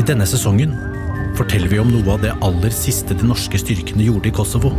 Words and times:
I 0.00 0.02
denne 0.08 0.24
sesongen 0.24 0.72
forteller 1.36 1.68
vi 1.68 1.78
om 1.80 1.90
noe 1.92 2.14
av 2.14 2.22
det 2.22 2.32
aller 2.40 2.72
siste 2.72 3.12
de 3.12 3.26
norske 3.28 3.58
styrkene 3.60 4.06
gjorde 4.06 4.30
i 4.30 4.32
Kosovo. 4.32 4.70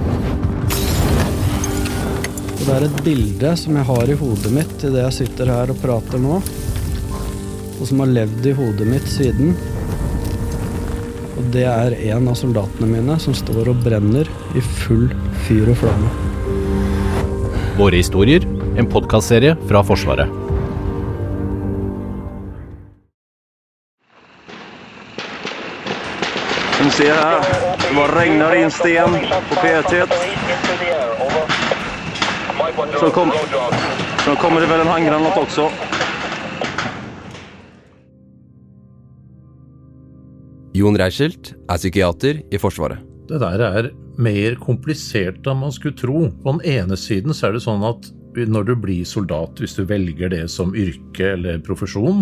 Det 2.63 2.71
er 2.73 2.87
et 2.87 2.99
bilde 3.05 3.51
som 3.59 3.77
jeg 3.77 3.87
har 3.91 4.09
i 4.09 4.17
hodet 4.17 4.53
mitt 4.55 4.73
idet 4.79 5.03
jeg 5.03 5.17
sitter 5.19 5.53
her 5.53 5.69
og 5.69 5.79
prater 5.83 6.21
nå, 6.23 6.39
og 6.41 7.85
som 7.85 8.01
har 8.01 8.13
levd 8.15 8.49
i 8.49 8.57
hodet 8.57 8.89
mitt 8.89 9.09
siden. 9.11 9.53
Og 11.37 11.49
det 11.53 11.67
er 11.69 11.97
en 12.15 12.31
av 12.31 12.39
soldatene 12.39 12.89
mine 12.89 13.21
som 13.21 13.37
står 13.37 13.69
og 13.69 13.83
brenner 13.85 14.29
i 14.57 14.65
full 14.81 15.11
fyr 15.45 15.75
og 15.75 15.83
flamme. 15.83 16.13
Våre 17.77 18.01
historier, 18.01 18.47
en 18.81 18.89
podkastserie 18.89 19.59
fra 19.69 19.85
Forsvaret. 19.85 20.42
Som 26.93 27.05
her. 27.05 27.41
det 27.81 27.95
bare 27.95 28.13
regner 28.13 28.53
inn 28.53 28.69
sten 28.71 29.15
på 29.49 29.55
P1. 29.63 30.03
Så, 32.99 33.09
kom, 33.09 33.31
så 34.25 34.35
kommer 34.37 34.61
det 34.61 34.69
vel 34.69 34.83
en 34.83 34.91
handgranat 34.91 35.39
også. 35.41 35.65
Jon 40.77 40.97
Reichelt 41.01 41.55
er 41.65 41.81
psykiater 41.81 42.43
i 42.53 42.61
Forsvaret. 42.61 43.01
Det 43.29 43.41
der 43.41 43.65
er 43.65 43.89
mer 44.21 44.59
komplisert 44.61 45.49
enn 45.49 45.63
man 45.63 45.73
skulle 45.73 45.97
tro. 45.97 46.27
På 46.45 46.59
den 46.59 46.65
ene 46.77 46.97
siden 46.99 47.33
så 47.33 47.49
er 47.49 47.57
det 47.57 47.65
sånn 47.65 47.81
at 47.89 48.11
når 48.37 48.69
du 48.69 48.75
blir 48.85 49.05
soldat, 49.05 49.57
hvis 49.57 49.73
du 49.77 49.87
velger 49.89 50.29
det 50.33 50.45
som 50.49 50.77
yrke 50.77 51.33
eller 51.35 51.61
profesjon, 51.65 52.21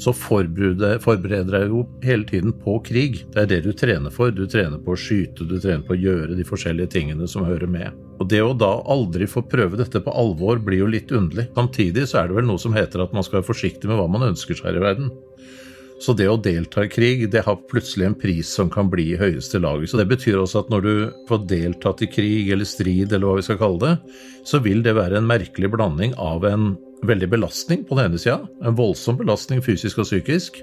så 0.00 0.14
forbereder, 0.16 1.50
deg 1.50 1.66
jo 1.68 1.82
hele 2.04 2.24
tiden 2.24 2.54
på 2.56 2.78
krig. 2.86 3.20
Det 3.34 3.42
er 3.42 3.50
det 3.50 3.60
du 3.66 3.72
trener 3.76 4.12
for. 4.14 4.32
Du 4.32 4.46
trener 4.48 4.80
på 4.80 4.94
å 4.94 5.00
skyte, 5.00 5.44
du 5.44 5.58
trener 5.60 5.84
på 5.84 5.92
å 5.92 6.00
gjøre 6.00 6.38
de 6.38 6.46
forskjellige 6.48 6.94
tingene 6.96 7.28
som 7.28 7.44
hører 7.44 7.68
med. 7.68 7.98
Og 8.20 8.28
det 8.32 8.40
å 8.44 8.56
da 8.56 8.72
aldri 8.92 9.28
få 9.28 9.44
prøve 9.48 9.80
dette 9.80 10.00
på 10.04 10.14
alvor 10.16 10.60
blir 10.64 10.82
jo 10.82 10.88
litt 10.92 11.12
underlig. 11.12 11.50
Samtidig 11.56 12.06
så 12.08 12.22
er 12.22 12.30
det 12.30 12.40
vel 12.40 12.48
noe 12.48 12.60
som 12.60 12.76
heter 12.76 13.04
at 13.04 13.12
man 13.16 13.26
skal 13.26 13.40
være 13.40 13.50
forsiktig 13.52 13.90
med 13.90 14.00
hva 14.00 14.08
man 14.08 14.30
ønsker 14.32 14.56
seg 14.56 14.70
her 14.70 14.80
i 14.80 14.86
verden. 14.88 15.12
Så 16.00 16.14
det 16.16 16.30
å 16.32 16.38
delta 16.40 16.86
i 16.86 16.88
krig, 16.88 17.26
det 17.28 17.42
har 17.44 17.58
plutselig 17.68 18.06
en 18.08 18.16
pris 18.16 18.48
som 18.56 18.70
kan 18.72 18.88
bli 18.88 19.10
i 19.12 19.18
høyeste 19.20 19.60
laget. 19.60 19.92
Så 19.92 20.00
det 20.00 20.08
betyr 20.08 20.38
også 20.40 20.62
at 20.62 20.70
når 20.72 20.86
du 20.86 20.94
får 21.28 21.42
deltatt 21.50 22.00
i 22.06 22.08
krig 22.08 22.48
eller 22.54 22.68
strid, 22.68 23.12
eller 23.12 23.28
hva 23.28 23.36
vi 23.36 23.44
skal 23.44 23.60
kalle 23.60 23.82
det, 23.84 24.14
så 24.48 24.62
vil 24.64 24.80
det 24.86 24.96
være 24.96 25.20
en 25.20 25.28
merkelig 25.28 25.68
blanding 25.74 26.16
av 26.16 26.46
en 26.48 26.70
veldig 27.06 27.28
belastning 27.32 27.84
på 27.88 27.96
den 27.96 28.10
ene 28.10 28.20
sida, 28.20 28.40
en 28.64 28.76
voldsom 28.78 29.18
belastning 29.20 29.62
fysisk 29.64 30.02
og 30.02 30.08
psykisk, 30.08 30.60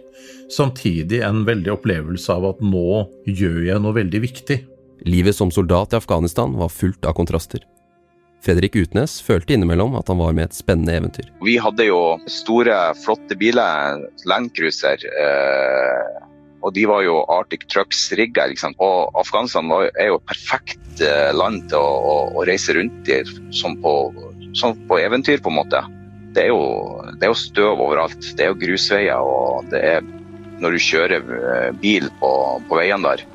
samtidig 0.54 1.22
en 1.26 1.44
veldig 1.48 1.74
opplevelse 1.78 2.34
av 2.34 2.52
at 2.52 2.62
nå 2.64 3.06
gjør 3.26 3.64
jeg 3.72 3.84
noe 3.84 3.98
veldig 3.98 4.22
viktig. 4.28 4.60
Livet 5.08 5.38
som 5.38 5.52
soldat 5.54 5.94
i 5.94 6.00
Afghanistan 6.00 6.56
var 6.58 6.74
fullt 6.74 7.06
av 7.06 7.18
kontraster. 7.18 7.66
Fredrik 8.46 8.78
Utnes 8.78 9.18
følte 9.26 9.56
innimellom 9.56 9.98
at 9.98 10.10
han 10.12 10.20
var 10.22 10.36
med 10.38 10.50
et 10.50 10.58
spennende 10.58 10.94
eventyr. 10.96 11.32
Vi 11.44 11.58
hadde 11.62 11.90
jo 11.90 12.00
store, 12.32 12.76
flotte 13.02 13.36
biler, 13.40 14.04
Landcruiser. 14.30 15.04
Eh, 15.10 16.24
og 16.66 16.74
de 16.74 16.86
var 16.90 17.04
jo 17.06 17.20
Arctic 17.34 17.66
Trucks-rigga. 17.72 18.48
Og 18.84 19.18
Afghanistan 19.20 19.70
var, 19.72 19.90
er 19.98 20.12
jo 20.12 20.22
et 20.22 20.30
perfekt 20.30 21.04
eh, 21.04 21.34
land 21.36 21.68
til 21.72 21.82
å, 21.82 21.92
å, 21.98 22.16
å, 22.38 22.46
reise 22.48 22.78
rundt 22.78 23.10
i, 23.12 23.22
som 23.56 23.78
på, 23.82 23.94
som 24.58 24.78
på 24.90 25.02
eventyr, 25.02 25.42
på 25.44 25.54
en 25.54 25.60
måte. 25.60 25.84
Det 26.38 26.44
er, 26.46 26.52
jo, 26.54 27.02
det 27.18 27.26
er 27.26 27.34
jo 27.34 27.40
støv 27.42 27.82
overalt. 27.82 28.22
Det 28.38 28.46
er 28.46 28.52
jo 28.52 28.60
grusveier, 28.62 29.18
og 29.26 29.66
det 29.72 29.82
er 29.82 30.06
når 30.62 30.78
du 30.78 30.84
kjører 30.86 31.34
eh, 31.38 31.72
bil 31.82 32.06
på, 32.22 32.30
på 32.70 32.78
veiene 32.78 33.10
der 33.10 33.26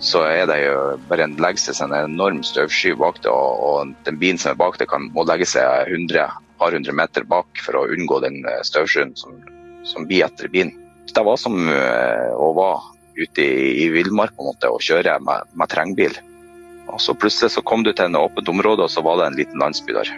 så 0.00 0.22
er 0.24 0.46
det 0.48 0.62
jo 0.62 0.76
bare 1.10 1.26
en 1.26 1.36
legger 1.40 1.74
seg 1.76 1.90
en 1.90 1.96
enorm 2.08 2.40
støvsky 2.44 2.94
bak 2.96 3.20
det, 3.20 3.28
og, 3.28 3.60
og, 3.60 3.90
den 4.06 4.16
bilen 4.20 4.40
som 4.40 4.54
er 4.54 4.60
bak 4.60 4.78
det, 4.80 4.88
kan, 4.88 5.10
må 5.12 5.26
legge 5.28 5.48
seg 5.48 5.92
100, 5.92 6.38
par 6.60 6.76
hundre 6.76 6.94
meter 6.96 7.26
bak 7.28 7.60
for 7.64 7.76
å 7.76 7.86
unngå 7.92 8.20
den 8.24 8.40
eh, 8.48 8.62
støvskyen 8.66 9.12
som, 9.20 9.36
som 9.88 10.08
blir 10.08 10.24
etter 10.26 10.48
bilen. 10.52 10.72
Så 11.04 11.18
det 11.18 11.26
var 11.26 11.38
som 11.40 11.56
uh, 11.56 12.32
å 12.38 12.50
være 12.54 13.20
ute 13.20 13.44
i, 13.44 13.84
i 13.84 13.86
villmark 13.92 14.32
på 14.36 14.44
en 14.44 14.50
måte, 14.52 14.70
og 14.72 14.84
kjøre 14.84 15.18
med, 15.26 15.48
med 15.58 15.72
trengbil. 15.72 16.16
Og 16.90 17.00
så 17.02 17.16
plutselig 17.16 17.56
så 17.56 17.64
kom 17.66 17.82
du 17.84 17.90
til 17.92 18.08
en 18.08 18.20
åpent 18.20 18.52
område, 18.52 18.86
og 18.86 18.92
så 18.92 19.02
var 19.04 19.18
det 19.18 19.30
en 19.30 19.40
liten 19.40 19.60
landsby 19.60 19.96
der. 19.96 20.12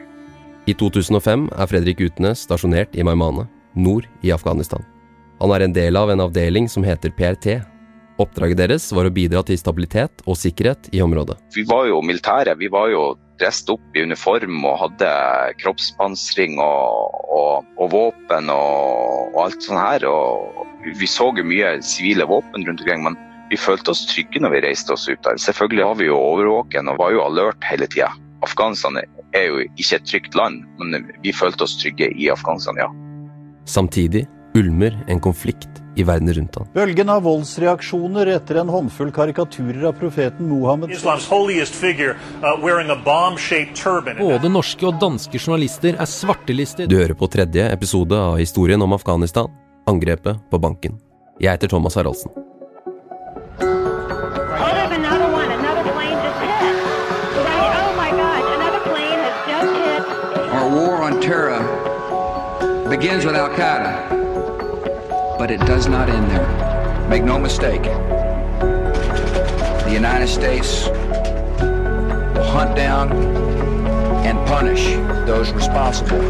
I 0.67 0.75
2005 0.79 1.49
er 1.59 1.71
Fredrik 1.71 2.01
Utnes 2.07 2.47
stasjonert 2.47 2.95
i 2.95 3.03
Maimane, 3.07 3.49
nord 3.75 4.07
i 4.23 4.31
Afghanistan. 4.35 4.85
Han 5.43 5.51
er 5.57 5.65
en 5.65 5.75
del 5.75 5.99
av 5.99 6.11
en 6.13 6.23
avdeling 6.23 6.69
som 6.71 6.85
heter 6.87 7.11
PRT, 7.17 7.63
Oppdraget 8.21 8.61
deres 8.61 8.91
var 8.93 9.09
å 9.09 9.15
bidra 9.15 9.41
til 9.47 9.59
stabilitet 9.59 10.23
og 10.29 10.37
sikkerhet 10.39 10.91
i 10.93 11.01
området. 11.05 11.39
Vi 11.57 11.65
var 11.69 11.89
jo 11.89 12.03
militære. 12.05 12.55
Vi 12.61 12.69
var 12.73 12.91
jo 12.93 13.05
drest 13.41 13.71
opp 13.73 13.97
i 13.97 14.05
uniform 14.05 14.61
og 14.69 14.79
hadde 14.83 15.11
kroppspansring 15.63 16.59
og, 16.63 17.17
og, 17.33 17.71
og 17.81 17.93
våpen 17.95 18.53
og, 18.53 19.33
og, 19.33 19.39
alt 19.47 19.65
sånt 19.65 19.81
her. 19.81 20.07
Og 20.07 20.93
vi 21.01 21.09
så 21.09 21.31
jo 21.39 21.47
mye 21.47 21.79
sivile 21.87 22.29
våpen 22.29 22.69
rundt 22.69 22.85
omkring, 22.85 23.07
men 23.09 23.19
vi 23.51 23.61
følte 23.61 23.95
oss 23.95 24.05
trygge 24.13 24.45
når 24.45 24.57
vi 24.57 24.65
reiste 24.69 24.95
oss 24.95 25.09
ut 25.09 25.25
der. 25.25 25.41
Selvfølgelig 25.41 25.89
har 25.89 25.99
vi 25.99 26.11
jo 26.13 26.21
overvåken 26.21 26.93
og 26.93 27.01
var 27.01 27.17
jo 27.17 27.25
alert 27.25 27.71
hele 27.73 27.89
tida. 27.91 28.13
Afghanistan 28.43 28.99
er 28.99 29.45
jo 29.47 29.63
ikke 29.65 29.97
et 29.99 30.07
trygt 30.09 30.35
land, 30.39 30.65
men 30.81 31.07
vi 31.23 31.33
følte 31.35 31.67
oss 31.67 31.79
trygge 31.81 32.11
i 32.11 32.31
Afghanistan, 32.33 32.81
ja. 32.81 32.89
Samtidig 33.71 34.27
ulmer 34.59 34.97
en 35.09 35.21
konflikt 35.23 35.69
i 35.97 36.05
verden 36.05 36.33
rundt 36.35 36.57
han. 36.57 36.69
Bølgen 36.75 37.09
av 37.13 37.23
voldsreaksjoner 37.27 38.27
etter 38.35 38.61
en 38.63 38.71
håndfull 38.73 39.13
karikaturer 39.15 39.85
av 39.91 39.97
profeten 40.01 40.49
Mohammed 40.49 40.93
uh, 40.93 40.99
Både 44.21 44.53
norske 44.53 44.89
og 44.89 45.01
danske 45.01 45.39
journalister 45.41 45.97
er 45.97 46.09
svartelistet. 46.09 46.89
Du 46.91 46.97
hører 47.01 47.17
på 47.19 47.29
tredje 47.33 47.69
episode 47.73 48.17
av 48.17 48.39
historien 48.41 48.83
om 48.83 48.97
Afghanistan, 48.97 49.51
angrepet 49.89 50.41
på 50.51 50.63
banken. 50.63 50.99
Jeg 51.41 51.57
heter 51.57 51.69
Thomas 51.73 51.97
Haraldsen. 51.99 52.52
Terror 61.23 61.61
begins 62.91 63.25
with 63.25 63.37
Al 63.37 63.49
Qaeda. 63.51 65.39
but 65.39 65.51
it 65.51 65.61
does 65.61 65.87
not 65.87 66.09
end 66.09 66.31
there. 66.31 67.09
Make 67.09 67.23
no 67.23 67.39
mistake. 67.39 67.83
The 69.85 69.91
United 69.93 70.29
States 70.29 70.89
will 70.89 72.45
hunt 72.45 72.75
down 72.77 73.09
punish 74.63 74.85
those 75.27 75.51
responsible 75.53 76.23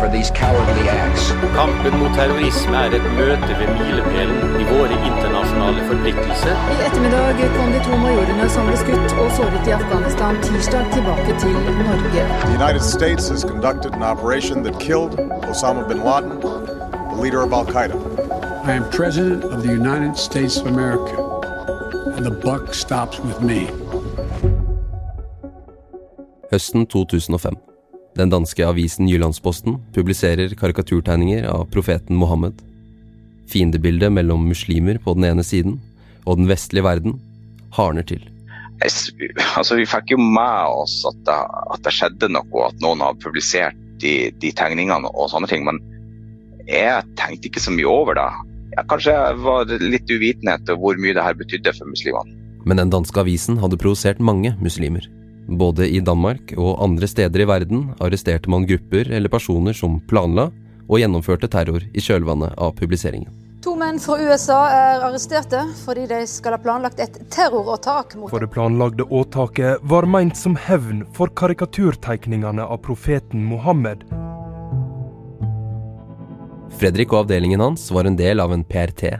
for 0.00 0.08
these 0.14 0.30
cowardly 0.30 0.88
acts. 0.88 1.24
Kampen 1.56 1.94
mot 2.00 2.12
terrorisme 2.18 2.76
er 2.76 2.96
et 2.98 3.06
møte 3.18 3.52
ved 3.60 3.68
milepælen 3.80 4.54
i 4.62 4.64
våre 4.70 4.96
internasjonale 5.10 5.84
forpliktelser. 5.90 6.54
I 6.72 6.78
ettermiddag 6.86 7.52
kom 7.56 7.68
de 7.74 7.82
to 7.88 7.98
majorene 8.04 8.48
som 8.56 8.70
ble 8.70 8.78
skutt 8.84 9.16
og 9.20 9.28
såret 9.36 9.68
i 9.68 9.76
Afghanistan 9.76 10.40
tirsdag 10.46 10.88
tilbake 10.96 11.36
til 11.44 11.52
Norge. 11.82 12.24
The 12.46 12.54
United 12.60 12.82
States 12.96 13.28
has 13.28 13.44
conducted 13.52 13.92
an 13.92 14.02
operation 14.02 14.64
that 14.64 14.80
killed 14.80 15.20
Osama 15.52 15.88
bin 15.88 16.00
Laden, 16.08 16.40
the 17.12 17.18
leader 17.22 17.42
of 17.46 17.52
Al 17.52 17.66
Qaeda. 17.74 18.00
I 18.64 18.72
am 18.72 18.84
President 18.90 19.44
of 19.44 19.62
the 19.62 19.72
United 19.82 20.16
States 20.16 20.60
of 20.60 20.66
America, 20.66 21.16
and 22.16 22.24
the 22.24 22.36
buck 22.46 22.72
stops 22.72 23.20
with 23.20 23.42
me. 23.42 23.83
Høsten 26.54 26.84
2005. 26.86 27.56
Den 28.14 28.30
danske 28.30 28.62
avisen 28.62 29.08
Jyllandsposten 29.10 29.80
publiserer 29.94 30.52
karikaturtegninger 30.54 31.48
av 31.50 31.64
profeten 31.74 32.14
Mohammed. 32.14 32.60
Fiendebildet 33.50 34.12
mellom 34.14 34.44
muslimer 34.46 35.00
på 35.02 35.16
den 35.18 35.26
ene 35.32 35.42
siden 35.42 35.80
og 36.22 36.38
den 36.38 36.46
vestlige 36.46 36.86
verden 36.86 37.16
hardner 37.74 38.06
til. 38.06 38.22
Altså, 38.84 39.74
vi 39.80 39.88
fikk 39.88 40.14
jo 40.14 40.20
med 40.20 40.76
oss 40.78 41.00
at 41.10 41.18
det, 41.26 41.40
at 41.74 41.82
det 41.88 41.94
skjedde 41.96 42.30
noe, 42.36 42.68
at 42.68 42.78
noen 42.84 43.02
har 43.02 43.18
publisert 43.24 43.78
de, 44.02 44.30
de 44.38 44.54
tegningene 44.54 45.10
og 45.10 45.32
sånne 45.34 45.50
ting. 45.50 45.66
Men 45.66 45.82
jeg 46.70 47.02
tenkte 47.18 47.50
ikke 47.50 47.64
så 47.64 47.74
mye 47.74 47.90
over 47.90 48.16
det 48.16 48.30
Jeg 48.76 48.88
kanskje 48.90 49.18
var 49.42 49.74
litt 49.82 50.08
uvitenhet 50.10 50.70
om 50.70 50.80
hvor 50.80 51.02
mye 51.02 51.18
det 51.18 51.26
her 51.26 51.34
betydde 51.42 51.74
for 51.74 51.90
muslimene. 51.90 52.38
Men 52.64 52.78
den 52.78 52.94
danske 52.94 53.26
avisen 53.26 53.58
hadde 53.58 53.80
provosert 53.80 54.22
mange 54.22 54.54
muslimer. 54.62 55.10
Både 55.48 55.88
i 55.88 56.00
Danmark 56.00 56.54
og 56.56 56.82
andre 56.82 57.08
steder 57.08 57.44
i 57.44 57.48
verden 57.48 57.88
arresterte 58.00 58.50
man 58.50 58.66
grupper 58.68 59.10
eller 59.12 59.32
personer 59.32 59.76
som 59.76 59.98
planla 60.08 60.48
og 60.88 61.00
gjennomførte 61.00 61.48
terror 61.52 61.84
i 61.92 62.02
kjølvannet 62.02 62.56
av 62.60 62.74
publiseringen. 62.78 63.32
To 63.64 63.72
menn 63.80 63.96
fra 64.00 64.18
USA 64.20 64.58
er 64.68 65.04
arresterte 65.06 65.62
fordi 65.84 66.04
de 66.10 66.18
skal 66.28 66.56
ha 66.56 66.60
planlagt 66.60 67.00
et 67.00 67.16
terroråtak 67.32 68.12
mot 68.20 68.32
For 68.32 68.44
det 68.44 68.50
planlagde 68.52 69.06
åtaket 69.08 69.84
var 69.88 70.04
meint 70.04 70.36
som 70.36 70.56
hevn 70.56 71.06
for 71.16 71.32
karikaturtegningene 71.32 72.64
av 72.64 72.82
profeten 72.84 73.44
Mohammed 73.48 74.04
Fredrik 76.74 77.12
og 77.14 77.22
avdelingen 77.22 77.62
hans 77.62 77.86
var 77.94 78.04
en 78.08 78.16
del 78.18 78.42
av 78.42 78.52
en 78.52 78.64
PRT, 78.66 79.14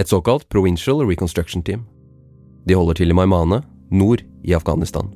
et 0.00 0.08
såkalt 0.08 0.48
Provincial 0.48 1.04
Reconstruction 1.04 1.62
Team. 1.62 1.84
De 2.64 2.74
holder 2.74 3.02
til 3.02 3.12
i 3.12 3.16
Maimane, 3.16 3.60
nord 3.92 4.24
i 4.42 4.56
Afghanistan. 4.56 5.12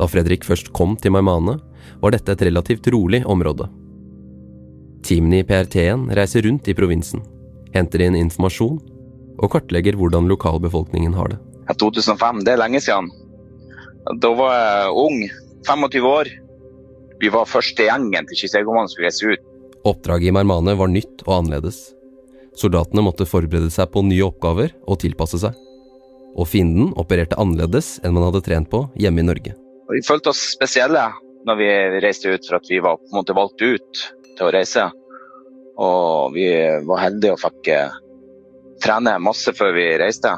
Da 0.00 0.08
Fredrik 0.08 0.46
først 0.48 0.70
kom 0.72 0.94
til 0.96 1.12
Maimane, 1.12 1.58
var 2.00 2.14
dette 2.14 2.32
et 2.32 2.42
relativt 2.48 2.88
rolig 2.94 3.20
område. 3.28 3.66
Teamene 5.04 5.42
i 5.42 5.44
PRT-en 5.44 6.06
reiser 6.16 6.46
rundt 6.46 6.70
i 6.72 6.76
provinsen, 6.76 7.20
henter 7.74 8.06
inn 8.06 8.16
informasjon 8.16 8.78
og 9.40 9.52
kartlegger 9.52 9.98
hvordan 10.00 10.28
lokalbefolkningen 10.30 11.16
har 11.16 11.34
det. 11.34 11.38
2005, 11.76 12.40
det 12.44 12.54
er 12.54 12.62
lenge 12.62 12.80
siden. 12.82 13.12
Da 14.24 14.32
var 14.34 14.56
jeg 14.56 14.96
ung, 15.04 15.20
25 15.68 16.08
år. 16.08 16.32
Vi 17.20 17.28
var 17.32 17.48
første 17.48 17.84
gjengen 17.84 18.28
til 18.28 18.40
Kisegomannen 18.40 18.90
som 18.90 19.04
reise 19.04 19.28
ut. 19.28 19.48
Oppdraget 19.84 20.32
i 20.32 20.34
Marmane 20.34 20.74
var 20.80 20.92
nytt 20.92 21.24
og 21.26 21.34
annerledes. 21.42 21.78
Soldatene 22.56 23.04
måtte 23.04 23.28
forberede 23.28 23.70
seg 23.72 23.92
på 23.92 24.02
nye 24.04 24.26
oppgaver 24.26 24.72
og 24.88 25.00
tilpasse 25.04 25.40
seg. 25.44 25.56
Og 26.36 26.48
fienden 26.48 26.94
opererte 27.00 27.38
annerledes 27.40 27.98
enn 28.00 28.16
man 28.16 28.30
hadde 28.30 28.44
trent 28.48 28.72
på 28.72 28.86
hjemme 29.00 29.22
i 29.22 29.28
Norge. 29.28 29.60
Vi 29.90 30.02
følte 30.06 30.30
oss 30.30 30.42
spesielle 30.54 31.08
når 31.48 31.56
vi 31.58 31.68
reiste 32.04 32.30
ut, 32.30 32.46
for 32.46 32.60
at 32.60 32.68
vi 32.70 32.80
var 32.84 32.98
på 33.00 33.10
en 33.10 33.20
måte 33.22 33.36
valgt 33.36 33.62
ut 33.62 34.02
til 34.36 34.46
å 34.46 34.52
reise. 34.54 34.86
Og 35.80 36.36
vi 36.36 36.46
var 36.86 37.02
heldige 37.06 37.34
og 37.34 37.40
fikk 37.40 37.70
eh, 37.72 37.98
trene 38.84 39.16
masse 39.22 39.52
før 39.56 39.72
vi 39.76 39.86
reiste. 40.00 40.34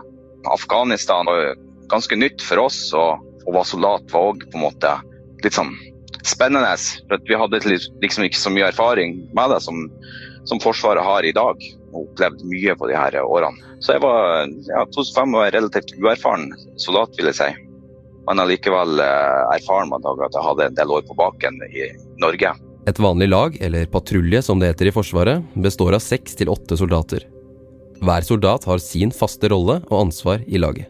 Afghanistan 0.50 1.28
var 1.28 1.56
ganske 1.90 2.16
nytt 2.18 2.42
for 2.46 2.62
oss, 2.64 2.84
og 2.96 3.22
å 3.46 3.54
være 3.54 3.70
soldat 3.72 4.14
var 4.14 4.30
òg 4.30 4.46
på 4.48 4.58
en 4.58 4.66
måte 4.68 4.94
litt 5.42 5.58
sånn 5.58 5.74
spennende. 6.22 6.72
For 7.10 7.26
vi 7.26 7.38
hadde 7.38 7.62
liksom 7.66 8.28
ikke 8.28 8.40
så 8.40 8.52
mye 8.54 8.70
erfaring 8.70 9.18
med 9.34 9.52
det 9.52 9.60
som, 9.66 9.84
som 10.48 10.62
Forsvaret 10.62 11.04
har 11.04 11.26
i 11.26 11.34
dag. 11.36 11.66
Og 11.92 12.06
opplevd 12.06 12.46
mye 12.48 12.78
på 12.78 12.88
de 12.88 12.96
her 12.96 13.18
årene. 13.20 13.74
Så 13.82 13.96
jeg 13.96 14.04
var 14.04 14.46
ja, 14.70 14.86
2005 14.94 15.36
var 15.36 15.52
relativt 15.52 15.92
uerfaren 15.98 16.48
soldat, 16.80 17.18
vil 17.18 17.28
jeg 17.28 17.40
si. 17.42 17.50
Men 18.28 18.42
allikevel 18.42 19.00
erfarer 19.02 19.56
erfaren 19.56 19.90
med 19.90 20.06
at 20.06 20.36
jeg 20.36 20.46
hadde 20.46 20.68
en 20.68 20.78
del 20.78 20.94
år 20.94 21.02
på 21.08 21.16
baken 21.18 21.58
i 21.70 21.88
Norge. 22.22 22.54
Et 22.86 22.98
vanlig 22.98 23.28
lag, 23.28 23.56
eller 23.62 23.86
patrulje 23.86 24.42
som 24.42 24.58
det 24.58 24.72
heter 24.72 24.90
i 24.90 24.94
Forsvaret, 24.94 25.44
består 25.54 25.94
av 25.94 26.02
seks 26.02 26.34
til 26.38 26.50
åtte 26.50 26.78
soldater. 26.78 27.26
Hver 28.02 28.26
soldat 28.26 28.66
har 28.66 28.82
sin 28.82 29.12
faste 29.14 29.50
rolle 29.52 29.78
og 29.86 30.00
ansvar 30.00 30.42
i 30.46 30.58
laget. 30.58 30.88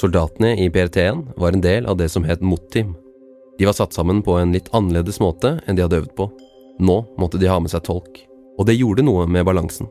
Soldatene 0.00 0.56
i 0.58 0.66
PRT-en 0.72 1.22
var 1.38 1.54
en 1.54 1.62
del 1.62 1.86
av 1.86 1.98
det 2.00 2.08
som 2.10 2.26
het 2.26 2.42
MOT-team. 2.42 2.94
De 3.58 3.68
var 3.68 3.76
satt 3.76 3.94
sammen 3.94 4.22
på 4.24 4.34
en 4.40 4.54
litt 4.54 4.70
annerledes 4.74 5.20
måte 5.22 5.58
enn 5.66 5.78
de 5.78 5.84
hadde 5.84 6.00
øvd 6.00 6.14
på. 6.18 6.26
Nå 6.80 6.96
måtte 7.20 7.38
de 7.38 7.50
ha 7.50 7.58
med 7.60 7.70
seg 7.70 7.84
tolk, 7.86 8.22
og 8.58 8.66
det 8.66 8.78
gjorde 8.78 9.04
noe 9.04 9.26
med 9.30 9.44
balansen. 9.46 9.90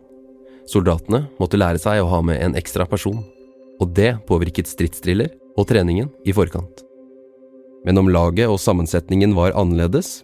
Soldatene 0.68 1.27
måtte 1.39 1.59
lære 1.59 1.80
seg 1.81 2.01
å 2.01 2.09
ha 2.09 2.24
med 2.25 2.42
en 2.44 2.57
ekstra 2.59 2.88
person, 2.89 3.21
og 3.80 3.94
det 3.95 4.15
påvirket 4.27 4.68
stridsdriller 4.68 5.31
og 5.59 5.67
treningen 5.69 6.09
i 6.25 6.35
forkant. 6.35 6.85
Men 7.85 8.00
om 8.00 8.09
laget 8.11 8.51
og 8.51 8.59
sammensetningen 8.59 9.35
var 9.38 9.56
annerledes, 9.59 10.21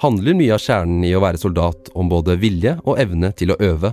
handler 0.00 0.36
mye 0.36 0.56
av 0.56 0.62
kjernen 0.64 1.04
i 1.04 1.12
å 1.16 1.20
være 1.22 1.40
soldat 1.40 1.90
om 1.96 2.08
både 2.08 2.38
vilje 2.40 2.78
og 2.84 3.00
evne 3.00 3.32
til 3.36 3.52
å 3.52 3.60
øve, 3.60 3.92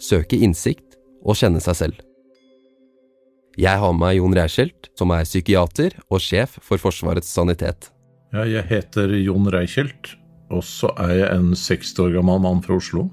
søke 0.00 0.36
innsikt 0.36 0.98
og 1.24 1.38
kjenne 1.40 1.62
seg 1.64 1.78
selv. 1.78 2.04
Jeg 3.58 3.80
har 3.82 3.94
med 3.94 4.04
meg 4.04 4.18
Jon 4.20 4.36
Reichelt, 4.36 4.90
som 4.94 5.10
er 5.10 5.26
psykiater 5.26 5.96
og 6.06 6.22
sjef 6.22 6.60
for 6.62 6.78
Forsvarets 6.78 7.32
sanitet. 7.34 7.88
Ja, 8.30 8.44
jeg 8.46 8.68
heter 8.68 9.10
Jon 9.18 9.48
Reichelt, 9.50 10.12
og 10.52 10.62
så 10.64 10.92
er 11.00 11.14
jeg 11.16 11.30
en 11.32 11.48
60 11.58 12.04
år 12.04 12.12
gammel 12.20 12.44
mann 12.44 12.62
fra 12.62 12.76
Oslo. 12.78 13.08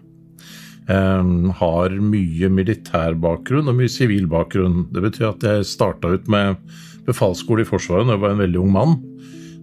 Jeg 0.85 1.53
har 1.57 1.95
mye 1.97 2.49
militær 2.53 3.15
bakgrunn 3.17 3.71
og 3.71 3.79
mye 3.79 3.89
sivil 3.89 4.27
bakgrunn. 4.29 4.83
Det 4.93 5.01
betyr 5.07 5.31
at 5.31 5.47
jeg 5.47 5.65
starta 5.71 6.13
ut 6.13 6.29
med 6.29 6.59
befalsskole 7.07 7.65
i 7.65 7.67
Forsvaret 7.69 8.07
da 8.07 8.15
jeg 8.15 8.23
var 8.23 8.35
en 8.35 8.43
veldig 8.43 8.61
ung 8.61 8.73
mann. 8.75 8.97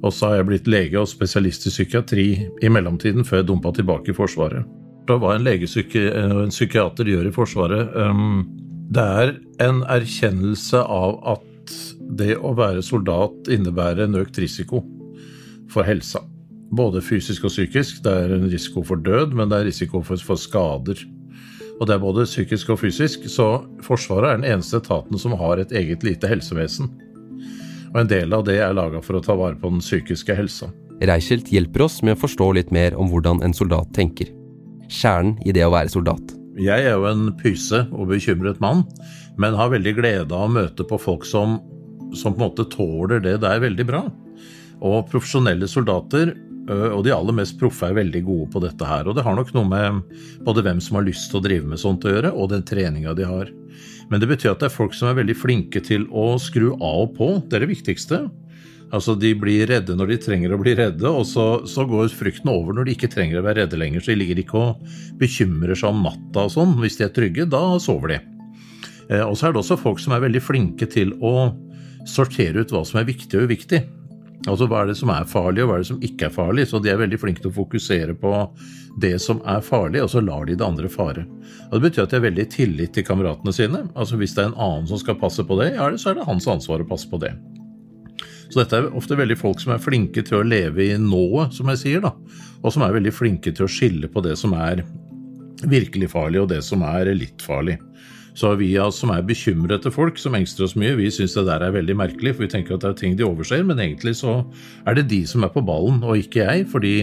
Og 0.02 0.10
så 0.14 0.30
har 0.30 0.40
jeg 0.40 0.48
blitt 0.48 0.70
lege 0.70 0.98
og 0.98 1.10
spesialist 1.10 1.68
i 1.68 1.72
psykiatri 1.72 2.26
i 2.62 2.70
mellomtiden, 2.72 3.26
før 3.26 3.40
jeg 3.40 3.50
dumpa 3.52 3.70
tilbake 3.74 4.10
i 4.10 4.16
Forsvaret. 4.16 4.66
Da 5.06 5.18
var 5.18 5.36
en 5.36 5.46
lege 5.46 5.66
og 5.66 6.42
en 6.44 6.54
psykiater 6.54 7.08
gjør 7.10 7.26
i 7.26 7.34
Forsvaret 7.34 7.94
Det 8.94 9.06
er 9.22 9.32
en 9.66 9.82
erkjennelse 9.90 10.82
av 10.82 11.16
at 11.34 11.76
det 12.18 12.36
å 12.36 12.52
være 12.58 12.82
soldat 12.84 13.48
innebærer 13.50 14.04
en 14.04 14.20
økt 14.20 14.38
risiko 14.42 14.82
for 15.72 15.86
helsa. 15.86 16.20
Både 16.72 17.02
fysisk 17.04 17.46
og 17.48 17.52
psykisk. 17.54 18.02
Det 18.04 18.12
er 18.12 18.34
en 18.36 18.48
risiko 18.50 18.82
for 18.84 19.00
død, 19.00 19.34
men 19.36 19.50
det 19.50 19.58
er 19.58 19.68
risiko 19.70 20.02
for, 20.04 20.20
for 20.20 20.40
skader. 20.40 20.98
Og 21.80 21.88
det 21.88 21.94
er 21.94 22.02
både 22.02 22.26
psykisk 22.28 22.74
og 22.74 22.82
fysisk, 22.82 23.24
så 23.30 23.64
Forsvaret 23.82 24.28
er 24.28 24.40
den 24.40 24.50
eneste 24.52 24.78
etaten 24.82 25.18
som 25.18 25.34
har 25.40 25.58
et 25.58 25.72
eget 25.74 26.04
lite 26.06 26.28
helsevesen. 26.30 26.90
Og 27.92 28.00
en 28.00 28.08
del 28.08 28.32
av 28.32 28.44
det 28.46 28.56
er 28.64 28.76
laga 28.76 29.02
for 29.04 29.18
å 29.18 29.24
ta 29.24 29.36
vare 29.36 29.58
på 29.60 29.68
den 29.68 29.82
psykiske 29.84 30.36
helsa. 30.36 30.70
Reichelt 31.02 31.50
hjelper 31.52 31.84
oss 31.88 31.98
med 32.04 32.16
å 32.16 32.22
forstå 32.22 32.52
litt 32.56 32.70
mer 32.72 32.96
om 32.96 33.10
hvordan 33.10 33.42
en 33.44 33.54
soldat 33.56 33.90
tenker. 33.96 34.30
Kjernen 34.88 35.36
i 35.44 35.52
det 35.52 35.64
å 35.66 35.72
være 35.72 35.92
soldat. 35.92 36.36
Jeg 36.60 36.84
er 36.84 36.96
jo 36.96 37.08
en 37.08 37.30
pyse 37.40 37.78
og 37.96 38.10
bekymret 38.12 38.60
mann, 38.60 38.84
men 39.40 39.56
har 39.56 39.72
veldig 39.72 39.94
glede 39.96 40.36
av 40.36 40.46
å 40.46 40.52
møte 40.52 40.84
på 40.88 40.98
folk 41.00 41.24
som, 41.28 41.58
som 42.16 42.34
på 42.34 42.42
en 42.42 42.46
måte 42.46 42.68
tåler 42.72 43.22
det 43.24 43.38
der 43.44 43.60
veldig 43.64 43.86
bra. 43.88 44.02
Og 44.82 45.08
profesjonelle 45.12 45.68
soldater, 45.70 46.34
og 46.68 47.00
de 47.04 47.12
aller 47.14 47.34
mest 47.34 47.56
proffe, 47.58 47.88
er 47.88 47.96
veldig 47.98 48.22
gode 48.26 48.50
på 48.52 48.62
dette 48.62 48.86
her. 48.86 49.08
Og 49.08 49.16
det 49.16 49.24
har 49.26 49.36
nok 49.36 49.52
noe 49.56 49.68
med 49.68 50.02
både 50.46 50.64
hvem 50.64 50.80
som 50.84 51.00
har 51.00 51.08
lyst 51.08 51.30
til 51.32 51.40
å 51.40 51.44
drive 51.44 51.72
med 51.72 51.80
sånt 51.80 52.04
å 52.06 52.12
gjøre, 52.12 52.32
og 52.36 52.52
den 52.52 52.64
treninga 52.68 53.16
de 53.18 53.26
har. 53.26 53.50
Men 54.12 54.20
det 54.20 54.28
betyr 54.28 54.52
at 54.52 54.60
det 54.60 54.68
er 54.68 54.74
folk 54.74 54.92
som 54.92 55.08
er 55.08 55.16
veldig 55.22 55.38
flinke 55.40 55.80
til 55.80 56.04
å 56.12 56.34
skru 56.36 56.74
av 56.74 57.06
og 57.06 57.14
på. 57.16 57.28
Det 57.48 57.56
er 57.56 57.64
det 57.64 57.72
viktigste. 57.72 58.18
Altså, 58.92 59.14
De 59.16 59.30
blir 59.32 59.64
redde 59.70 59.96
når 59.96 60.12
de 60.12 60.18
trenger 60.26 60.52
å 60.52 60.58
bli 60.60 60.74
redde, 60.76 61.08
og 61.08 61.24
så, 61.24 61.64
så, 61.64 61.86
går 61.88 62.12
frykten 62.12 62.50
over 62.52 62.76
når 62.76 62.90
de 62.90 62.96
ikke 62.98 63.08
trenger 63.14 63.40
å 63.40 63.46
være 63.46 63.62
redde 63.62 63.80
lenger. 63.80 64.04
Så 64.04 64.12
de 64.12 64.18
ligger 64.20 64.42
ikke 64.42 64.60
og 64.60 64.92
bekymrer 65.20 65.72
seg 65.72 65.94
om 65.94 66.04
natta 66.04 66.44
og 66.44 66.52
sånn. 66.52 66.76
Hvis 66.82 67.00
de 67.00 67.08
er 67.08 67.14
trygge, 67.16 67.48
da 67.48 67.62
sover 67.80 68.12
de. 68.12 68.20
Eh, 69.08 69.24
og 69.24 69.32
så 69.32 69.48
er 69.48 69.56
det 69.56 69.62
også 69.62 69.80
folk 69.80 70.02
som 70.02 70.12
er 70.12 70.26
veldig 70.26 70.44
flinke 70.44 70.90
til 70.92 71.16
å 71.24 71.54
sortere 72.04 72.60
ut 72.60 72.74
hva 72.74 72.84
som 72.84 73.00
er 73.00 73.08
viktig 73.08 73.40
og 73.40 73.48
uviktig. 73.48 73.80
Altså 74.50 74.66
hva 74.66 74.82
er 74.82 74.90
det 74.90 74.96
som 74.98 75.10
er 75.14 75.28
farlig, 75.28 75.62
og 75.62 75.70
hva 75.70 75.76
er 75.76 75.84
det 75.84 75.90
som 75.92 76.02
ikke 76.02 76.26
er 76.26 76.34
farlig. 76.34 76.66
Så 76.70 76.80
de 76.82 76.90
er 76.90 76.98
veldig 76.98 77.20
flinke 77.20 77.44
til 77.44 77.52
å 77.52 77.58
fokusere 77.60 78.16
på 78.18 78.32
det 79.02 79.14
som 79.22 79.40
er 79.48 79.62
farlig, 79.64 80.02
og 80.02 80.10
så 80.10 80.22
lar 80.24 80.48
de 80.48 80.56
det 80.58 80.66
andre 80.66 80.90
fare. 80.90 81.24
Og 81.70 81.78
Det 81.78 81.82
betyr 81.86 82.04
at 82.04 82.10
de 82.10 82.18
har 82.18 82.26
veldig 82.26 82.48
tillit 82.50 82.94
til 82.96 83.06
kameratene 83.06 83.54
sine. 83.54 83.84
Altså 83.94 84.18
Hvis 84.18 84.34
det 84.34 84.44
er 84.44 84.50
en 84.50 84.60
annen 84.60 84.88
som 84.90 85.00
skal 85.00 85.18
passe 85.20 85.44
på 85.46 85.58
det, 85.62 85.74
ja, 85.76 85.88
så 85.96 86.10
er 86.10 86.18
det 86.18 86.28
hans 86.28 86.48
ansvar 86.50 86.82
å 86.82 86.88
passe 86.88 87.10
på 87.10 87.20
det. 87.22 87.36
Så 88.52 88.60
dette 88.60 88.76
er 88.76 88.90
ofte 88.98 89.16
veldig 89.16 89.38
folk 89.40 89.62
som 89.62 89.72
er 89.72 89.80
flinke 89.80 90.24
til 90.26 90.42
å 90.42 90.44
leve 90.44 90.90
i 90.90 90.98
nået, 91.00 91.54
som 91.56 91.70
jeg 91.72 91.80
sier, 91.80 92.02
da. 92.04 92.12
Og 92.60 92.74
som 92.74 92.84
er 92.84 92.98
veldig 92.98 93.14
flinke 93.14 93.54
til 93.54 93.64
å 93.64 93.70
skille 93.70 94.10
på 94.12 94.20
det 94.26 94.34
som 94.36 94.52
er 94.58 94.82
virkelig 95.62 96.10
farlig, 96.12 96.42
og 96.42 96.50
det 96.50 96.60
som 96.66 96.82
er 96.84 97.14
litt 97.16 97.40
farlig. 97.40 97.78
Så 98.38 98.54
vi 98.56 98.70
som 98.96 99.10
er 99.12 99.24
bekymrede 99.28 99.90
folk, 99.92 100.16
som 100.18 100.34
engster 100.34 100.64
oss 100.64 100.76
mye, 100.78 100.94
vi 100.96 101.10
syns 101.12 101.34
det 101.36 101.44
der 101.50 101.64
er 101.66 101.74
veldig 101.74 101.96
merkelig, 102.00 102.34
for 102.34 102.46
vi 102.46 102.52
tenker 102.54 102.76
at 102.76 102.84
det 102.84 102.90
er 102.90 103.00
ting 103.02 103.16
de 103.18 103.26
overser, 103.26 103.64
men 103.68 103.80
egentlig 103.82 104.14
så 104.22 104.40
er 104.88 104.96
det 104.96 105.10
de 105.10 105.20
som 105.28 105.44
er 105.44 105.52
på 105.52 105.64
ballen, 105.64 106.00
og 106.00 106.16
ikke 106.16 106.46
jeg. 106.46 106.64
Fordi 106.72 106.94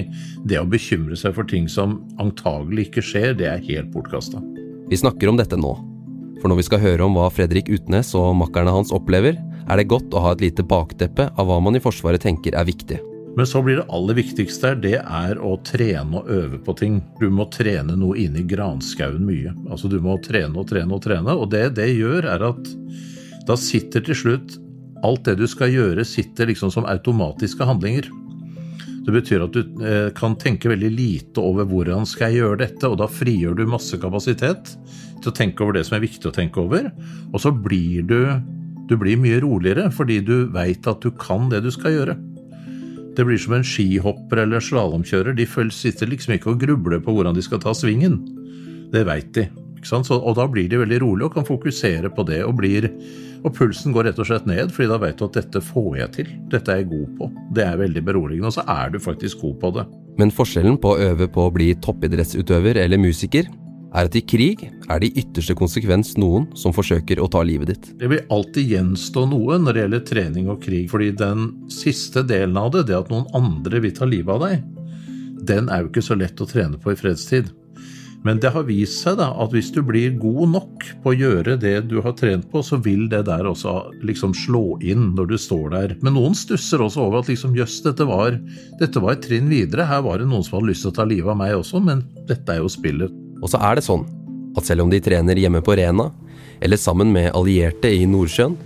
det 0.50 0.58
å 0.62 0.66
bekymre 0.70 1.18
seg 1.20 1.36
for 1.38 1.46
ting 1.50 1.70
som 1.70 2.00
antagelig 2.22 2.90
ikke 2.90 3.06
skjer, 3.06 3.38
det 3.38 3.50
er 3.52 3.68
helt 3.70 3.94
bortkasta. 3.94 4.42
Vi 4.90 4.98
snakker 4.98 5.30
om 5.30 5.38
dette 5.38 5.60
nå. 5.60 5.76
For 6.40 6.50
når 6.50 6.62
vi 6.62 6.68
skal 6.70 6.82
høre 6.82 7.06
om 7.06 7.18
hva 7.20 7.28
Fredrik 7.34 7.70
Utnes 7.70 8.14
og 8.18 8.32
makkerne 8.40 8.74
hans 8.74 8.94
opplever, 8.96 9.38
er 9.70 9.78
det 9.78 9.90
godt 9.92 10.16
å 10.16 10.24
ha 10.24 10.34
et 10.34 10.42
lite 10.42 10.66
bakteppe 10.66 11.30
av 11.30 11.46
hva 11.46 11.60
man 11.62 11.78
i 11.78 11.84
Forsvaret 11.84 12.24
tenker 12.24 12.58
er 12.58 12.66
viktig. 12.66 12.98
Men 13.40 13.48
så 13.48 13.62
blir 13.64 13.78
det 13.80 13.86
aller 13.88 14.18
viktigste 14.18 14.74
det 14.84 14.98
er 15.00 15.38
å 15.40 15.54
trene 15.64 16.20
og 16.20 16.28
øve 16.28 16.58
på 16.60 16.74
ting. 16.76 16.98
Du 17.22 17.30
må 17.32 17.46
trene 17.48 17.94
noe 17.96 18.18
inne 18.20 18.42
i 18.42 18.48
granskauen 18.50 19.22
mye. 19.24 19.54
Altså 19.72 19.88
Du 19.88 19.96
må 20.04 20.18
trene 20.20 20.60
og 20.60 20.66
trene 20.68 20.92
og 20.92 21.06
trene. 21.06 21.36
Og 21.40 21.48
det 21.54 21.70
det 21.78 21.86
gjør, 21.94 22.28
er 22.34 22.44
at 22.50 22.68
da 23.48 23.56
sitter 23.56 24.04
til 24.04 24.18
slutt 24.26 24.58
alt 25.08 25.24
det 25.24 25.38
du 25.40 25.46
skal 25.48 25.72
gjøre, 25.72 26.04
sitter 26.04 26.52
liksom 26.52 26.74
som 26.76 26.90
automatiske 26.92 27.64
handlinger. 27.64 28.10
Det 29.08 29.16
betyr 29.16 29.46
at 29.46 29.56
du 29.56 29.86
eh, 29.88 30.10
kan 30.20 30.36
tenke 30.36 30.68
veldig 30.74 30.90
lite 30.92 31.40
over 31.40 31.64
hvordan 31.70 32.04
skal 32.12 32.34
jeg 32.34 32.42
gjøre 32.42 32.60
dette, 32.66 32.90
og 32.92 33.00
da 33.00 33.08
frigjør 33.08 33.56
du 33.56 33.64
masse 33.72 34.02
kapasitet 34.04 34.74
til 35.24 35.32
å 35.32 35.38
tenke 35.40 35.64
over 35.64 35.80
det 35.80 35.86
som 35.88 35.96
er 35.96 36.04
viktig 36.04 36.28
å 36.28 36.36
tenke 36.36 36.60
over. 36.60 36.92
Og 37.32 37.40
så 37.40 37.56
blir 37.56 38.04
du 38.04 38.20
du 38.90 38.98
blir 38.98 39.22
mye 39.22 39.40
roligere 39.40 39.88
fordi 39.94 40.20
du 40.26 40.50
veit 40.52 40.88
at 40.90 41.00
du 41.06 41.14
kan 41.16 41.48
det 41.48 41.64
du 41.64 41.72
skal 41.72 41.96
gjøre. 41.96 42.18
Det 43.20 43.26
blir 43.28 43.40
som 43.42 43.58
en 43.58 43.66
skihopper 43.68 44.40
eller 44.46 44.64
slalåmkjører. 44.64 45.36
De 45.36 45.44
sitter 45.76 46.08
liksom 46.08 46.38
ikke 46.38 46.54
og 46.54 46.62
grubler 46.62 47.02
på 47.04 47.12
hvordan 47.12 47.36
de 47.36 47.44
skal 47.44 47.60
ta 47.60 47.74
svingen. 47.76 48.22
Det 48.94 49.02
veit 49.10 49.34
de. 49.36 49.50
Så, 49.84 50.00
og 50.16 50.38
da 50.38 50.46
blir 50.48 50.70
de 50.72 50.80
veldig 50.80 51.02
rolige 51.04 51.28
og 51.28 51.36
kan 51.36 51.48
fokusere 51.48 52.12
på 52.16 52.24
det. 52.30 52.40
Og, 52.48 52.56
blir, 52.62 52.88
og 53.44 53.52
pulsen 53.58 53.92
går 53.92 54.08
rett 54.08 54.22
og 54.24 54.30
slett 54.30 54.48
ned, 54.48 54.72
fordi 54.72 54.88
da 54.94 55.02
veit 55.04 55.20
du 55.20 55.26
at 55.28 55.36
dette 55.36 55.60
får 55.68 55.98
jeg 56.00 56.14
til. 56.16 56.34
Dette 56.54 56.72
er 56.72 56.80
jeg 56.80 56.92
god 56.94 57.10
på. 57.20 57.30
Det 57.60 57.66
er 57.66 57.82
veldig 57.84 58.06
beroligende, 58.08 58.54
og 58.54 58.56
så 58.56 58.64
er 58.72 58.96
du 58.96 59.02
faktisk 59.04 59.44
god 59.44 59.60
på 59.66 59.74
det. 59.82 59.86
Men 60.20 60.32
forskjellen 60.36 60.80
på 60.80 60.96
å 60.96 61.10
øve 61.12 61.28
på 61.28 61.50
å 61.50 61.52
bli 61.60 61.74
toppidrettsutøver 61.84 62.80
eller 62.86 63.04
musiker 63.04 63.52
er 63.90 64.10
at 64.10 64.18
i 64.18 64.24
krig 64.26 64.66
er 64.70 65.02
det 65.02 65.10
i 65.10 65.24
ytterste 65.24 65.56
konsekvens 65.58 66.16
noen 66.22 66.48
som 66.58 66.74
forsøker 66.76 67.22
å 67.22 67.30
ta 67.32 67.42
livet 67.46 67.74
ditt. 67.74 67.92
Det 68.02 68.10
vil 68.12 68.26
alltid 68.34 68.74
gjenstå 68.76 69.26
noe 69.32 69.60
når 69.62 69.76
det 69.76 69.86
gjelder 69.86 70.04
trening 70.12 70.52
og 70.54 70.62
krig, 70.66 70.90
fordi 70.92 71.12
den 71.18 71.48
siste 71.74 72.26
delen 72.28 72.58
av 72.60 72.74
det, 72.76 72.88
det 72.90 73.00
at 73.00 73.14
noen 73.14 73.30
andre 73.38 73.82
vil 73.86 73.96
ta 73.96 74.10
livet 74.10 74.36
av 74.36 74.46
deg, 74.46 74.68
den 75.50 75.72
er 75.72 75.84
jo 75.84 75.90
ikke 75.92 76.06
så 76.06 76.20
lett 76.20 76.42
å 76.42 76.50
trene 76.50 76.80
på 76.82 76.94
i 76.94 77.00
fredstid. 77.00 77.50
Men 78.28 78.42
det 78.44 78.50
har 78.52 78.66
vist 78.68 79.00
seg 79.06 79.16
da 79.22 79.30
at 79.40 79.54
hvis 79.56 79.70
du 79.72 79.80
blir 79.86 80.18
god 80.20 80.52
nok 80.52 80.88
på 81.04 81.14
å 81.14 81.16
gjøre 81.16 81.56
det 81.62 81.78
du 81.88 82.02
har 82.04 82.18
trent 82.20 82.50
på, 82.52 82.60
så 82.66 82.76
vil 82.84 83.06
det 83.12 83.22
der 83.30 83.48
også 83.48 83.78
liksom 84.04 84.36
slå 84.36 84.76
inn 84.84 85.14
når 85.16 85.32
du 85.32 85.38
står 85.40 85.72
der. 85.76 85.96
Men 86.04 86.18
noen 86.18 86.36
stusser 86.36 86.84
også 86.84 87.06
over 87.06 87.22
at 87.22 87.32
liksom 87.32 87.56
jøss, 87.56 87.80
dette, 87.86 88.04
dette 88.82 89.06
var 89.06 89.16
et 89.16 89.24
trinn 89.24 89.48
videre. 89.52 89.88
Her 89.88 90.04
var 90.04 90.20
det 90.20 90.28
noen 90.28 90.44
som 90.44 90.60
hadde 90.60 90.74
lyst 90.74 90.84
til 90.84 90.92
å 90.92 91.00
ta 91.00 91.08
livet 91.08 91.32
av 91.32 91.40
meg 91.40 91.56
også, 91.62 91.80
men 91.86 92.04
dette 92.28 92.58
er 92.58 92.60
jo 92.60 92.72
spillet. 92.76 93.16
Og 93.40 93.52
så 93.52 93.62
er 93.64 93.80
det 93.80 93.86
sånn 93.86 94.06
at 94.58 94.68
selv 94.68 94.86
om 94.86 94.92
de 94.92 95.00
trener 95.04 95.40
hjemme 95.40 95.62
på 95.64 95.76
Rena, 95.80 96.10
eller 96.60 96.80
sammen 96.80 97.14
med 97.16 97.32
allierte 97.38 97.92
i 97.94 98.04
Nordsjøen, 98.10 98.58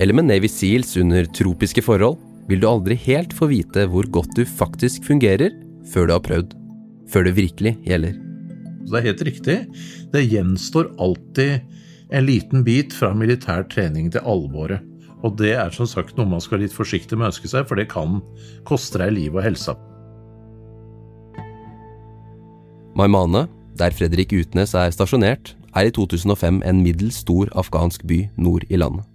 eller 0.00 0.16
med 0.16 0.28
Navy 0.28 0.48
Seals 0.50 0.96
under 1.00 1.28
tropiske 1.36 1.84
forhold, 1.84 2.18
vil 2.48 2.60
du 2.60 2.66
aldri 2.68 2.96
helt 3.04 3.32
få 3.36 3.48
vite 3.52 3.86
hvor 3.88 4.08
godt 4.12 4.34
du 4.36 4.42
faktisk 4.48 5.06
fungerer 5.06 5.54
før 5.92 6.08
du 6.08 6.14
har 6.16 6.24
prøvd. 6.24 6.56
Før 7.12 7.28
det 7.28 7.36
virkelig 7.36 7.76
gjelder. 7.86 8.16
Det 8.88 8.98
er 8.98 9.06
helt 9.06 9.22
riktig. 9.28 9.58
Det 10.12 10.24
gjenstår 10.26 10.90
alltid 11.00 11.60
en 12.12 12.26
liten 12.26 12.64
bit 12.66 12.92
fra 12.92 13.12
militær 13.16 13.64
trening 13.72 14.10
til 14.12 14.24
alvoret. 14.28 14.82
Og 15.22 15.36
det 15.38 15.54
er 15.54 15.70
som 15.70 15.86
sagt 15.86 16.16
noe 16.18 16.26
man 16.28 16.42
skal 16.42 16.58
være 16.58 16.66
litt 16.66 16.76
forsiktig 16.76 17.16
med 17.16 17.28
å 17.28 17.30
ønske 17.30 17.48
seg, 17.48 17.66
for 17.68 17.78
det 17.78 17.88
kan 17.92 18.18
koste 18.68 19.00
deg 19.00 19.14
liv 19.14 19.36
og 19.38 19.44
helsa. 19.46 19.76
Maimane, 22.98 23.46
der 23.78 23.94
Fredrik 23.96 24.32
Utnes 24.36 24.74
er 24.76 24.92
stasjonert, 24.92 25.54
er 25.72 25.88
i 25.88 25.92
2005 25.94 26.60
en 26.68 26.82
middels 26.84 27.22
stor 27.22 27.48
afghansk 27.56 28.04
by 28.08 28.26
nord 28.36 28.66
i 28.68 28.80
landet. 28.80 29.06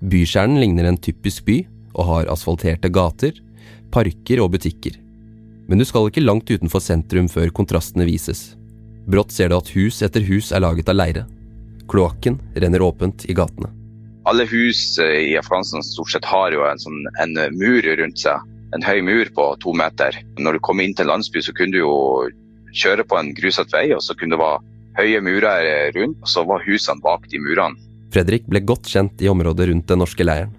Bykjernen 0.00 0.60
ligner 0.62 0.86
en 0.88 1.00
typisk 1.00 1.44
by 1.44 1.58
og 1.92 2.06
har 2.08 2.30
asfalterte 2.32 2.88
gater, 2.92 3.34
parker 3.92 4.40
og 4.44 4.54
butikker. 4.54 4.94
Men 5.68 5.78
du 5.78 5.84
skal 5.86 6.08
ikke 6.08 6.24
langt 6.24 6.50
utenfor 6.50 6.82
sentrum 6.82 7.28
før 7.30 7.50
kontrastene 7.54 8.06
vises. 8.08 8.54
Brått 9.10 9.34
ser 9.34 9.50
du 9.50 9.58
at 9.58 9.70
hus 9.74 10.00
etter 10.06 10.24
hus 10.26 10.50
er 10.54 10.62
laget 10.62 10.88
av 10.90 10.98
leire. 10.98 11.26
Kloakken 11.90 12.38
renner 12.54 12.82
åpent 12.86 13.26
i 13.26 13.34
gatene. 13.34 13.72
Alle 14.30 14.44
hus 14.46 14.98
i 15.02 15.34
Afghanistan 15.38 15.82
stort 15.82 16.12
sett 16.12 16.26
har 16.28 16.54
jo 16.54 16.62
en, 16.68 16.78
sånn, 16.78 17.00
en 17.22 17.34
mur 17.58 17.82
rundt 17.82 18.20
seg. 18.20 18.46
En 18.76 18.84
høy 18.86 19.00
mur 19.02 19.30
på 19.34 19.46
to 19.64 19.74
meter. 19.74 20.14
Når 20.38 20.56
du 20.56 20.62
kom 20.62 20.82
inn 20.82 20.94
til 20.94 21.08
en 21.08 21.16
landsby, 21.16 21.42
så 21.42 21.54
kunne 21.56 21.74
du 21.74 21.80
jo 21.80 21.94
kjøre 22.76 23.06
på 23.06 23.18
en 23.18 23.32
grusete 23.36 23.74
vei, 23.74 23.90
og 23.96 24.02
så 24.04 24.16
kunne 24.18 24.36
det 24.36 24.42
være 24.42 24.60
høye 25.00 25.22
murer 25.24 25.92
rundt, 25.96 26.18
og 26.20 26.28
så 26.28 26.44
var 26.48 26.64
husene 26.66 27.02
bak 27.04 27.28
de 27.30 27.40
murene. 27.42 27.78
Fredrik 28.10 28.48
ble 28.50 28.62
godt 28.66 28.90
kjent 28.90 29.22
i 29.22 29.30
området 29.30 29.68
rundt 29.70 29.86
den 29.86 30.02
norske 30.02 30.26
leiren. 30.26 30.54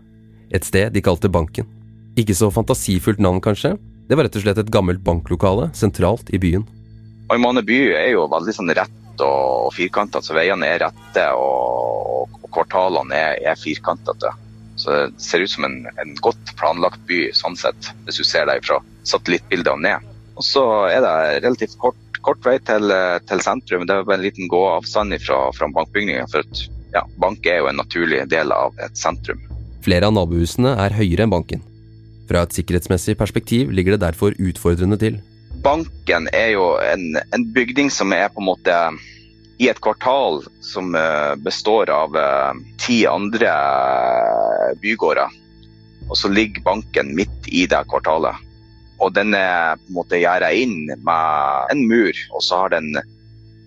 Et 0.52 0.64
sted 0.64 0.92
de 0.96 1.04
kalte 1.04 1.32
Banken. 1.32 1.68
Ikke 2.20 2.36
så 2.36 2.52
fantasifullt 2.52 3.20
navn, 3.24 3.42
kanskje. 3.44 3.76
Det 4.08 4.18
var 4.18 4.28
rett 4.28 4.36
og 4.36 4.44
slett 4.44 4.60
et 4.60 4.72
gammelt 4.72 5.04
banklokale 5.04 5.70
sentralt 5.76 6.32
i 6.36 6.40
byen. 6.42 6.66
Oimane 7.32 7.64
by 7.64 7.78
er 7.96 8.10
jo 8.12 8.26
veldig 8.32 8.56
sånn 8.56 8.74
rett 8.76 9.24
og 9.24 9.70
firkantet, 9.76 10.26
så 10.26 10.36
veiene 10.36 10.68
er 10.68 10.82
rette 10.84 11.28
og, 11.40 12.32
og 12.42 12.50
kvartalene 12.52 13.16
er, 13.16 13.38
er 13.52 13.60
firkantete. 13.60 14.34
Så 14.76 14.92
det 14.92 15.24
ser 15.24 15.44
ut 15.44 15.52
som 15.52 15.68
en, 15.68 15.78
en, 16.02 16.16
godt 16.24 16.56
planlagt 16.60 17.04
by 17.08 17.28
sånn 17.38 17.56
sett, 17.60 17.92
hvis 18.08 18.20
du 18.20 18.28
ser 18.28 18.48
deg 18.50 18.64
fra 18.66 18.80
satellittbildene 19.08 19.88
ned. 19.88 20.11
Og 20.42 20.46
så 20.48 20.62
er 20.90 21.04
det 21.06 21.42
relativt 21.46 21.78
kort, 21.78 22.00
kort 22.26 22.42
vei 22.42 22.56
til, 22.66 22.90
til, 23.30 23.42
sentrum. 23.46 23.86
Det 23.86 23.94
er 23.94 24.08
bare 24.08 24.18
en 24.18 24.26
liten 24.26 24.50
gåavstand 24.50 25.14
fra, 25.22 25.44
fra 25.54 25.70
bankbygningen. 25.70 26.26
For 26.34 26.42
at, 26.42 26.64
ja, 26.96 27.04
bank 27.22 27.46
er 27.46 27.62
jo 27.62 27.70
en 27.70 27.78
naturlig 27.78 28.24
del 28.32 28.50
av 28.56 28.74
et 28.82 28.98
sentrum. 28.98 29.44
Flere 29.86 30.10
av 30.10 30.18
nabohusene 30.18 30.74
er 30.82 30.98
høyere 30.98 31.28
enn 31.28 31.36
banken. 31.36 31.62
Fra 32.26 32.42
et 32.48 32.58
sikkerhetsmessig 32.58 33.20
perspektiv 33.22 33.70
ligger 33.70 34.00
det 34.00 34.02
derfor 34.08 34.34
utfordrende 34.42 34.98
til. 34.98 35.22
Banken 35.62 36.26
er 36.34 36.56
jo 36.56 36.74
en, 36.82 37.20
en 37.22 37.48
bygning 37.54 37.94
som 37.94 38.10
er 38.18 38.32
på 38.34 38.42
en 38.42 38.50
måte 38.50 38.82
i 39.62 39.70
et 39.70 39.78
kvartal 39.78 40.42
som 40.66 40.96
eh, 40.98 41.36
består 41.46 41.94
av 41.94 42.18
eh, 42.18 42.62
ti 42.82 43.04
andre 43.06 43.54
bygårder. 44.82 45.42
Og 46.10 46.18
så 46.18 46.34
ligger 46.34 46.66
banken 46.66 47.14
midt 47.14 47.46
i 47.54 47.68
det 47.70 47.86
kvartalet. 47.94 48.48
Og 49.02 49.14
den 49.16 49.34
er 49.38 49.80
på 49.82 49.90
en 49.90 49.98
måte 49.98 50.20
gjerda 50.22 50.52
inn 50.54 50.86
med 50.92 51.74
en 51.74 51.84
mur, 51.90 52.18
og 52.36 52.46
så 52.46 52.64
har 52.64 52.76
den 52.76 52.94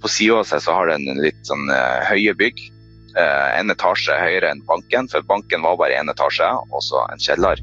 på 0.04 0.10
sida 0.12 0.36
av 0.42 0.48
seg 0.48 0.60
så 0.60 0.74
har 0.76 0.90
den 0.92 1.06
litt 1.24 1.38
sånn 1.48 1.64
uh, 1.72 2.04
høye 2.10 2.34
bygg. 2.36 2.60
Uh, 3.16 3.48
en 3.56 3.72
etasje 3.72 4.12
høyere 4.20 4.50
enn 4.52 4.60
banken, 4.68 5.08
for 5.08 5.24
banken 5.24 5.64
var 5.64 5.78
bare 5.80 5.96
én 5.96 6.12
etasje, 6.12 6.50
og 6.68 6.84
så 6.84 7.06
en 7.08 7.22
kjeller. 7.24 7.62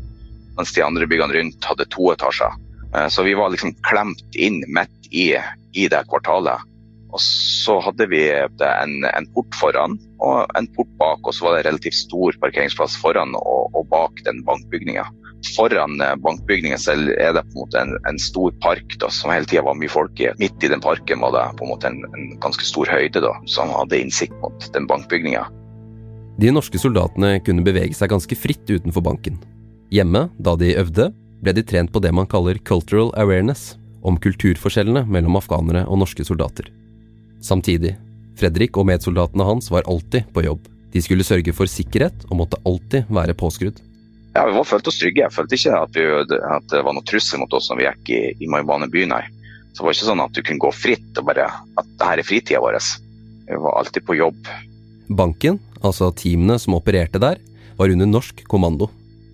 Mens 0.58 0.74
de 0.74 0.84
andre 0.84 1.06
byggene 1.08 1.38
rundt 1.38 1.70
hadde 1.70 1.88
to 1.94 2.10
etasjer. 2.16 2.58
Uh, 2.96 3.06
så 3.13 3.28
vi 3.28 3.38
var 3.38 3.54
liksom 3.54 3.75
klemt 3.86 4.36
inn 4.36 4.63
midt 4.74 5.12
i, 5.13 5.28
i 5.78 5.86
det 5.92 6.01
kvartalet. 6.10 6.66
Og 7.12 7.22
så 7.22 7.78
hadde 7.84 8.08
vi 8.10 8.24
en, 8.32 8.94
en, 9.06 9.28
port 9.36 9.56
foran 9.60 9.98
og 10.24 10.50
en 10.58 10.70
port 10.75 10.92
bak, 10.98 11.22
og 11.28 11.36
så 11.36 11.46
var 11.46 11.58
det 11.58 11.66
relativt 11.68 12.00
stor 12.00 12.38
parkeringsplass 12.42 12.96
foran 13.04 13.36
og, 13.38 13.75
og 13.75 13.86
bak 13.92 14.24
den 14.25 14.42
bankbygninga. 14.48 15.06
Foran 15.55 16.01
eh, 16.01 16.15
bankbygningen 16.24 16.79
selv 16.81 17.12
er 17.15 17.33
det 17.38 17.43
på 17.50 17.55
en 17.55 17.62
måte 17.63 17.81
en, 17.81 17.95
en 18.10 18.19
stor 18.21 18.53
park 18.63 18.98
da, 19.01 19.10
som 19.13 19.33
hele 19.33 19.50
tida 19.50 19.63
var 19.65 19.77
mye 19.79 19.91
folk 19.91 20.19
i. 20.21 20.29
Midt 20.41 20.63
i 20.63 20.69
den 20.71 20.83
parken 20.83 21.24
var 21.24 21.33
det 21.36 21.45
på 21.60 21.65
en 21.65 21.74
måte 21.74 21.89
en, 21.91 22.03
en 22.12 22.36
ganske 22.43 22.67
stor 22.67 22.89
høyde 22.91 23.24
da, 23.24 23.33
som 23.50 23.74
hadde 23.74 24.00
innsikt 24.01 24.36
mot 24.43 24.67
den 24.75 24.88
bankbygninga. 24.89 25.48
De 26.41 26.53
norske 26.53 26.79
soldatene 26.81 27.36
kunne 27.45 27.65
bevege 27.65 27.98
seg 27.98 28.13
ganske 28.13 28.38
fritt 28.39 28.69
utenfor 28.69 29.03
banken. 29.05 29.41
Hjemme, 29.91 30.29
da 30.39 30.55
de 30.57 30.75
øvde, 30.79 31.10
ble 31.43 31.53
de 31.57 31.65
trent 31.67 31.91
på 31.91 32.01
det 32.01 32.13
man 32.15 32.29
kaller 32.29 32.62
cultural 32.65 33.12
awareness, 33.19 33.75
om 34.01 34.17
kulturforskjellene 34.17 35.03
mellom 35.10 35.38
afghanere 35.38 35.83
og 35.86 36.00
norske 36.01 36.25
soldater. 36.25 36.71
Samtidig, 37.41 37.93
Fredrik 38.39 38.77
og 38.79 38.88
medsoldatene 38.89 39.45
hans 39.45 39.69
var 39.74 39.86
alltid 39.89 40.29
på 40.33 40.45
jobb. 40.45 40.65
De 40.91 41.01
skulle 41.03 41.25
sørge 41.25 41.53
for 41.55 41.69
sikkerhet 41.69 42.25
og 42.29 42.39
måtte 42.41 42.60
alltid 42.67 43.10
være 43.13 43.36
påskrudd. 43.38 43.77
Ja, 44.34 44.46
Vi 44.48 44.56
var 44.56 44.68
følte 44.68 44.92
oss 44.92 45.00
trygge. 45.02 45.26
Jeg 45.26 45.36
følte 45.36 45.58
ikke 45.58 45.78
at, 45.78 45.98
vi, 45.98 46.06
at, 46.56 46.68
det 46.72 46.84
var 46.86 46.96
noe 46.96 47.08
trussel 47.08 47.42
mot 47.42 47.54
oss 47.54 47.70
når 47.72 47.80
vi 47.80 47.88
gikk 47.88 48.12
i, 48.16 48.22
i 48.46 48.52
Maibane 48.52 48.88
by, 48.92 49.06
nei. 49.12 49.24
Så 49.72 49.82
det 49.82 49.88
var 49.88 49.96
ikke 49.96 50.08
sånn 50.08 50.24
at 50.24 50.36
du 50.36 50.42
kunne 50.44 50.64
gå 50.64 50.72
fritt 50.76 51.20
og 51.20 51.28
bare 51.28 51.48
at 51.80 51.92
det 52.00 52.08
her 52.08 52.22
er 52.22 52.28
fritida 52.28 52.64
vår. 52.64 52.80
Vi 53.48 53.60
var 53.66 53.80
alltid 53.80 54.08
på 54.08 54.18
jobb. 54.20 54.52
Banken, 55.12 55.60
altså 55.84 56.12
teamene 56.16 56.58
som 56.60 56.78
opererte 56.78 57.20
der, 57.20 57.40
var 57.80 57.92
under 57.92 58.08
norsk 58.08 58.44
kommando. 58.52 58.88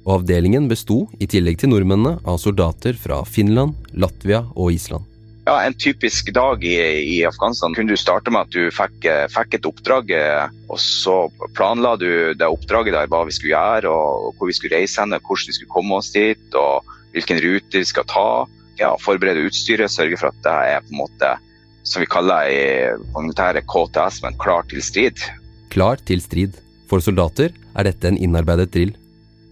Og 0.07 0.21
avdelingen 0.21 0.69
besto, 0.71 1.03
i 1.19 1.27
tillegg 1.29 1.59
til 1.59 1.73
nordmennene, 1.73 2.17
av 2.25 2.39
soldater 2.41 2.97
fra 2.97 3.19
Finland, 3.27 3.75
Latvia 3.91 4.45
og 4.55 4.71
Island. 4.71 5.03
Ja, 5.47 5.61
En 5.63 5.73
typisk 5.73 6.33
dag 6.35 6.63
i, 6.63 6.75
i, 7.15 7.25
Afghanistan 7.25 7.71
kunne 7.75 7.95
du 7.95 7.99
starte 7.99 8.33
med 8.35 8.49
at 8.49 8.51
du 8.51 8.67
fikk, 8.73 9.05
fikk, 9.31 9.53
et 9.55 9.69
oppdrag, 9.69 10.11
og 10.67 10.81
så 10.83 11.15
planla 11.55 11.93
du 11.95 12.33
det 12.35 12.49
oppdraget 12.51 12.97
der, 12.97 13.07
hva 13.07 13.21
vi 13.29 13.35
skulle 13.37 13.53
gjøre, 13.53 13.87
og 13.87 14.35
hvor 14.35 14.51
vi 14.51 14.57
skulle 14.57 14.81
reise 14.81 14.99
hen, 14.99 15.15
hvordan 15.15 15.47
vi 15.47 15.55
skulle 15.55 15.71
komme 15.71 16.01
oss 16.01 16.11
dit, 16.11 16.43
og 16.51 16.83
hvilken 17.15 17.39
rute 17.45 17.79
vi 17.79 17.87
skal 17.87 18.09
ta. 18.11 18.27
Ja, 18.81 18.91
Forberede 18.99 19.47
utstyret, 19.47 19.87
sørge 19.87 20.19
for 20.19 20.35
at 20.35 20.43
det 20.43 20.59
er 20.75 20.83
på 20.83 20.91
en 20.91 21.01
måte, 21.05 21.33
som 21.87 22.03
vi 22.03 22.11
kaller 22.11 22.51
i 22.51 22.61
militæret 23.15 23.71
KTS, 23.71 24.21
men 24.27 24.35
klar 24.43 24.67
til 24.67 24.83
strid. 24.83 25.23
Klar 25.71 26.03
til 26.03 26.27
strid. 26.27 26.59
For 26.91 26.99
soldater 26.99 27.55
er 27.55 27.87
dette 27.87 28.11
en 28.11 28.19
innarbeidet 28.19 28.73
drill. 28.75 28.97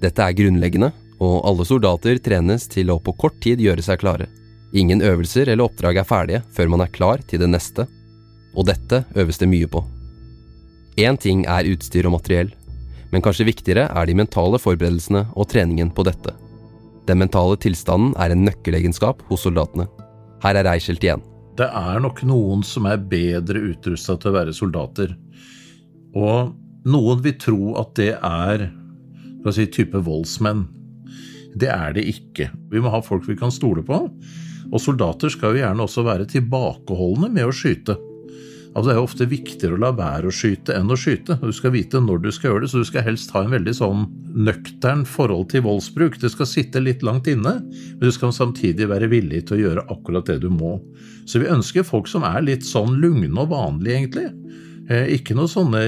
Dette 0.04 0.28
er 0.28 0.36
grunnleggende, 0.36 0.92
og 1.24 1.40
alle 1.48 1.64
soldater 1.64 2.20
trenes 2.20 2.68
til 2.68 2.92
å 2.92 3.00
på 3.00 3.16
kort 3.16 3.40
tid 3.40 3.64
gjøre 3.64 3.84
seg 3.84 4.04
klare. 4.04 4.28
Ingen 4.74 5.02
øvelser 5.06 5.52
eller 5.52 5.68
oppdrag 5.68 6.00
er 6.02 6.08
ferdige 6.08 6.42
før 6.56 6.72
man 6.74 6.84
er 6.86 6.94
klar 6.94 7.22
til 7.28 7.44
det 7.44 7.52
neste, 7.52 7.86
og 8.56 8.68
dette 8.70 9.04
øves 9.16 9.38
det 9.42 9.50
mye 9.52 9.68
på. 9.70 9.84
Én 10.98 11.20
ting 11.20 11.44
er 11.46 11.68
utstyr 11.68 12.08
og 12.08 12.16
materiell, 12.16 12.54
men 13.12 13.24
kanskje 13.24 13.48
viktigere 13.48 13.90
er 13.92 14.08
de 14.08 14.16
mentale 14.18 14.60
forberedelsene 14.60 15.26
og 15.36 15.50
treningen 15.52 15.92
på 15.92 16.06
dette. 16.08 16.34
Den 17.06 17.22
mentale 17.22 17.58
tilstanden 17.62 18.16
er 18.18 18.34
en 18.34 18.46
nøkkelegenskap 18.48 19.22
hos 19.30 19.46
soldatene. 19.46 19.86
Her 20.44 20.58
er 20.58 20.66
Reichelt 20.68 21.04
igjen. 21.04 21.24
Det 21.56 21.68
er 21.70 22.00
nok 22.04 22.24
noen 22.28 22.64
som 22.68 22.88
er 22.90 23.00
bedre 23.00 23.62
utrusta 23.72 24.18
til 24.20 24.32
å 24.32 24.36
være 24.36 24.56
soldater. 24.56 25.14
Og 26.16 26.56
noen 26.88 27.22
vil 27.24 27.38
tro 27.40 27.76
at 27.80 27.94
det 28.00 28.14
er 28.18 28.66
si, 29.54 29.68
type 29.68 30.02
voldsmenn. 30.04 30.66
Det 31.56 31.70
er 31.72 31.96
det 31.96 32.04
ikke. 32.12 32.50
Vi 32.72 32.82
må 32.84 32.92
ha 32.92 33.00
folk 33.04 33.28
vi 33.30 33.38
kan 33.40 33.54
stole 33.54 33.86
på. 33.86 34.02
Og 34.72 34.82
soldater 34.82 35.32
skal 35.34 35.54
jo 35.54 35.64
gjerne 35.64 35.86
også 35.86 36.04
være 36.06 36.28
tilbakeholdne 36.32 37.32
med 37.34 37.48
å 37.48 37.56
skyte. 37.56 37.98
Altså, 38.76 38.90
det 38.90 38.94
er 38.94 38.98
jo 39.00 39.08
ofte 39.08 39.26
viktigere 39.32 39.78
å 39.78 39.80
la 39.80 39.90
være 39.96 40.28
å 40.28 40.36
skyte 40.36 40.76
enn 40.76 40.92
å 40.92 40.98
skyte. 41.00 41.38
Du 41.40 41.54
skal 41.56 41.72
vite 41.72 42.02
når 42.04 42.26
du 42.26 42.32
skal 42.36 42.50
gjøre 42.50 42.66
det, 42.66 42.72
så 42.74 42.82
du 42.84 42.88
skal 42.90 43.06
helst 43.06 43.32
ha 43.32 43.46
en 43.46 43.54
veldig 43.54 43.74
sånn 43.78 44.02
nøktern 44.36 45.06
forhold 45.08 45.48
til 45.54 45.64
voldsbruk. 45.64 46.18
Det 46.20 46.34
skal 46.34 46.50
sitte 46.50 46.84
litt 46.84 47.06
langt 47.08 47.30
inne, 47.32 47.54
men 47.64 48.04
du 48.04 48.12
skal 48.12 48.36
samtidig 48.36 48.90
være 48.92 49.08
villig 49.14 49.46
til 49.48 49.56
å 49.56 49.62
gjøre 49.62 49.86
akkurat 49.96 50.28
det 50.28 50.42
du 50.44 50.50
må. 50.52 50.76
Så 51.24 51.40
vi 51.40 51.48
ønsker 51.54 51.88
folk 51.88 52.12
som 52.12 52.28
er 52.28 52.44
litt 52.44 52.68
sånn 52.68 53.00
lugne 53.00 53.32
og 53.46 53.54
vanlige, 53.56 54.02
egentlig. 54.02 54.28
Eh, 54.86 55.16
ikke 55.16 55.34
noen 55.34 55.50
sånne 55.50 55.82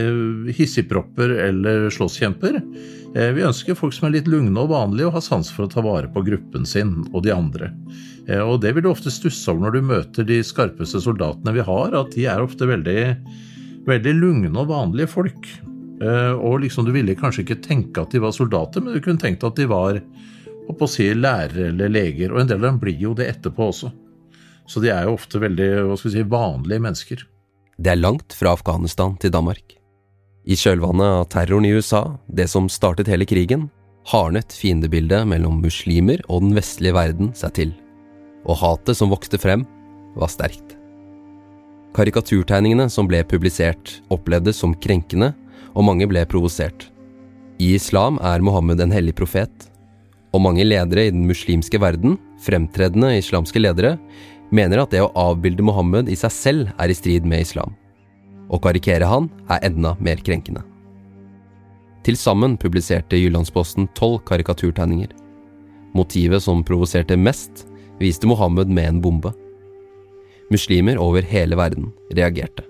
hissigpropper 0.57 1.35
eller 1.45 1.85
slåsskjemper. 1.93 2.55
Eh, 3.13 3.29
vi 3.35 3.45
ønsker 3.45 3.77
folk 3.77 3.93
som 3.93 4.07
er 4.07 4.15
litt 4.15 4.29
lugne 4.31 4.57
og 4.63 4.71
vanlige 4.71 5.11
og 5.11 5.19
har 5.19 5.25
sans 5.25 5.51
for 5.53 5.67
å 5.67 5.71
ta 5.71 5.83
vare 5.85 6.09
på 6.13 6.23
gruppen 6.25 6.65
sin 6.65 7.03
og 7.11 7.21
de 7.27 7.33
andre. 7.35 7.69
Eh, 8.25 8.41
og 8.41 8.63
det 8.63 8.73
vil 8.73 8.87
du 8.87 8.89
ofte 8.89 9.13
stusse 9.13 9.51
over 9.51 9.67
når 9.67 9.77
du 9.77 9.91
møter 9.91 10.27
de 10.27 10.41
skarpeste 10.45 11.03
soldatene 11.05 11.53
vi 11.53 11.67
har, 11.67 11.93
at 11.93 12.17
de 12.17 12.25
er 12.25 12.41
ofte 12.41 12.69
veldig, 12.69 12.99
veldig 13.85 14.15
lugne 14.17 14.53
og 14.57 14.73
vanlige 14.73 15.13
folk. 15.13 15.49
Og 15.97 16.59
liksom 16.61 16.85
du 16.85 16.91
ville 16.93 17.15
kanskje 17.17 17.41
ikke 17.41 17.63
tenke 17.65 18.03
at 18.03 18.11
de 18.13 18.19
var 18.21 18.35
soldater, 18.35 18.83
men 18.85 18.93
du 18.93 19.01
kunne 19.01 19.17
tenkt 19.17 19.41
at 19.41 19.57
de 19.57 19.65
var 19.65 19.97
å 20.69 20.89
si, 20.91 21.07
lærere 21.17 21.71
eller 21.71 21.89
leger. 21.89 22.29
Og 22.29 22.43
en 22.43 22.51
del 22.51 22.59
av 22.59 22.67
dem 22.67 22.77
blir 22.83 23.01
jo 23.01 23.15
det 23.17 23.25
etterpå 23.31 23.71
også. 23.71 23.89
Så 24.69 24.83
de 24.83 24.91
er 24.93 25.07
jo 25.07 25.15
ofte 25.17 25.41
veldig 25.41 25.71
hva 25.87 25.97
skal 25.97 26.11
vi 26.11 26.13
si, 26.19 26.27
vanlige 26.29 26.85
mennesker. 26.85 27.25
Det 27.77 27.93
er 27.93 27.99
langt 28.01 28.33
fra 28.33 28.55
Afghanistan 28.57 29.15
til 29.21 29.33
Danmark. 29.33 29.75
I 30.47 30.55
kjølvannet 30.57 31.19
av 31.21 31.27
terroren 31.29 31.67
i 31.67 31.73
USA, 31.75 32.17
det 32.27 32.47
som 32.49 32.69
startet 32.71 33.09
hele 33.11 33.27
krigen, 33.27 33.67
hardnet 34.07 34.55
fiendebildet 34.55 35.27
mellom 35.27 35.59
muslimer 35.61 36.23
og 36.27 36.45
den 36.45 36.55
vestlige 36.57 36.95
verden 36.95 37.35
seg 37.37 37.53
til 37.59 37.75
og 38.47 38.59
hatet 38.61 38.97
som 38.97 39.11
vokste 39.11 39.39
frem, 39.41 39.65
var 40.17 40.31
sterkt. 40.31 40.75
Karikaturtegningene 41.97 42.87
som 42.93 43.09
ble 43.09 43.23
publisert, 43.27 43.97
opplevdes 44.13 44.61
som 44.61 44.75
krenkende, 44.77 45.33
og 45.75 45.85
mange 45.85 46.07
ble 46.09 46.23
provosert. 46.29 46.87
I 47.61 47.73
islam 47.75 48.19
er 48.23 48.43
Mohammed 48.45 48.81
en 48.85 48.93
hellig 48.93 49.15
profet, 49.17 49.67
og 50.35 50.43
mange 50.43 50.65
ledere 50.65 51.07
i 51.07 51.13
den 51.13 51.25
muslimske 51.27 51.79
verden, 51.81 52.17
fremtredende 52.43 53.15
islamske 53.17 53.61
ledere, 53.61 53.95
mener 54.51 54.83
at 54.83 54.93
det 54.93 55.03
å 55.03 55.11
avbilde 55.17 55.65
Mohammed 55.65 56.09
i 56.09 56.15
seg 56.19 56.33
selv 56.33 56.71
er 56.79 56.91
i 56.91 56.95
strid 56.97 57.27
med 57.27 57.43
islam. 57.43 57.75
Å 58.47 58.59
karikere 58.63 59.07
han 59.07 59.27
er 59.51 59.65
enda 59.67 59.95
mer 59.99 60.21
krenkende. 60.23 60.63
Til 62.07 62.15
sammen 62.15 62.55
publiserte 62.55 63.19
Jyllandsposten 63.19 63.89
tolv 63.97 64.21
karikaturtegninger. 64.29 65.11
Motivet 65.97 66.45
som 66.45 66.63
provoserte 66.63 67.17
mest, 67.19 67.65
viste 67.99 68.29
Mohammed 68.29 68.71
med 68.71 68.87
en 68.87 69.01
bombe. 69.03 69.33
Muslimer 70.53 70.99
over 71.03 71.25
hele 71.27 71.57
verden 71.59 71.91
reagerte. 72.15 72.63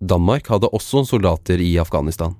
Danmark 0.00 0.48
hadde 0.48 0.70
også 0.72 1.04
soldater 1.04 1.60
i 1.60 1.74
Afghanistan. 1.82 2.32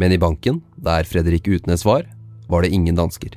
Men 0.00 0.14
i 0.14 0.18
banken, 0.18 0.62
der 0.80 1.04
Fredrik 1.04 1.44
Utnes 1.52 1.84
var, 1.84 2.06
var 2.48 2.64
det 2.64 2.72
ingen 2.72 2.96
dansker. 2.96 3.36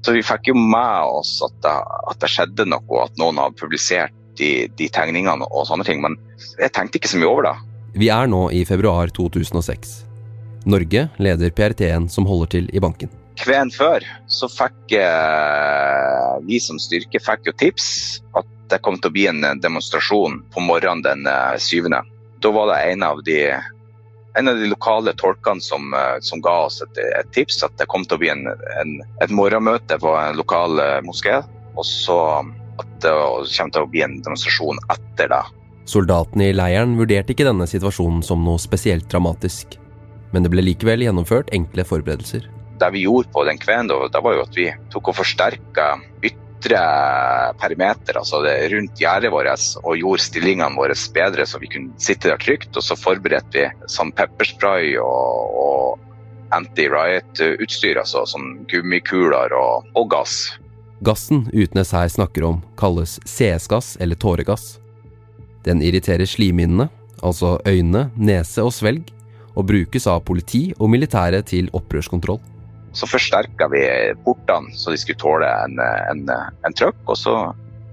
Så 0.00 0.14
vi 0.16 0.24
fikk 0.24 0.50
jo 0.50 0.56
med 0.56 1.12
oss 1.12 1.36
at 1.44 1.56
det, 1.64 1.76
at 2.10 2.22
det 2.22 2.30
skjedde 2.32 2.68
noe, 2.72 3.04
at 3.04 3.18
noen 3.20 3.40
hadde 3.40 3.60
publisert 3.60 4.14
de, 4.40 4.68
de, 4.78 4.88
tegningene 4.88 5.44
og 5.50 5.66
sånne 5.68 5.84
ting, 5.84 6.00
men 6.00 6.16
jeg 6.56 6.72
tenkte 6.72 7.00
ikke 7.00 7.10
så 7.12 7.20
mye 7.20 7.28
over 7.28 7.50
det. 7.50 7.56
Vi 8.00 8.08
er 8.12 8.30
nå 8.30 8.46
i 8.56 8.62
februar 8.64 9.10
2006. 9.12 9.98
Norge 10.70 11.08
leder 11.20 11.52
PRT-en 11.56 12.08
som 12.12 12.28
holder 12.28 12.54
til 12.56 12.70
i 12.76 12.80
banken 12.82 13.10
Kven 13.40 13.70
før 13.72 14.04
så 14.28 14.50
fikk 14.52 14.92
eh, 14.98 16.32
vi 16.44 16.58
som 16.60 16.80
styrke 16.82 17.22
fikk 17.22 17.48
jo 17.48 17.54
tips 17.62 17.86
at 18.36 18.48
det 18.70 18.82
kom 18.84 18.98
til 19.00 19.08
å 19.08 19.14
bli 19.14 19.24
en 19.30 19.46
demonstrasjon 19.62 20.42
på 20.52 20.64
morgenen 20.64 21.00
den 21.06 21.24
eh, 21.30 21.56
syvende. 21.62 22.02
Da 22.44 22.52
var 22.52 22.68
det 22.70 22.80
en 22.92 23.06
av 23.06 23.22
de, 23.24 23.38
en 24.38 24.48
av 24.48 24.58
de 24.60 24.68
lokale 24.70 25.14
tolkene 25.18 25.62
som, 25.64 25.94
eh, 25.94 26.18
som 26.20 26.42
ga 26.44 26.56
oss 26.66 26.80
et, 26.84 27.00
et, 27.18 27.30
tips 27.34 27.62
at 27.66 27.74
det 27.80 27.88
kom 27.90 28.04
til 28.06 28.18
å 28.18 28.22
bli 28.22 28.30
en, 28.32 28.46
en, 28.80 28.92
et 29.24 29.32
morgenmøte 29.34 29.98
på 30.02 30.14
en 30.18 30.38
lokal 30.38 30.82
moské. 31.06 31.40
Og 31.78 31.86
så 31.86 32.18
at 32.80 32.92
det 33.02 33.10
kommer 33.12 33.74
til 33.74 33.84
å 33.84 33.90
bli 33.90 34.04
en 34.04 34.20
demonstrasjon 34.24 34.80
etter 34.92 35.32
det. 35.32 35.42
Soldatene 35.90 36.50
i 36.50 36.54
leiren 36.54 36.94
vurderte 36.98 37.34
ikke 37.34 37.48
denne 37.48 37.66
situasjonen 37.68 38.22
som 38.26 38.44
noe 38.46 38.60
spesielt 38.62 39.08
dramatisk. 39.10 39.78
Men 40.30 40.46
det 40.46 40.52
ble 40.52 40.62
likevel 40.62 41.02
gjennomført 41.02 41.50
enkle 41.56 41.86
forberedelser 41.88 42.46
det 42.80 42.90
vi 42.94 43.04
gjorde 43.04 43.28
på 43.32 43.44
den 43.44 43.60
kvelden, 43.60 43.90
da, 44.12 44.22
var 44.24 44.36
jo 44.36 44.44
at 44.46 44.56
vi 44.56 44.68
tok 44.92 45.12
og 45.12 45.20
forsterka 45.20 45.92
ytre 46.60 47.54
perimeter, 47.60 48.18
altså 48.18 48.42
rundt 48.44 49.00
gjerdet 49.00 49.32
vårt, 49.32 49.66
og 49.82 49.96
gjorde 49.96 50.22
stillingene 50.22 50.76
våre 50.76 50.94
bedre 51.14 51.46
så 51.46 51.58
vi 51.58 51.70
kunne 51.72 51.96
sitte 51.98 52.28
der 52.28 52.38
trygt. 52.38 52.76
Og 52.76 52.84
så 52.84 52.96
forberedte 52.96 53.58
vi 53.58 53.88
sånn 53.88 54.12
pepperspray 54.12 54.96
og, 55.00 55.56
og 55.64 56.54
anti-riot-utstyr, 56.54 58.00
altså 58.00 58.26
sånn 58.26 58.66
gummikuler 58.70 59.54
og, 59.56 59.88
og 59.94 60.10
gass. 60.10 60.50
Gassen 61.00 61.46
Utnes 61.56 61.94
her 61.96 62.08
snakker 62.12 62.44
om, 62.44 62.60
kalles 62.76 63.18
CS-gass 63.24 63.96
eller 64.00 64.18
tåregass. 64.20 64.78
Den 65.64 65.80
irriterer 65.84 66.28
slimhinnene, 66.28 66.90
altså 67.24 67.58
øyne, 67.68 68.10
nese 68.16 68.64
og 68.64 68.74
svelg, 68.76 69.08
og 69.56 69.66
brukes 69.68 70.06
av 70.08 70.22
politi 70.24 70.70
og 70.78 70.90
militære 70.92 71.42
til 71.48 71.70
opprørskontroll. 71.76 72.40
Så 72.92 73.06
forsterka 73.06 73.68
vi 73.70 73.84
portene 74.24 74.74
så 74.74 74.90
de 74.90 74.98
skulle 74.98 75.20
tåle 75.20 75.46
en, 75.46 75.78
en, 75.80 76.24
en 76.66 76.76
trøkk. 76.76 77.04
Og 77.06 77.18
så 77.18 77.36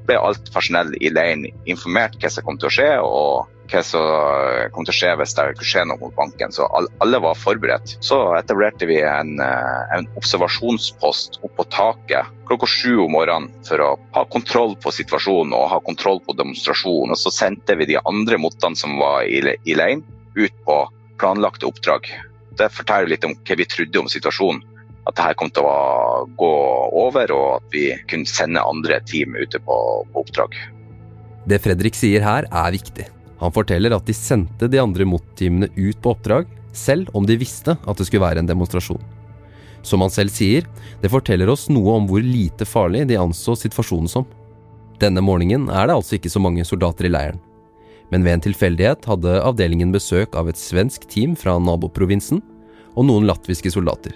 ble 0.07 0.17
alt 0.17 0.49
personell 0.53 0.95
i 1.03 1.11
leiren 1.11 1.45
informert 1.69 2.17
hva 2.21 2.31
som 2.31 2.45
kom 2.47 2.57
til 2.59 2.69
å 2.69 2.73
skje, 2.73 2.89
og 3.03 3.53
hva 3.67 3.81
som 3.83 4.71
kom 4.73 4.87
til 4.87 4.93
å 4.93 4.97
skje 4.97 5.13
hvis 5.19 5.35
det 5.35 5.45
skulle 5.51 5.69
skje 5.71 5.83
noe 5.89 5.99
mot 6.01 6.15
banken. 6.15 6.53
Så 6.55 6.67
alle 6.71 7.19
var 7.23 7.39
forberedt. 7.39 7.97
Så 8.05 8.19
etablerte 8.37 8.87
vi 8.89 9.01
en, 9.03 9.35
en 9.41 10.07
observasjonspost 10.19 11.41
oppå 11.43 11.67
taket 11.73 12.31
klokka 12.47 12.69
sju 12.71 12.93
om 13.03 13.11
morgenen 13.17 13.51
for 13.67 13.83
å 13.83 13.89
ha 14.15 14.23
kontroll 14.31 14.77
på 14.79 14.93
situasjonen 14.95 15.55
og 15.57 15.67
ha 15.73 15.81
kontroll 15.83 16.21
på 16.23 16.37
demonstrasjonen. 16.39 17.13
Og 17.13 17.19
så 17.19 17.33
sendte 17.33 17.75
vi 17.79 17.89
de 17.91 17.99
andre 18.07 18.39
mottene 18.39 18.79
som 18.79 18.95
var 19.01 19.27
i, 19.27 19.43
i 19.43 19.75
leiren, 19.75 20.05
ut 20.37 20.63
på 20.65 20.79
planlagte 21.19 21.67
oppdrag. 21.67 22.07
Det 22.57 22.71
forteller 22.73 23.11
litt 23.11 23.25
om 23.27 23.35
hva 23.35 23.59
vi 23.59 23.67
trodde 23.69 23.99
om 23.99 24.09
situasjonen 24.09 24.63
at 25.07 25.15
det 25.15 25.23
her 25.23 25.37
kom 25.39 25.51
til 25.53 25.65
å 25.67 26.25
gå 26.39 26.53
over, 26.99 27.31
og 27.31 27.47
at 27.61 27.75
vi 27.75 27.85
kunne 28.09 28.27
sende 28.27 28.63
andre 28.63 28.99
team 29.07 29.37
ute 29.37 29.61
på, 29.63 29.77
på 30.11 30.23
oppdrag. 30.25 30.57
Det 31.47 31.61
Fredrik 31.63 31.95
sier 31.95 32.25
her, 32.25 32.47
er 32.51 32.75
viktig. 32.75 33.07
Han 33.39 33.53
forteller 33.53 33.93
at 33.95 34.07
de 34.07 34.15
sendte 34.17 34.67
de 34.67 34.81
andre 34.81 35.05
MOT-teamene 35.07 35.69
ut 35.77 36.01
på 36.01 36.11
oppdrag, 36.11 36.49
selv 36.75 37.13
om 37.15 37.25
de 37.25 37.37
visste 37.39 37.77
at 37.77 37.97
det 37.97 38.07
skulle 38.09 38.25
være 38.25 38.43
en 38.43 38.49
demonstrasjon. 38.49 38.99
Som 39.85 40.03
han 40.03 40.11
selv 40.11 40.33
sier, 40.35 40.67
det 41.01 41.13
forteller 41.13 41.49
oss 41.49 41.67
noe 41.71 41.95
om 41.95 42.09
hvor 42.09 42.23
lite 42.23 42.67
farlig 42.67 43.05
de 43.07 43.19
anså 43.21 43.55
situasjonen 43.55 44.11
som. 44.11 44.27
Denne 44.99 45.23
morgenen 45.23 45.69
er 45.69 45.87
det 45.87 45.95
altså 45.95 46.17
ikke 46.17 46.33
så 46.33 46.41
mange 46.43 46.65
soldater 46.67 47.07
i 47.07 47.13
leiren. 47.13 47.39
Men 48.11 48.23
ved 48.25 48.37
en 48.37 48.45
tilfeldighet 48.49 49.07
hadde 49.07 49.39
avdelingen 49.43 49.93
besøk 49.95 50.35
av 50.39 50.49
et 50.49 50.59
svensk 50.59 51.07
team 51.11 51.35
fra 51.39 51.55
naboprovinsen 51.59 52.41
og 52.97 53.07
noen 53.07 53.27
latviske 53.29 53.71
soldater. 53.71 54.15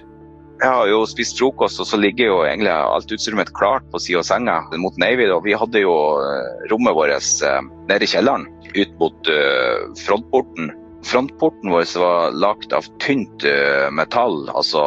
Jeg 0.61 0.69
har 0.69 0.89
jo 0.91 0.99
spist 1.09 1.39
frokost, 1.39 1.79
og 1.81 1.87
så 1.89 1.97
ligger 1.97 2.27
jo 2.27 2.41
egentlig 2.45 2.69
alt 2.69 3.09
utstyret 3.09 3.39
mitt 3.39 3.49
klart 3.57 3.85
på 3.89 3.97
sida 4.03 4.19
av 4.21 4.27
senga 4.27 4.59
mot 4.77 4.97
Navy. 5.01 5.25
Og 5.33 5.41
vi 5.47 5.55
hadde 5.57 5.81
jo 5.81 5.93
eh, 6.21 6.67
rommet 6.69 6.93
vårt 6.93 7.15
eh, 7.17 7.61
nede 7.89 8.05
i 8.05 8.09
kjelleren, 8.11 8.45
ut 8.75 8.91
mot 9.01 9.31
uh, 9.33 9.89
frontporten. 9.99 10.69
Frontporten 11.09 11.73
vår 11.73 11.87
var 11.97 12.35
lagd 12.37 12.75
av 12.77 12.85
tynt 13.01 13.43
metall, 13.97 14.45
altså 14.53 14.83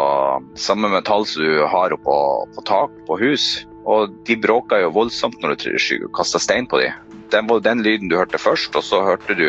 samme 0.56 0.88
metall 0.92 1.26
som 1.26 1.42
du 1.42 1.64
har 1.68 1.92
oppå 1.92 2.18
på 2.54 2.64
tak 2.70 2.94
på 3.08 3.18
hus. 3.18 3.48
Og 3.82 4.14
de 4.28 4.36
bråka 4.40 4.78
jo 4.80 4.92
voldsomt 4.94 5.42
når 5.42 5.58
du 5.58 6.06
kasta 6.14 6.38
stein 6.40 6.70
på 6.70 6.80
dem. 6.80 6.94
Den 7.34 7.50
var 7.50 7.64
den 7.66 7.82
lyden 7.82 8.08
du 8.08 8.14
hørte 8.16 8.38
først, 8.38 8.78
og 8.78 8.86
så 8.86 9.02
hørte 9.02 9.34
du 9.36 9.48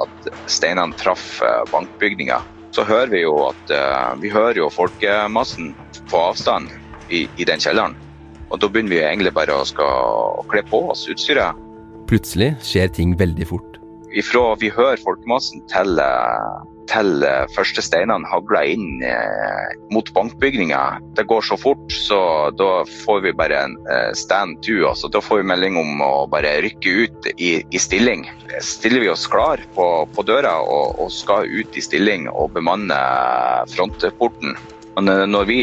at 0.00 0.32
steinene 0.48 0.96
traff 0.98 1.44
bankbygninga 1.70 2.40
så 2.74 2.84
hører 2.86 3.10
vi 3.12 3.24
jo 3.24 3.34
at 3.48 3.72
uh, 3.74 4.14
vi 4.22 4.30
hører 4.32 4.60
jo 4.60 4.70
folkemassen 4.72 5.72
på 6.10 6.22
avstand 6.30 6.70
i, 7.10 7.26
i, 7.36 7.46
den 7.46 7.62
kjelleren. 7.62 7.96
Og 8.50 8.60
da 8.62 8.70
begynner 8.70 8.94
vi 8.94 9.02
egentlig 9.02 9.34
bare 9.34 9.54
å 9.54 9.66
skal 9.66 10.44
kle 10.50 10.62
på 10.66 10.84
oss 10.92 11.06
utstyret. 11.10 11.58
Plutselig 12.10 12.52
skjer 12.66 12.90
ting 12.94 13.14
veldig 13.18 13.46
fort. 13.50 13.78
Ifra 14.10 14.56
vi 14.58 14.72
hører 14.74 15.02
folkemassen 15.02 15.62
til, 15.70 15.98
uh, 16.02 16.62
til 16.90 17.24
uh, 17.24 17.46
første 17.54 17.84
steinene 17.84 18.28
hagler 18.28 18.74
inn 18.74 19.04
mot 19.94 20.10
bankbygninga. 20.14 20.82
Det 21.18 21.26
går 21.30 21.44
så 21.46 21.56
fort, 21.60 21.86
så 21.94 22.50
da 22.58 22.82
får 23.04 23.22
vi 23.24 23.34
bare 23.36 23.62
en 23.66 23.76
stand 24.18 24.60
to. 24.66 24.82
Altså, 24.90 25.10
da 25.12 25.22
får 25.24 25.42
vi 25.42 25.48
melding 25.52 25.78
om 25.80 26.02
å 26.04 26.12
bare 26.30 26.58
rykke 26.66 26.94
ut 27.06 27.30
i, 27.36 27.52
i 27.62 27.80
stilling 27.80 28.26
stiller 28.60 29.00
vi 29.00 29.08
oss 29.08 29.26
klar 29.26 29.60
på, 29.74 30.08
på 30.14 30.22
døra 30.22 30.56
og, 30.62 30.98
og, 31.00 31.12
skal 31.12 31.48
ut 31.48 31.76
i 31.76 31.84
stilling 31.84 32.28
og 32.30 32.52
bemanne 32.56 32.98
frontporten. 33.70 34.56
Men 34.96 35.30
når 35.30 35.44
vi, 35.46 35.58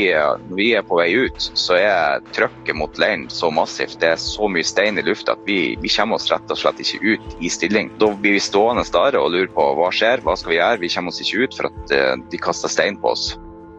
når 0.48 0.56
vi 0.56 0.68
er 0.78 0.86
på 0.88 0.98
vei 0.98 1.10
ut, 1.28 1.50
så 1.60 1.76
er 1.78 2.24
trykket 2.36 2.78
mot 2.80 2.96
leiren 3.02 3.26
så 3.34 3.50
massivt. 3.54 3.98
Det 4.02 4.14
er 4.14 4.22
så 4.22 4.48
mye 4.50 4.66
stein 4.66 4.98
i 4.98 5.04
lufta 5.06 5.36
at 5.36 5.44
vi, 5.46 5.76
vi 5.84 5.92
kommer 5.92 6.18
oss 6.18 6.30
rett 6.32 6.54
og 6.54 6.60
slett 6.60 6.80
ikke 6.82 7.02
ut 7.04 7.44
i 7.44 7.52
stilling. 7.52 7.92
Da 8.00 8.10
blir 8.16 8.38
vi 8.38 8.44
stående 8.44 8.86
der 8.94 9.20
og 9.20 9.34
lure 9.36 9.52
på 9.54 9.66
hva 9.78 9.92
skjer, 9.94 10.24
hva 10.24 10.38
skal 10.40 10.54
vi 10.54 10.60
gjøre? 10.62 10.82
Vi 10.84 10.92
kommer 10.96 11.14
oss 11.14 11.22
ikke 11.24 11.44
ut 11.44 11.60
for 11.60 11.70
at 11.70 11.94
eh, 11.94 12.14
de 12.32 12.42
kaster 12.42 12.72
stein 12.72 13.00
på 13.02 13.12
oss. 13.12 13.34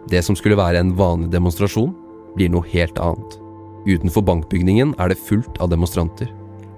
Det 0.08 0.20
som 0.24 0.36
skulle 0.38 0.58
være 0.58 0.80
en 0.84 0.94
vanlig 0.96 1.32
demonstrasjon, 1.32 1.94
blir 2.36 2.52
noe 2.52 2.68
helt 2.70 3.00
annet. 3.02 3.40
Utenfor 3.88 4.24
bankbygningen 4.28 4.94
er 5.00 5.10
det 5.10 5.20
fullt 5.20 5.58
av 5.64 5.72
demonstranter. 5.72 6.28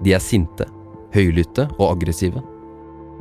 De 0.01 0.15
er 0.15 0.23
sinte, 0.23 0.67
høylytte 1.15 1.67
og 1.77 1.91
aggressive. 1.91 2.43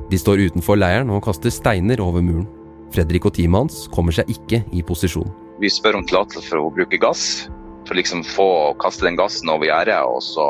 De 0.10 0.18
står 0.18 0.46
utenfor 0.50 0.80
leiren 0.80 1.12
og 1.14 1.24
kaster 1.26 1.54
steiner 1.54 2.02
over 2.02 2.24
muren. 2.26 2.48
Fredrik 2.94 3.28
og 3.30 3.36
teamet 3.38 3.66
hans 3.66 3.88
kommer 3.94 4.16
seg 4.16 4.30
ikke 4.34 4.64
i 4.76 4.84
posisjon. 4.86 5.30
Vi 5.60 5.70
spør 5.72 6.00
om 6.00 6.06
tillatelse 6.08 6.46
for 6.48 6.62
å 6.62 6.74
bruke 6.74 7.00
gass, 7.02 7.50
for 7.88 7.98
liksom 7.98 8.24
få 8.26 8.50
kaste 8.82 9.08
den 9.08 9.18
gassen 9.20 9.50
over 9.52 9.70
gjerdet 9.70 10.00
og 10.08 10.22
så 10.24 10.48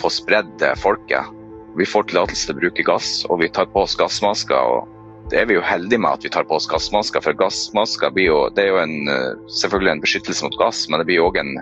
få 0.00 0.10
spredd 0.10 0.62
folket. 0.80 1.32
Vi 1.76 1.86
får 1.88 2.10
tillatelse 2.10 2.48
til 2.48 2.56
å 2.56 2.60
bruke 2.60 2.84
gass, 2.86 3.10
og 3.30 3.40
vi 3.42 3.50
tar 3.52 3.68
på 3.72 3.84
oss 3.84 3.96
gassmasker. 3.98 4.56
og 4.56 4.92
det 5.30 5.40
er 5.40 5.46
vi 5.50 5.56
jo 5.56 5.64
heldige 5.64 5.98
med 5.98 6.14
at 6.14 6.24
vi 6.24 6.30
tar 6.30 6.46
på 6.46 6.54
oss 6.54 6.68
gassmasker, 6.70 7.22
for 7.24 7.34
gassmasker 7.38 8.12
blir 8.14 8.28
jo, 8.28 8.40
det 8.54 8.66
er 8.66 8.68
jo 8.70 8.82
en, 8.82 9.08
eh, 9.10 9.38
selvfølgelig 9.50 9.92
en 9.92 10.02
beskyttelse 10.04 10.46
mot 10.46 10.58
gass, 10.60 10.84
men 10.88 11.02
det 11.02 11.08
blir 11.08 11.24
òg 11.24 11.40
en, 11.40 11.56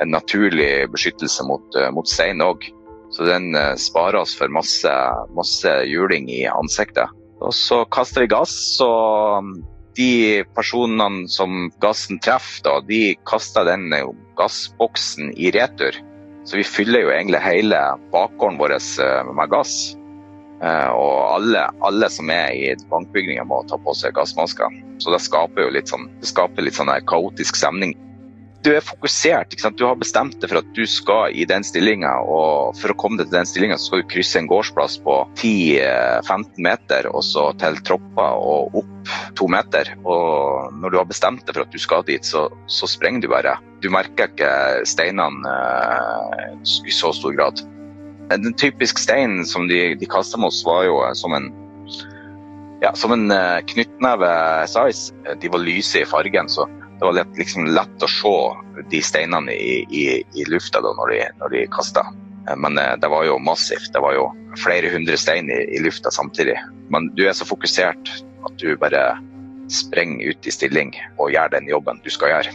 en, 0.00 0.12
naturlig 0.12 0.88
beskyttelse 0.92 1.44
mot, 1.44 1.66
uh, 1.76 1.90
mot 1.92 2.08
stein 2.08 2.40
òg. 2.40 2.64
Så 3.12 3.28
den 3.28 3.52
uh, 3.52 3.74
sparer 3.76 4.22
oss 4.22 4.32
for 4.34 4.48
masse, 4.48 4.92
masse 5.36 5.74
juling 5.90 6.30
i 6.32 6.46
ansiktet. 6.48 7.12
Og 7.42 7.54
så 7.56 7.82
kaster 7.92 8.24
vi 8.24 8.32
gass, 8.32 8.54
og 8.84 9.42
um, 9.42 9.54
de 9.98 10.42
personene 10.56 11.26
som 11.30 11.68
gassen 11.82 12.20
treffer, 12.22 12.62
da, 12.64 12.78
de 12.88 13.16
kaster 13.28 13.66
den 13.68 13.90
gassboksen 14.38 15.34
i 15.36 15.50
retur. 15.54 15.98
Så 16.48 16.58
vi 16.58 16.66
fyller 16.66 17.04
jo 17.04 17.10
egentlig 17.14 17.42
hele 17.42 17.80
bakgården 18.14 18.58
vår 18.58 18.78
med 19.34 19.52
gass. 19.52 19.74
Eh, 20.62 20.90
og 20.94 21.18
alle, 21.36 21.66
alle, 21.82 22.08
som 22.10 22.30
er 22.30 22.54
i 22.54 22.72
bankbygninga 22.90 23.44
må 23.46 23.62
ta 23.70 23.78
på 23.82 23.94
seg 23.98 24.14
gassmasker. 24.14 24.70
Så 25.02 25.14
det 25.14 25.22
skaper 25.22 25.66
jo 25.66 25.74
litt 25.74 25.90
sånn, 25.90 26.08
det 26.22 26.30
skaper 26.30 26.66
litt 26.66 26.78
sånn 26.78 26.92
kaotisk 27.10 27.58
stemning. 27.58 27.94
Du 28.62 28.68
er 28.70 28.84
fokusert. 28.84 29.56
Du 29.74 29.82
har 29.88 29.96
bestemt 29.98 30.36
deg 30.38 30.52
for 30.52 30.60
at 30.60 30.68
du 30.76 30.84
skal 30.86 31.34
i 31.34 31.42
den 31.50 31.64
stillinga. 31.66 32.12
Og 32.22 32.76
for 32.78 32.94
å 32.94 32.96
komme 32.98 33.18
deg 33.18 33.26
til 33.26 33.40
den 33.40 33.48
stillinga 33.50 33.78
skal 33.80 34.04
du 34.04 34.10
krysse 34.12 34.38
en 34.38 34.46
gårdsplass 34.50 35.00
på 35.02 35.16
10-15 35.40 36.60
meter, 36.62 37.08
og 37.10 37.24
så 37.26 37.48
til 37.58 37.80
tropper 37.82 38.38
og 38.38 38.76
opp 38.78 39.14
to 39.38 39.48
meter. 39.50 39.90
Og 40.06 40.76
når 40.78 40.94
du 40.94 40.98
har 41.00 41.08
bestemt 41.10 41.42
deg 41.42 41.58
for 41.58 41.66
at 41.66 41.74
du 41.74 41.82
skal 41.82 42.06
dit, 42.06 42.22
så, 42.22 42.44
så 42.70 42.86
sprenger 42.90 43.24
du 43.24 43.32
bare. 43.32 43.56
Du 43.82 43.90
merker 43.90 44.30
ikke 44.30 44.52
steinene 44.86 45.42
uh, 45.42 46.52
i 46.62 46.94
så 46.94 47.10
stor 47.18 47.34
grad. 47.34 47.64
Den 48.30 48.54
typiske 48.54 49.02
steinen 49.02 49.42
som 49.48 49.66
de, 49.66 49.96
de 49.98 50.06
kasta 50.08 50.38
med 50.38 50.52
oss, 50.52 50.62
var 50.64 50.86
jo 50.86 51.02
eh, 51.02 51.16
som 51.18 51.34
en 51.36 51.50
ja, 52.82 52.94
som 52.98 53.12
en 53.14 53.26
uh, 53.30 53.58
knyttneve 53.74 54.30
size. 54.70 55.10
De 55.42 55.50
var 55.50 55.66
lyse 55.66 55.98
i 55.98 56.06
fargen, 56.06 56.46
så 56.50 56.68
det 57.02 57.06
var 57.08 57.16
lett, 57.16 57.38
liksom, 57.38 57.64
lett 57.74 58.04
å 58.06 58.06
se 58.06 58.34
de 58.90 58.98
steinene 59.02 59.50
i, 59.50 59.80
i, 59.90 60.02
i 60.38 60.44
lufta 60.46 60.78
da, 60.84 60.92
når 60.94 61.10
de, 61.10 61.16
når 61.40 61.50
de 61.50 61.62
kasta. 61.74 62.04
Eh, 62.46 62.54
men 62.54 62.78
det 62.78 63.10
var 63.10 63.26
jo 63.26 63.40
massivt. 63.42 63.88
Det 63.90 64.02
var 64.04 64.14
jo 64.14 64.28
flere 64.62 64.92
hundre 64.92 65.18
stein 65.18 65.50
i, 65.50 65.56
i, 65.74 65.80
lufta 65.82 66.12
samtidig. 66.14 66.54
Men 66.94 67.08
du 67.18 67.24
er 67.26 67.34
så 67.34 67.48
fokusert 67.48 68.12
at 68.46 68.54
du 68.62 68.76
bare 68.78 69.16
sprenger 69.66 70.30
ut 70.30 70.46
i 70.46 70.54
stilling 70.54 70.94
og 71.16 71.34
gjør 71.34 71.50
den 71.56 71.66
jobben 71.72 71.98
du 72.06 72.10
skal 72.14 72.36
gjøre. 72.36 72.54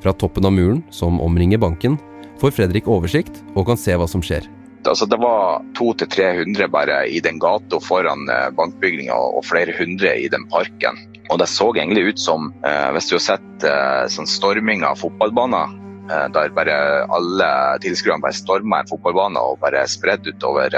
Fra 0.00 0.16
toppen 0.16 0.48
av 0.48 0.56
muren, 0.56 0.80
som 0.88 1.20
omringer 1.20 1.60
banken, 1.60 2.00
får 2.40 2.56
Fredrik 2.56 2.88
oversikt 2.88 3.42
og 3.52 3.68
kan 3.68 3.76
se 3.76 3.92
hva 3.92 4.08
som 4.08 4.24
skjer. 4.24 4.48
Altså, 4.88 5.04
det 5.04 5.20
var 5.20 5.60
200-300 5.76 6.72
bare 6.72 7.02
i 7.12 7.20
den 7.20 7.36
gata 7.44 7.84
foran 7.84 8.24
eh, 8.32 8.48
bankbygninga 8.56 9.12
og 9.12 9.44
flere 9.44 9.76
hundre 9.76 10.16
i 10.16 10.32
den 10.32 10.48
parken. 10.48 10.96
Og 11.30 11.38
det 11.38 11.46
så 11.46 11.68
egentlig 11.70 12.08
ut 12.10 12.20
som, 12.20 12.50
eh, 12.66 12.88
hvis 12.94 13.08
du 13.08 13.14
har 13.14 13.22
sett 13.22 13.66
eh, 13.66 14.06
sånn 14.10 14.26
storming 14.26 14.82
av 14.86 14.98
fotballbaner, 14.98 15.76
eh, 16.10 16.26
der 16.34 16.54
bare 16.56 16.78
alle 17.06 17.50
tilskuerne 17.84 18.24
bare 18.24 18.34
storma 18.34 18.80
en 18.82 18.90
fotballbane 18.90 19.38
og 19.38 19.60
bare 19.62 19.84
spredde 19.86 20.34
utover 20.34 20.74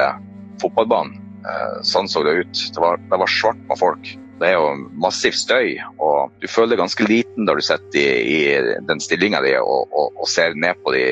fotballbanen. 0.61 1.19
Sånn 1.83 2.07
så 2.07 2.21
det 2.23 2.37
ut. 2.45 2.59
Det 2.71 2.79
var, 2.79 3.01
det 3.11 3.19
var 3.19 3.27
svart 3.27 3.59
med 3.67 3.79
folk. 3.81 4.11
Det 4.39 4.47
er 4.47 4.53
jo 4.55 4.77
massiv 5.03 5.35
støy, 5.35 5.73
og 5.99 6.31
du 6.39 6.47
føler 6.47 6.77
deg 6.77 6.83
ganske 6.85 7.07
liten 7.09 7.49
da 7.49 7.57
du 7.59 7.63
sitter 7.67 7.99
i, 7.99 8.37
i 8.47 8.77
den 8.87 9.03
stillinga 9.03 9.41
di 9.43 9.57
og, 9.59 9.91
og, 9.91 10.15
og, 10.21 10.29
ser 10.31 10.55
ned 10.55 10.79
på 10.87 10.95
de 10.95 11.03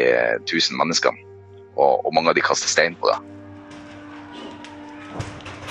tusen 0.46 0.78
menneskene 0.78 1.18
og, 1.74 2.06
og 2.06 2.14
mange 2.14 2.30
av 2.30 2.38
de 2.38 2.46
kaster 2.46 2.70
stein 2.70 2.94
på 3.02 3.10
det. 3.10 3.18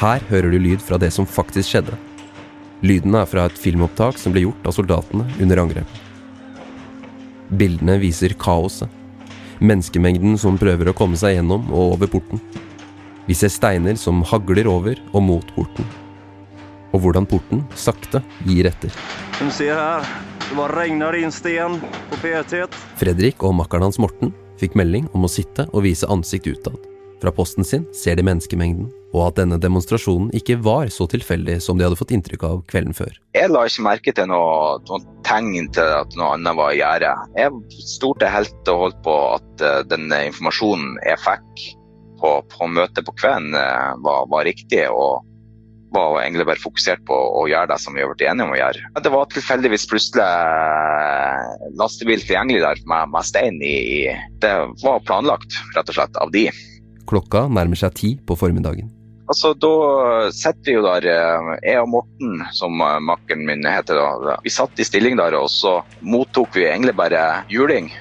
Her 0.04 0.28
hører 0.28 0.52
du 0.52 0.60
lyd 0.60 0.84
fra 0.84 1.00
det 1.00 1.14
som 1.16 1.28
faktisk 1.28 1.72
skjedde. 1.72 1.96
Lyden 2.80 3.16
er 3.20 3.28
fra 3.28 3.44
et 3.50 3.58
filmopptak 3.60 4.16
som 4.22 4.32
ble 4.32 4.46
gjort 4.46 4.68
av 4.70 4.76
soldatene 4.78 5.26
under 5.44 5.60
angrepet. 5.66 6.06
Bildene 7.60 7.98
viser 8.00 8.36
kaoset. 8.40 8.88
Menneskemengden 9.60 10.38
som 10.40 10.56
prøver 10.60 10.88
å 10.88 10.96
komme 10.96 11.20
seg 11.20 11.36
gjennom 11.36 11.66
og 11.74 11.98
over 11.98 12.12
porten. 12.14 12.40
Vi 13.28 13.36
ser 13.36 13.52
steiner 13.52 14.00
som 14.00 14.24
hagler 14.26 14.70
over 14.72 15.02
og 15.12 15.26
mot 15.26 15.52
porten. 15.58 15.88
Og 16.96 17.04
hvordan 17.04 17.28
porten 17.30 17.66
sakte 17.78 18.24
gir 18.48 18.70
etter. 18.72 18.94
Du 19.42 19.50
ser 19.54 19.76
her, 19.76 20.08
det 20.48 20.56
var 20.58 20.74
regner 20.80 21.20
inn 21.20 21.36
sten 21.36 21.82
på 22.10 22.22
P1. 22.24 22.72
Fredrik 23.02 23.44
og 23.44 23.60
makkeren 23.60 23.90
hans 23.90 24.00
Morten 24.02 24.32
fikk 24.62 24.80
melding 24.80 25.12
om 25.14 25.28
å 25.28 25.32
sitte 25.32 25.68
og 25.74 25.84
vise 25.86 26.08
ansikt 26.10 26.48
utad. 26.48 26.89
Fra 27.20 27.32
posten 27.36 27.68
sin 27.68 27.84
ser 27.96 28.16
de 28.16 28.24
menneskemengden, 28.24 28.88
og 29.12 29.26
at 29.26 29.40
denne 29.42 29.58
demonstrasjonen 29.60 30.30
ikke 30.38 30.56
var 30.64 30.92
så 30.94 31.08
tilfeldig 31.12 31.58
som 31.64 31.80
de 31.80 31.84
hadde 31.84 32.00
fått 32.00 32.14
inntrykk 32.16 32.46
av 32.48 32.62
kvelden 32.70 32.96
før. 32.96 33.12
Jeg 33.36 33.52
la 33.52 33.66
ikke 33.68 33.86
merke 33.88 34.14
til 34.16 34.30
noe, 34.32 34.78
noen 34.88 35.08
tegn 35.28 35.68
til 35.76 35.96
at 36.00 36.16
noe 36.16 36.36
annet 36.38 36.60
var 36.60 36.72
i 36.72 36.80
gjære. 36.80 37.16
Jeg 37.42 37.82
stolte 37.92 38.32
helt 38.32 38.72
og 38.72 38.86
holdt 38.86 39.02
på 39.08 39.18
at 39.34 39.66
uh, 39.66 39.82
den 39.92 40.08
informasjonen 40.16 40.96
jeg 41.04 41.20
fikk 41.26 41.66
på, 42.22 42.38
på 42.56 42.70
møtet 42.72 43.04
på 43.08 43.16
kvelden, 43.20 43.52
uh, 43.58 44.00
var, 44.06 44.30
var, 44.32 44.48
riktig. 44.48 44.86
og 44.88 45.26
var 45.90 46.20
egentlig 46.22 46.46
bare 46.46 46.62
fokusert 46.62 47.02
på 47.08 47.16
å 47.18 47.46
gjøre 47.50 47.72
det 47.72 47.80
som 47.82 47.96
vi 47.98 48.04
har 48.04 48.12
blitt 48.12 48.26
enige 48.30 48.46
om 48.46 48.54
å 48.54 48.60
gjøre. 48.60 48.90
Det 49.02 49.12
var 49.14 49.30
tilfeldigvis 49.34 49.88
plutselig 49.90 50.26
eh, 50.26 51.70
lastebil 51.82 52.22
tilgjengelig 52.22 52.62
der 52.62 52.82
med, 52.90 53.10
med 53.16 53.26
stein 53.26 53.58
i. 53.66 54.06
Det 54.44 54.52
var 54.84 55.02
planlagt, 55.08 55.58
rett 55.76 55.90
og 55.90 55.98
slett, 55.98 56.20
av 56.22 56.30
de. 56.36 56.46
Klokka 57.10 57.48
nærmer 57.50 57.80
seg 57.80 57.96
ti 57.98 58.16
på 58.22 58.38
formiddagen. 58.38 58.90
Altså, 59.30 59.54
Da 59.54 60.30
sitter 60.34 60.66
vi 60.66 60.76
jo 60.76 60.84
der, 60.86 61.06
eh, 61.06 61.50
jeg 61.62 61.82
og 61.82 61.90
Morten, 61.90 62.46
som 62.52 62.82
eh, 62.82 63.00
makkeren 63.00 63.46
min 63.46 63.66
heter. 63.66 63.96
da. 63.96 64.38
Vi 64.44 64.50
satt 64.50 64.80
i 64.80 64.84
stilling 64.84 65.18
der, 65.18 65.38
og 65.38 65.50
så 65.50 65.84
mottok 66.02 66.56
vi 66.56 66.66
egentlig 66.66 66.96
bare 66.96 67.44
juling. 67.50 67.92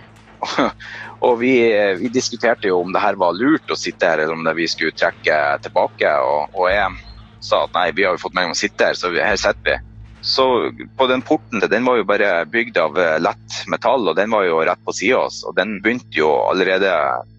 og 1.26 1.38
vi, 1.40 1.52
vi, 1.98 2.08
diskuterte 2.08 2.68
jo 2.68 2.80
om 2.80 2.92
det 2.92 3.02
her 3.02 3.18
var 3.18 3.36
lurt 3.36 3.68
å 3.68 3.76
sitte 3.76 4.06
her, 4.06 4.22
eller 4.22 4.38
om 4.38 4.44
det 4.44 4.56
vi 4.56 4.68
skulle 4.68 4.96
trekke 4.96 5.58
tilbake. 5.66 6.08
Og, 6.08 6.54
og 6.54 6.70
jeg 6.72 6.96
sa 7.44 7.64
at 7.66 7.76
nei, 7.76 7.90
vi 7.92 8.06
har 8.06 8.16
jo 8.16 8.24
fått 8.24 8.36
melding 8.36 8.54
om 8.54 8.56
å 8.56 8.62
sitte 8.62 8.88
her, 8.88 8.96
så 8.96 9.12
her 9.12 9.36
sitter 9.36 9.68
vi. 9.68 9.78
Så 10.20 10.72
på 10.96 11.06
den 11.06 11.22
porten 11.22 11.62
den 11.70 11.84
var 11.86 12.00
jo 12.00 12.06
bare 12.08 12.44
bygd 12.50 12.78
av 12.82 12.98
eh, 12.98 13.18
lett 13.22 13.58
metall, 13.70 14.08
og 14.10 14.16
den 14.18 14.32
var 14.34 14.44
jo 14.48 14.58
rett 14.66 14.80
på 14.84 14.94
sida 14.96 15.20
av 15.20 15.28
oss. 15.28 15.44
Og 15.46 15.54
den 15.56 15.76
begynte 15.84 16.18
jo 16.18 16.32
allerede 16.50 16.90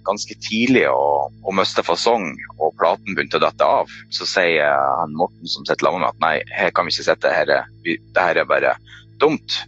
ganske 0.08 0.38
tidlig 0.48 0.86
å, 0.90 1.28
å 1.30 1.56
miste 1.56 1.84
fasong, 1.86 2.32
og 2.58 2.74
platen 2.80 3.18
begynte 3.18 3.40
å 3.40 3.44
dette 3.44 3.68
av. 3.68 3.92
Så 4.16 4.28
sier 4.30 4.72
han 5.02 5.18
Morten 5.20 5.52
som 5.52 5.68
sitter 5.68 5.90
sammen 5.90 6.06
med 6.06 6.14
at 6.14 6.24
nei, 6.24 6.34
her 6.56 6.72
kan 6.72 6.88
vi 6.88 6.96
ikke 6.96 7.10
sitte, 7.12 7.36
her, 7.36 7.52
det 7.84 8.00
her 8.16 8.42
er 8.42 8.50
bare 8.50 8.74
dumt. 9.20 9.62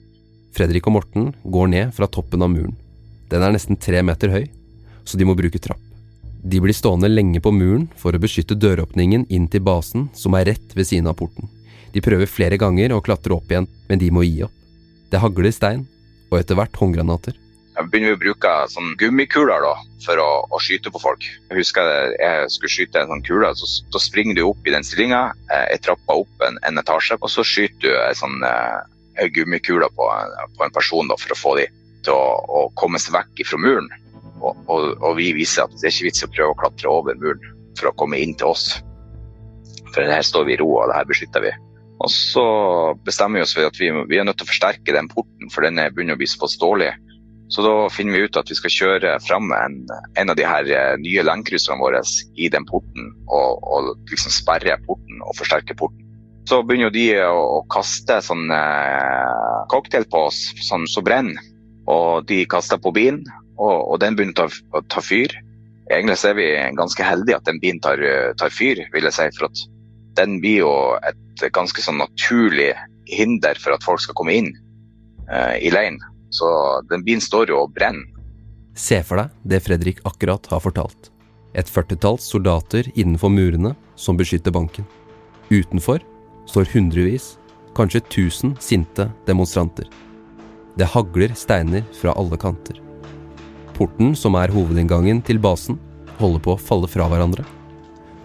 Fredrik 0.55 0.87
og 0.87 0.97
Morten 0.99 1.31
går 1.43 1.71
ned 1.75 1.95
fra 1.95 2.07
toppen 2.11 2.43
av 2.43 2.51
muren. 2.51 2.75
Den 3.31 3.43
er 3.43 3.53
nesten 3.53 3.79
tre 3.79 4.01
meter 4.03 4.31
høy, 4.31 4.43
så 5.07 5.19
de 5.19 5.27
må 5.27 5.35
bruke 5.35 5.59
trapp. 5.59 5.79
De 6.41 6.57
blir 6.63 6.73
stående 6.73 7.11
lenge 7.11 7.39
på 7.43 7.51
muren 7.53 7.85
for 7.99 8.15
å 8.15 8.19
beskytte 8.21 8.57
døråpningen 8.57 9.27
inn 9.29 9.45
til 9.51 9.61
basen, 9.63 10.09
som 10.17 10.33
er 10.35 10.47
rett 10.49 10.73
ved 10.73 10.87
siden 10.89 11.11
av 11.11 11.19
porten. 11.19 11.51
De 11.91 12.03
prøver 12.03 12.29
flere 12.29 12.59
ganger 12.59 12.93
å 12.95 13.01
klatre 13.03 13.35
opp 13.35 13.51
igjen, 13.51 13.67
men 13.89 13.99
de 13.99 14.11
må 14.13 14.23
gi 14.23 14.43
opp. 14.45 14.55
Det 15.11 15.19
hagler 15.19 15.51
stein, 15.51 15.85
og 16.31 16.39
etter 16.39 16.55
hvert 16.55 16.77
håndgranater. 16.79 17.35
Jeg 17.71 17.87
begynner 17.87 18.13
vi 18.13 18.17
å 18.17 18.21
bruke 18.21 18.51
sånn 18.71 18.91
gummikuler 18.99 19.63
da, 19.63 19.73
for 20.03 20.19
å, 20.19 20.29
å, 20.51 20.59
skyte 20.61 20.91
på 20.91 21.01
folk. 21.01 21.25
Jeg 21.49 21.57
husker 21.57 21.87
jeg 22.19 22.49
skulle 22.51 22.71
skyte 22.71 23.01
en 23.01 23.11
sånn 23.13 23.23
kule, 23.27 23.51
så, 23.57 23.67
så 23.93 24.01
springer 24.03 24.37
du 24.37 24.43
opp 24.49 24.67
i 24.67 24.73
den 24.75 24.85
stillinga, 24.87 25.21
eh, 25.51 25.65
jeg 25.73 25.83
trapper 25.87 26.23
opp 26.23 26.45
en, 26.47 26.59
en, 26.67 26.81
etasje, 26.81 27.17
og 27.19 27.31
så 27.31 27.45
skyter 27.47 27.87
du 27.87 27.89
en 27.95 28.19
sånn 28.19 28.43
eh, 28.47 29.29
gummikule 29.35 29.87
på, 29.95 30.09
på, 30.57 30.65
en 30.67 30.75
person 30.75 31.11
da, 31.11 31.17
for 31.19 31.35
å 31.35 31.39
få 31.39 31.55
dem 31.61 31.79
til 32.05 32.15
å, 32.17 32.27
å 32.43 32.61
komme 32.79 32.99
seg 32.99 33.15
vekk 33.15 33.43
fra 33.47 33.59
muren. 33.61 33.89
Og, 34.41 34.55
og, 34.67 34.85
og, 34.97 35.11
vi 35.19 35.31
viser 35.37 35.67
at 35.67 35.75
det 35.77 35.87
er 35.87 35.95
ikke 35.95 36.09
vits 36.09 36.25
å 36.25 36.31
prøve 36.31 36.53
å 36.55 36.61
klatre 36.63 36.91
over 36.91 37.19
muren 37.21 37.43
for 37.79 37.91
å 37.91 37.97
komme 37.97 38.19
inn 38.19 38.35
til 38.35 38.51
oss. 38.51 38.71
For 39.91 40.07
her 40.07 40.23
står 40.25 40.47
vi 40.47 40.55
i 40.57 40.61
ro, 40.61 40.69
og 40.79 40.91
det 40.91 40.97
her 40.97 41.07
beskytter 41.07 41.45
vi. 41.45 41.51
Og 42.01 42.09
så 42.09 42.43
bestemmer 43.05 43.41
vi 43.41 43.45
oss 43.45 43.53
for 43.53 43.67
at 43.67 43.77
vi, 43.77 43.91
vi 44.09 44.17
er 44.17 44.25
nødt 44.25 44.39
til 44.41 44.47
å 44.47 44.51
forsterke 44.51 44.95
den 44.95 45.09
porten, 45.11 45.51
for 45.53 45.65
den 45.65 45.79
er 45.81 45.93
begynner 45.93 46.17
å 46.17 46.21
bli 46.21 46.29
såpass 46.29 46.57
dårlig. 46.61 46.91
Så 47.51 47.65
da 47.65 47.73
finner 47.91 48.15
vi 48.15 48.29
ut 48.29 48.37
at 48.39 48.47
vi 48.47 48.55
skal 48.55 48.71
kjøre 48.73 49.17
fram 49.25 49.51
en, 49.51 49.81
en 50.17 50.31
av 50.31 50.37
de 50.39 50.45
her 50.47 50.69
eh, 50.71 50.93
nye 51.03 51.25
landkrysserne 51.27 51.81
våre 51.81 51.99
i 52.39 52.47
den 52.49 52.65
porten, 52.69 53.11
og, 53.27 53.59
og 53.59 53.91
liksom 54.09 54.31
sperre 54.33 54.77
porten 54.85 55.19
og 55.19 55.35
forsterke 55.37 55.75
porten. 55.77 56.07
Så 56.47 56.61
begynner 56.65 56.87
jo 56.87 56.95
de 56.95 57.05
å, 57.27 57.41
å 57.57 57.61
kaste 57.69 58.21
sånn 58.23 58.47
eh, 58.55 59.67
cocktail 59.73 60.07
på 60.09 60.23
oss 60.29 60.39
sånn 60.63 60.87
som 60.87 60.89
så 60.95 61.05
brenner. 61.05 61.43
Og 61.91 62.23
de 62.29 62.45
kaster 62.49 62.79
på 62.81 62.93
bilen, 62.95 63.25
og, 63.59 63.75
og 63.91 63.99
den 64.01 64.15
begynner 64.15 64.47
å 64.47 64.47
ta, 64.47 64.63
å 64.79 64.83
ta, 64.95 65.03
fyr. 65.03 65.35
Egentlig 65.91 66.17
er 66.31 66.39
vi 66.39 66.47
ganske 66.79 67.03
heldige 67.03 67.41
at 67.41 67.51
den 67.51 67.59
bilen 67.59 67.83
tar, 67.83 67.99
tar 68.39 68.53
fyr, 68.55 68.79
vil 68.95 69.09
jeg 69.09 69.17
si. 69.17 69.27
For 69.35 69.51
at 69.51 69.65
den 70.17 70.39
blir 70.43 70.63
jo 70.63 70.73
et 71.07 71.45
ganske 71.55 71.83
sånn 71.83 72.01
naturlig 72.01 72.71
hinder 73.11 73.57
for 73.59 73.75
at 73.75 73.85
folk 73.85 74.03
skal 74.03 74.17
komme 74.17 74.35
inn 74.37 74.51
eh, 75.29 75.57
i 75.63 75.71
leiren. 75.73 75.99
Så 76.31 76.47
den 76.91 77.03
bilen 77.07 77.23
står 77.23 77.51
jo 77.51 77.63
og 77.65 77.73
brenner. 77.75 78.07
Se 78.77 79.01
for 79.03 79.19
deg 79.19 79.33
det 79.51 79.63
Fredrik 79.65 79.99
akkurat 80.07 80.47
har 80.51 80.63
fortalt. 80.63 81.11
Et 81.53 81.67
førtitalls 81.67 82.23
soldater 82.23 82.87
innenfor 82.95 83.31
murene 83.33 83.73
som 83.99 84.19
beskytter 84.19 84.53
banken. 84.55 84.87
Utenfor 85.51 85.99
står 86.47 86.69
hundrevis, 86.71 87.35
kanskje 87.75 88.03
tusen 88.07 88.55
sinte 88.63 89.09
demonstranter. 89.27 89.89
Det 90.79 90.87
hagler 90.87 91.35
steiner 91.35 91.83
fra 91.99 92.15
alle 92.15 92.39
kanter. 92.39 92.79
Porten, 93.75 94.13
som 94.15 94.37
er 94.39 94.51
hovedinngangen 94.53 95.19
til 95.25 95.39
basen, 95.43 95.79
holder 96.21 96.43
på 96.43 96.55
å 96.55 96.61
falle 96.61 96.87
fra 96.91 97.07
hverandre. 97.11 97.43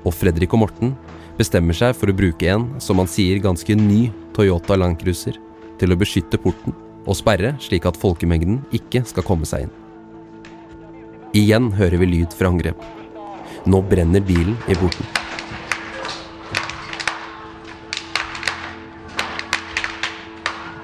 Og 0.07 0.15
Fredrik 0.15 0.55
og 0.55 0.63
Morten 0.63 0.95
bestemmer 1.37 1.77
seg 1.77 1.95
for 1.97 2.11
å 2.11 2.17
bruke 2.17 2.49
en, 2.51 2.69
som 2.81 3.01
han 3.03 3.11
sier, 3.11 3.41
ganske 3.45 3.77
ny 3.77 4.09
Toyota 4.37 4.77
Landcruiser 4.79 5.37
til 5.81 5.93
å 5.93 5.99
beskytte 6.01 6.41
porten 6.41 6.75
og 7.07 7.17
sperre 7.19 7.55
slik 7.63 7.87
at 7.87 7.99
folkemengden 8.01 8.63
ikke 8.75 9.05
skal 9.07 9.27
komme 9.27 9.47
seg 9.49 9.67
inn. 9.67 9.75
Igjen 11.37 11.69
hører 11.77 12.01
vi 12.01 12.09
lyd 12.09 12.35
fra 12.35 12.49
angrep. 12.51 12.81
Nå 13.69 13.83
brenner 13.91 14.25
bilen 14.25 14.57
i 14.71 14.77
porten. 14.79 15.07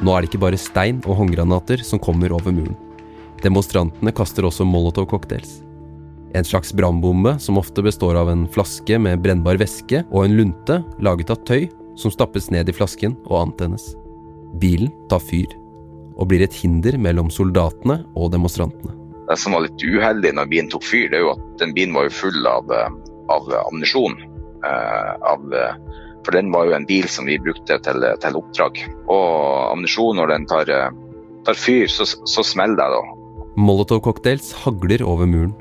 Nå 0.02 0.10
er 0.12 0.24
det 0.24 0.32
ikke 0.32 0.42
bare 0.42 0.58
stein 0.58 0.98
og 1.06 1.20
håndgranater 1.20 1.84
som 1.86 2.00
kommer 2.02 2.34
over 2.34 2.54
muren. 2.54 2.76
Demonstrantene 3.42 4.12
kaster 4.14 4.46
også 4.46 4.66
molotov-cocktails. 4.66 5.60
En 6.34 6.44
slags 6.44 6.72
brannbombe 6.72 7.38
som 7.38 7.58
ofte 7.58 7.82
består 7.82 8.14
av 8.14 8.30
en 8.30 8.46
flaske 8.48 8.98
med 8.98 9.20
brennbar 9.20 9.58
væske 9.60 10.00
og 10.08 10.24
en 10.24 10.36
lunte 10.38 10.78
laget 11.04 11.32
av 11.34 11.42
tøy 11.44 11.66
som 12.00 12.12
stappes 12.12 12.48
ned 12.54 12.70
i 12.70 12.74
flasken 12.76 13.18
og 13.26 13.36
antennes. 13.42 13.90
Bilen 14.60 14.88
tar 15.12 15.20
fyr, 15.20 15.50
og 16.16 16.30
blir 16.30 16.44
et 16.44 16.56
hinder 16.56 16.96
mellom 16.96 17.28
soldatene 17.32 17.98
og 18.16 18.32
demonstrantene. 18.32 18.96
Det 19.28 19.36
som 19.40 19.52
var 19.56 19.66
litt 19.66 19.84
uheldig 19.84 20.32
når 20.36 20.48
bilen 20.48 20.70
tok 20.72 20.84
fyr, 20.88 21.10
det 21.12 21.20
er 21.20 21.26
jo 21.26 21.34
at 21.34 21.44
den 21.60 21.74
bilen 21.76 21.96
var 21.96 22.08
jo 22.08 22.14
full 22.16 22.48
av, 22.48 22.72
av 23.32 23.52
ammunisjon. 23.66 24.16
Av, 24.64 25.44
for 26.24 26.36
den 26.36 26.52
var 26.54 26.68
jo 26.68 26.76
en 26.76 26.88
bil 26.88 27.08
som 27.12 27.28
vi 27.28 27.38
brukte 27.40 27.76
til, 27.84 28.06
til 28.24 28.38
oppdrag. 28.40 28.80
Og 29.12 29.28
ammunisjon, 29.72 30.16
når 30.16 30.32
den 30.32 30.48
tar, 30.48 30.72
tar 31.44 31.60
fyr, 31.60 31.84
så, 31.92 32.08
så 32.08 32.44
smeller 32.44 32.80
det 32.80 32.88
da. 32.96 33.02
Molotov-cocktails 33.60 34.52
hagler 34.64 35.04
over 35.04 35.28
muren. 35.28 35.52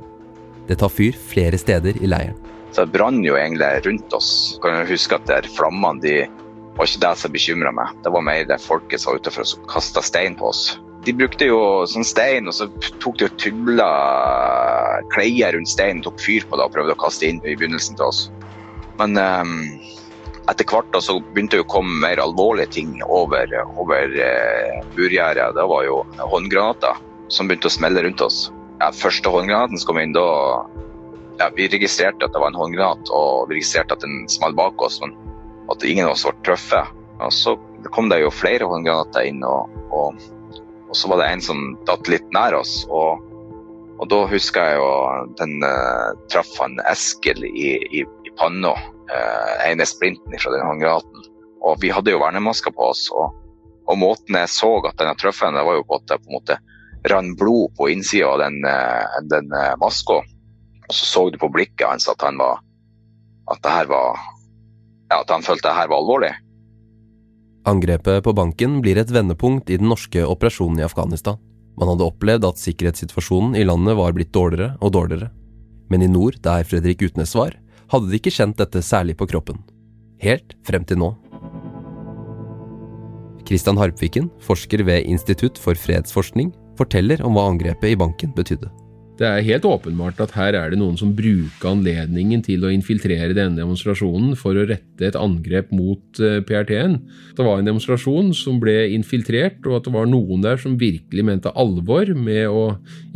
Det 0.71 0.77
tar 0.79 0.91
fyr 0.93 1.17
flere 1.27 1.57
steder 1.59 1.97
i 1.99 2.07
leiren. 2.07 2.37
Så 2.71 2.85
Det 2.85 2.93
brant 2.93 3.25
jo 3.25 3.35
egentlig 3.35 3.81
rundt 3.83 4.13
oss. 4.15 4.57
Kan 4.63 4.77
jeg 4.79 4.93
huske 4.93 5.17
at 5.17 5.27
der 5.27 5.47
Flammene 5.51 5.99
de 5.99 6.13
var 6.77 6.87
ikke 6.87 7.01
det 7.03 7.11
som 7.19 7.33
bekymra 7.33 7.73
meg. 7.75 7.89
Det 8.05 8.13
var 8.13 8.23
mer 8.23 8.45
det 8.47 8.61
folket 8.63 9.03
som 9.03 9.11
var 9.11 9.19
utenfor 9.19 9.43
og 9.43 9.65
kasta 9.67 10.03
stein 10.05 10.37
på 10.39 10.47
oss. 10.47 10.79
De 11.03 11.11
brukte 11.17 11.49
jo 11.49 11.57
sånn 11.89 12.07
stein, 12.07 12.47
og 12.47 12.55
så 12.55 12.69
tok 13.03 13.17
de 13.19 13.27
og 13.27 13.35
tygla 13.41 13.89
kleier 15.11 15.57
rundt 15.57 15.73
steinen, 15.73 16.03
tok 16.05 16.21
fyr 16.23 16.45
på 16.47 16.55
det 16.55 16.69
og 16.69 16.75
prøvde 16.77 16.95
å 16.95 17.01
kaste 17.01 17.27
inn 17.27 17.43
i 17.43 17.57
begynnelsen 17.57 17.99
til 17.99 18.07
oss. 18.07 18.21
Men 19.01 19.19
um, 19.19 19.57
etter 20.47 20.63
hvert 20.71 20.87
da, 20.95 21.03
så 21.03 21.17
begynte 21.33 21.59
det 21.59 21.65
å 21.65 21.71
komme 21.73 21.99
mer 22.05 22.21
alvorlige 22.23 22.71
ting 22.77 22.95
over, 23.09 23.51
over 23.81 24.15
uh, 24.15 24.79
burgjerdet. 24.95 25.51
Det 25.59 25.67
var 25.73 25.83
jo 25.89 25.99
håndgranater 26.21 27.03
som 27.27 27.51
begynte 27.51 27.67
å 27.67 27.75
smelle 27.75 28.07
rundt 28.07 28.23
oss 28.23 28.45
ja, 28.81 28.89
første 28.95 29.29
håndgranaten 29.29 29.79
som 29.79 29.91
kom 29.91 30.01
inn, 30.01 30.15
da 30.17 30.27
ja, 31.39 31.49
Vi 31.55 31.67
registrerte 31.71 32.27
at 32.27 32.33
det 32.35 32.41
var 32.41 32.51
en 32.51 32.59
håndgranat, 32.59 33.09
og 33.09 33.49
vi 33.49 33.57
registrerte 33.57 33.95
at 33.95 34.03
den 34.03 34.27
smalt 34.29 34.57
bak 34.57 34.81
oss, 34.83 34.99
men 35.01 35.15
at 35.73 35.83
ingen 35.87 36.05
av 36.05 36.13
oss 36.13 36.25
ble 36.27 36.35
truffet. 36.45 36.91
Og 37.21 37.33
så 37.33 37.55
kom 37.95 38.11
det 38.11 38.19
jo 38.21 38.33
flere 38.33 38.67
håndgranater 38.69 39.25
inn, 39.29 39.41
og, 39.47 39.71
og, 39.89 40.21
og, 40.87 40.93
så 40.97 41.09
var 41.09 41.21
det 41.21 41.29
en 41.31 41.43
som 41.45 41.63
datt 41.89 42.09
litt 42.11 42.27
nær 42.35 42.59
oss. 42.59 42.83
Og, 42.93 43.23
og 43.97 44.09
da 44.11 44.21
husker 44.29 44.69
jeg 44.69 44.81
jo 44.81 44.91
den 45.41 45.65
uh, 45.65 46.13
traff 46.33 46.51
han 46.61 46.77
Eskil 46.91 47.45
i, 47.47 47.71
i, 47.89 48.05
i 48.05 48.33
panna, 48.37 48.75
uh, 49.09 49.53
ene 49.65 49.87
splinten 49.87 50.37
fra 50.41 50.53
den 50.53 50.65
håndgranaten. 50.67 51.29
Og 51.65 51.81
vi 51.81 51.93
hadde 51.93 52.13
jo 52.13 52.21
vernemasker 52.21 52.73
på 52.75 52.91
oss, 52.91 53.07
og, 53.13 53.33
og 53.89 53.97
måten 54.01 54.37
jeg 54.37 54.53
så 54.53 54.75
at 54.83 54.97
den 54.99 55.09
hadde 55.09 55.21
truffet 55.23 55.49
henne, 55.49 55.65
var 55.65 55.79
jo 55.79 55.87
på 55.89 56.01
at 56.01 56.13
jeg 56.13 56.21
på 56.21 56.29
en 56.29 56.37
måte 56.37 56.61
rann 57.09 57.35
blod 57.35 57.75
på 57.77 57.89
innsida 57.89 58.27
av 58.27 58.39
den, 58.39 58.65
eh, 58.65 59.21
den 59.29 59.51
eh, 59.51 59.73
maska. 59.81 60.21
Og 60.87 60.93
så 60.93 61.05
så 61.05 61.29
du 61.29 61.37
på 61.41 61.49
blikket 61.49 61.87
hans 61.87 62.09
at 62.09 62.21
han 62.21 62.37
var 62.37 62.61
at 63.51 63.61
det 63.63 63.73
her 63.73 63.89
var 63.89 64.19
ja, 65.11 65.21
at 65.21 65.29
han 65.29 65.43
følte 65.43 65.67
det 65.67 65.75
her 65.75 65.89
var 65.91 66.01
alvorlig. 66.03 66.31
Angrepet 67.67 68.23
på 68.25 68.33
banken 68.33 68.79
blir 68.81 68.97
et 68.97 69.11
vendepunkt 69.13 69.69
i 69.69 69.77
den 69.77 69.89
norske 69.91 70.23
operasjonen 70.25 70.79
i 70.81 70.85
Afghanistan. 70.87 71.37
Man 71.77 71.91
hadde 71.91 72.07
opplevd 72.07 72.47
at 72.47 72.61
sikkerhetssituasjonen 72.61 73.57
i 73.59 73.65
landet 73.67 73.97
var 73.99 74.15
blitt 74.15 74.33
dårligere 74.33 74.77
og 74.81 74.93
dårligere. 74.95 75.29
Men 75.91 76.01
i 76.01 76.09
nord, 76.09 76.39
der 76.41 76.63
Fredrik 76.63 77.03
Utnes 77.03 77.35
var, 77.35 77.53
hadde 77.91 78.09
de 78.09 78.17
ikke 78.17 78.33
kjent 78.33 78.57
dette 78.57 78.81
særlig 78.85 79.17
på 79.19 79.27
kroppen. 79.29 79.59
Helt 80.23 80.55
frem 80.67 80.85
til 80.87 81.01
nå. 81.01 81.11
Kristian 83.47 83.79
Harpviken, 83.81 84.29
forsker 84.39 84.85
ved 84.87 85.09
Institutt 85.09 85.59
for 85.59 85.75
fredsforskning, 85.75 86.53
forteller 86.79 87.23
om 87.25 87.35
hva 87.37 87.49
angrepet 87.51 87.93
i 87.93 87.99
banken 87.99 88.35
betydde. 88.37 88.69
Det 89.21 89.27
er 89.27 89.43
helt 89.45 89.65
åpenbart 89.69 90.17
at 90.23 90.31
her 90.33 90.55
er 90.57 90.71
det 90.71 90.79
noen 90.81 90.95
som 90.97 91.11
bruker 91.13 91.67
anledningen 91.69 92.41
til 92.41 92.63
å 92.65 92.71
infiltrere 92.73 93.35
denne 93.37 93.59
demonstrasjonen 93.59 94.31
for 94.39 94.57
å 94.57 94.63
rette 94.65 95.05
et 95.05 95.17
angrep 95.19 95.69
mot 95.77 96.21
eh, 96.23 96.39
PRT-en. 96.47 96.95
Det 97.37 97.45
var 97.45 97.59
en 97.59 97.69
demonstrasjon 97.69 98.31
som 98.33 98.57
ble 98.63 98.87
infiltrert, 98.95 99.59
og 99.67 99.77
at 99.77 99.85
det 99.85 99.93
var 99.93 100.09
noen 100.09 100.41
der 100.41 100.57
som 100.63 100.79
virkelig 100.81 101.27
mente 101.27 101.53
alvor 101.53 102.09
med 102.17 102.47
å 102.49 102.63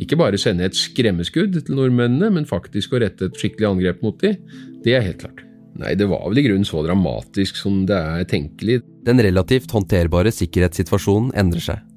ikke 0.01 0.19
bare 0.21 0.37
sende 0.41 0.67
et 0.67 0.77
skremmeskudd 0.77 1.57
til 1.57 1.79
nordmennene, 1.79 2.29
men 2.37 2.45
faktisk 2.49 2.93
å 2.93 3.01
rette 3.01 3.31
et 3.31 3.41
skikkelig 3.41 3.71
angrep 3.71 4.05
mot 4.05 4.21
dem, 4.21 4.37
det 4.85 4.93
er 4.93 5.07
helt 5.07 5.23
klart. 5.23 5.41
Nei, 5.81 5.95
det 5.97 6.05
var 6.07 6.21
vel 6.29 6.39
i 6.39 6.45
grunnen 6.45 6.67
så 6.67 6.85
dramatisk 6.85 7.57
som 7.59 7.81
det 7.89 7.97
er 7.97 8.29
tenkelig. 8.29 8.83
Den 9.09 9.25
relativt 9.25 9.73
håndterbare 9.73 10.31
sikkerhetssituasjonen 10.31 11.33
endrer 11.39 11.65
seg. 11.71 11.94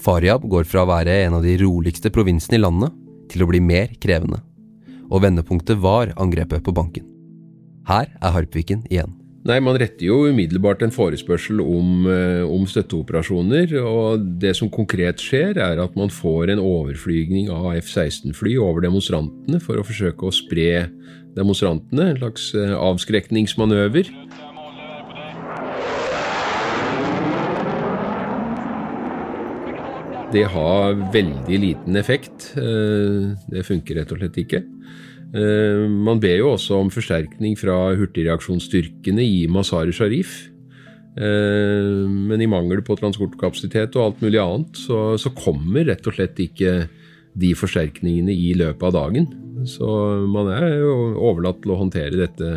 Faryab 0.00 0.46
går 0.48 0.64
fra 0.68 0.84
å 0.84 0.88
være 0.88 1.12
en 1.26 1.36
av 1.38 1.44
de 1.44 1.58
roligste 1.60 2.12
provinsene 2.12 2.56
i 2.56 2.62
landet 2.62 2.94
til 3.30 3.44
å 3.44 3.50
bli 3.50 3.60
mer 3.60 3.92
krevende. 4.00 4.40
Og 5.10 5.24
vendepunktet 5.26 5.80
var 5.82 6.14
angrepet 6.20 6.64
på 6.64 6.74
banken. 6.74 7.06
Her 7.88 8.08
er 8.20 8.36
Harpviken 8.36 8.86
igjen. 8.88 9.16
Nei, 9.48 9.56
Man 9.64 9.78
retter 9.80 10.04
jo 10.04 10.26
umiddelbart 10.28 10.82
en 10.84 10.92
forespørsel 10.92 11.62
om, 11.64 12.06
eh, 12.06 12.44
om, 12.44 12.66
støtteoperasjoner. 12.68 13.72
og 13.80 14.38
Det 14.38 14.54
som 14.56 14.68
konkret 14.68 15.16
skjer, 15.16 15.56
er 15.56 15.80
at 15.80 15.96
man 15.96 16.08
får 16.08 16.50
en 16.50 16.58
overflygning 16.58 17.48
av 17.48 17.74
F-16-fly 17.80 18.58
over 18.58 18.82
demonstrantene 18.82 19.60
for 19.60 19.76
å 19.76 19.84
forsøke 19.84 20.28
å 20.28 20.32
spre 20.32 20.90
demonstrantene. 21.34 22.10
En 22.10 22.20
slags 22.20 22.54
eh, 22.54 22.76
avskrekningsmanøver. 22.76 24.12
Det 30.30 30.44
har 30.46 30.94
veldig 31.10 31.56
liten 31.58 31.96
effekt. 31.98 32.52
Eh, 32.54 33.32
det 33.50 33.64
funker 33.66 33.98
rett 33.98 34.12
og 34.14 34.20
slett 34.20 34.36
ikke. 34.38 34.60
Eh, 35.34 35.88
man 35.90 36.20
ber 36.22 36.36
jo 36.38 36.52
også 36.52 36.78
om 36.78 36.92
forsterkning 36.94 37.56
fra 37.58 37.96
hurtigreaksjonsstyrkene 37.98 39.24
i 39.26 39.48
Mazar 39.50 39.90
Sharif. 39.90 40.46
Eh, 41.18 42.06
men 42.06 42.38
i 42.38 42.46
mangel 42.50 42.84
på 42.86 42.94
transportkapasitet 43.00 43.98
og 43.98 44.04
alt 44.04 44.22
mulig 44.22 44.38
annet, 44.38 44.78
så, 44.78 45.18
så 45.18 45.34
kommer 45.34 45.88
rett 45.90 46.06
og 46.06 46.14
slett 46.14 46.38
ikke 46.46 46.76
de 47.34 47.52
forsterkningene 47.58 48.30
i 48.30 48.54
løpet 48.54 48.86
av 48.86 48.94
dagen. 49.00 49.26
Så 49.66 49.90
man 50.30 50.54
er 50.54 50.78
jo 50.78 50.94
overlatt 51.18 51.58
til 51.64 51.74
å 51.74 51.80
håndtere 51.82 52.22
dette 52.22 52.54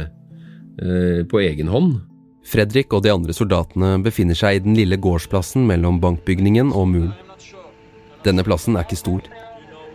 på 1.30 1.42
egen 1.42 1.68
hånd. 1.70 2.00
Fredrik 2.50 2.94
og 2.96 3.04
de 3.06 3.12
andre 3.14 3.34
soldatene 3.36 3.96
befinner 4.04 4.38
seg 4.38 4.58
i 4.58 4.64
den 4.66 4.78
lille 4.78 4.98
gårdsplassen 5.02 5.68
mellom 5.70 6.00
bankbygningen 6.02 6.74
og 6.74 6.90
muren. 6.96 7.23
Denne 8.24 8.46
plassen 8.48 8.78
er 8.78 8.88
ikke 8.88 9.00
stor. 9.00 9.26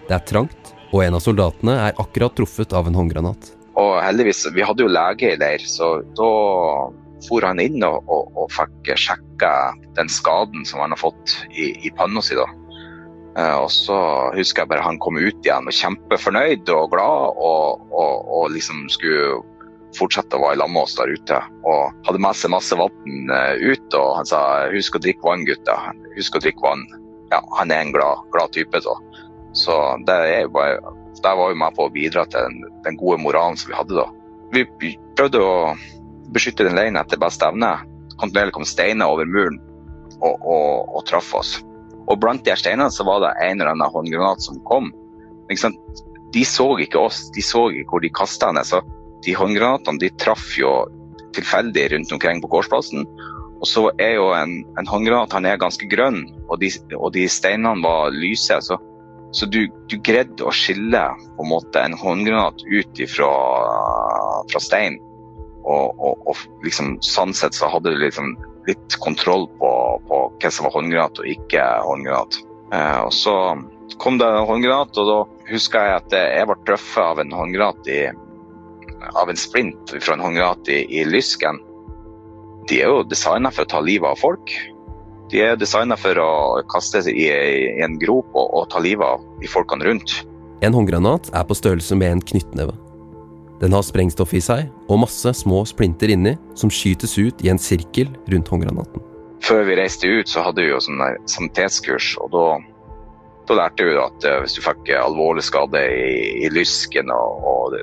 Det 0.08 0.14
er 0.16 0.24
trangt, 0.28 0.72
og 0.92 1.02
en 1.04 1.16
av 1.16 1.24
soldatene 1.24 1.74
er 1.88 2.00
akkurat 2.00 2.34
truffet 2.36 2.74
av 2.76 2.88
en 2.88 2.96
håndgranat. 2.96 3.52
Og 3.78 3.92
heldigvis, 4.02 4.46
vi 4.54 4.64
hadde 4.66 4.84
jo 4.84 4.90
lege 4.90 5.32
i 5.32 5.38
leir, 5.38 5.64
så 5.64 5.98
da 6.18 6.30
for 7.26 7.42
han 7.42 7.60
inn 7.62 7.82
og, 7.82 8.06
og, 8.06 8.30
og 8.38 8.52
fikk 8.54 8.92
sjekka 8.98 9.52
den 9.96 10.10
skaden 10.12 10.66
som 10.68 10.82
han 10.84 10.94
har 10.94 11.00
fått 11.00 11.34
i, 11.50 11.72
i 11.86 11.90
panna 11.98 12.22
si. 12.22 12.36
da. 12.38 12.46
Eh, 13.38 13.56
og 13.58 13.70
så 13.74 13.98
husker 14.36 14.64
jeg 14.64 14.72
bare 14.72 14.86
han 14.86 15.00
kom 15.02 15.18
ut 15.18 15.46
igjen 15.46 15.68
og 15.68 15.74
kjempefornøyd 15.74 16.70
og 16.74 16.90
glad, 16.94 17.38
og, 17.38 17.86
og, 17.90 18.28
og 18.38 18.50
liksom 18.54 18.86
skulle 18.92 19.40
fortsette 19.96 20.36
å 20.36 20.42
være 20.42 20.60
lag 20.60 20.70
med 20.72 20.84
oss 20.84 20.96
der 20.98 21.10
ute. 21.10 21.42
Og 21.66 22.06
hadde 22.06 22.22
med 22.22 22.38
seg 22.38 22.52
masse 22.54 22.78
vann 22.78 23.32
ut, 23.32 23.98
og 23.98 24.08
han 24.20 24.28
sa 24.28 24.40
'husk 24.72 24.98
å 24.98 25.02
drikke 25.02 25.26
vann, 25.26 25.46
gutta'. 25.48 25.78
Husk 26.18 26.36
å 26.36 26.42
drikke 26.44 26.64
vann. 26.64 26.84
Ja, 27.32 27.42
han 27.58 27.72
er 27.74 27.84
en 27.84 27.92
glad, 27.92 28.24
glad 28.32 28.54
type, 28.56 28.80
så. 28.84 28.94
Så 29.56 29.74
det 30.06 30.14
er 30.14 30.42
jo 30.46 30.54
bare 30.54 30.78
der 31.22 31.36
var 31.36 31.50
vi 31.50 31.58
med 31.58 31.74
på 31.74 31.88
å 31.88 31.92
bidra 31.92 32.24
til 32.30 32.44
den, 32.46 32.60
den 32.84 32.98
gode 32.98 33.18
moralen 33.22 33.56
som 33.58 33.72
vi 33.72 33.78
hadde 33.78 33.96
da. 33.96 34.06
Vi 34.54 34.92
prøvde 35.18 35.40
å 35.42 35.54
beskytte 36.34 36.66
den 36.66 36.76
leiren 36.78 36.98
etter 37.00 37.20
beste 37.20 37.48
evne. 37.48 37.72
Kontinuerlig 38.20 38.54
kom 38.56 38.66
steiner 38.68 39.10
over 39.10 39.28
muren 39.28 39.58
og, 40.20 40.38
og, 40.38 40.92
og 40.94 41.02
traff 41.08 41.32
oss. 41.36 41.56
Og 42.08 42.20
blant 42.22 42.44
de 42.46 42.54
steinene 42.56 42.90
så 42.94 43.04
var 43.06 43.22
det 43.24 43.34
en 43.44 43.58
eller 43.58 43.74
annen 43.74 43.92
håndgranat 43.92 44.44
som 44.44 44.60
kom. 44.68 44.92
De 45.48 46.44
så 46.46 46.68
ikke 46.80 47.00
oss, 47.00 47.26
de 47.34 47.44
så 47.44 47.68
ikke 47.72 47.92
hvor 47.92 48.04
de 48.04 48.12
kasta 48.14 48.52
henne. 48.52 48.64
Så 48.64 48.80
de 49.26 49.34
håndgranatene 49.36 50.00
de 50.02 50.12
traff 50.20 50.54
jo 50.58 50.72
tilfeldig 51.36 51.90
rundt 51.92 52.14
omkring 52.14 52.40
på 52.42 52.50
gårdsplassen. 52.54 53.04
Og 53.58 53.66
så 53.66 53.88
er 53.98 54.14
jo 54.18 54.28
en, 54.36 54.60
en 54.78 54.86
håndgranat 54.86 55.34
han 55.34 55.48
er 55.48 55.58
ganske 55.58 55.88
grønn, 55.90 56.22
og 56.46 56.60
de, 56.62 56.70
og 56.94 57.10
de 57.16 57.26
steinene 57.30 57.82
var 57.82 58.14
lyse. 58.14 58.60
Så 58.62 58.78
så 59.30 59.46
du, 59.46 59.66
du, 59.88 59.98
greide 60.00 60.44
å 60.44 60.52
skille 60.54 61.02
på 61.36 61.44
en 61.44 61.50
måte 61.50 61.82
en 61.84 61.96
håndgranat 62.00 62.62
ut 62.64 63.00
fra, 63.12 63.32
fra 64.48 64.62
stein. 64.62 64.96
Og, 65.68 65.98
og, 66.00 66.22
og, 66.30 66.44
liksom, 66.64 66.94
sånn 67.04 67.34
sett 67.36 67.56
så 67.56 67.68
hadde 67.68 67.92
du 67.92 68.00
liksom 68.00 68.38
litt 68.68 68.96
kontroll 69.04 69.44
på, 69.60 69.72
på 70.08 70.20
hva 70.40 70.52
som 70.52 70.68
var 70.68 70.78
håndgranat 70.78 71.20
og 71.20 71.28
ikke 71.28 71.66
håndgranat. 71.84 72.40
Eh, 72.72 73.00
og 73.04 73.12
så 73.12 73.34
kom 74.00 74.16
det 74.20 74.28
en 74.28 74.48
håndgranat, 74.48 74.96
og 74.96 75.10
da 75.10 75.18
husker 75.52 75.90
jeg 75.90 76.00
at 76.00 76.16
jeg 76.16 76.48
ble 76.48 76.58
truffet 76.64 77.04
av 77.04 77.20
en 77.20 77.36
håndgranat 77.36 77.92
i 77.92 78.00
av 79.14 79.30
en 79.30 79.38
splint 79.38 79.92
fra 80.02 80.16
en 80.16 80.24
håndgranat 80.24 80.72
i, 80.72 80.82
i 81.00 81.04
Lysken. 81.06 81.60
De 82.68 82.82
er 82.82 82.90
jo 82.90 83.04
designa 83.08 83.52
for 83.54 83.64
å 83.64 83.70
ta 83.70 83.80
livet 83.80 84.10
av 84.10 84.20
folk. 84.20 84.52
De 85.32 85.40
er 85.44 85.56
designa 85.60 85.96
for 86.00 86.18
å 86.20 86.30
kaste 86.72 87.02
seg 87.04 87.16
i, 87.16 87.28
en 87.84 87.96
grop 88.00 88.28
og, 88.34 88.48
og 88.56 88.68
ta 88.72 88.80
livet 88.84 89.04
av 89.04 89.24
de 89.40 89.48
folkene 89.48 89.88
rundt. 89.88 90.20
En 90.64 90.74
håndgranat 90.74 91.30
er 91.36 91.44
på 91.48 91.56
størrelse 91.56 91.96
med 91.96 92.16
en 92.16 92.22
knyttneve. 92.32 92.74
Den 93.60 93.74
har 93.74 93.82
sprengstoff 93.82 94.34
i 94.38 94.42
seg 94.42 94.68
og 94.86 95.02
masse 95.02 95.32
små 95.40 95.64
splinter 95.66 96.12
inni 96.14 96.36
som 96.58 96.70
skytes 96.70 97.16
ut 97.18 97.44
i 97.44 97.50
en 97.52 97.60
sirkel 97.60 98.10
rundt 98.30 98.50
håndgranaten. 98.52 99.02
Før 99.42 99.64
vi 99.68 99.78
reiste 99.78 100.10
ut, 100.10 100.28
så 100.30 100.44
hadde 100.46 100.64
vi 100.64 100.72
jo 100.72 100.80
sånn 100.82 101.00
sanitetskurs, 101.30 102.12
og 102.22 102.32
da, 102.34 102.44
da 103.48 103.58
lærte 103.60 103.86
vi 103.86 103.94
at 104.02 104.26
uh, 104.26 104.40
hvis 104.42 104.58
du 104.58 104.62
fikk 104.64 104.90
alvorlig 104.98 105.44
skade 105.46 105.82
i, 105.94 106.44
i 106.44 106.50
lysken, 106.52 107.10
og, 107.14 107.46
og 107.46 107.78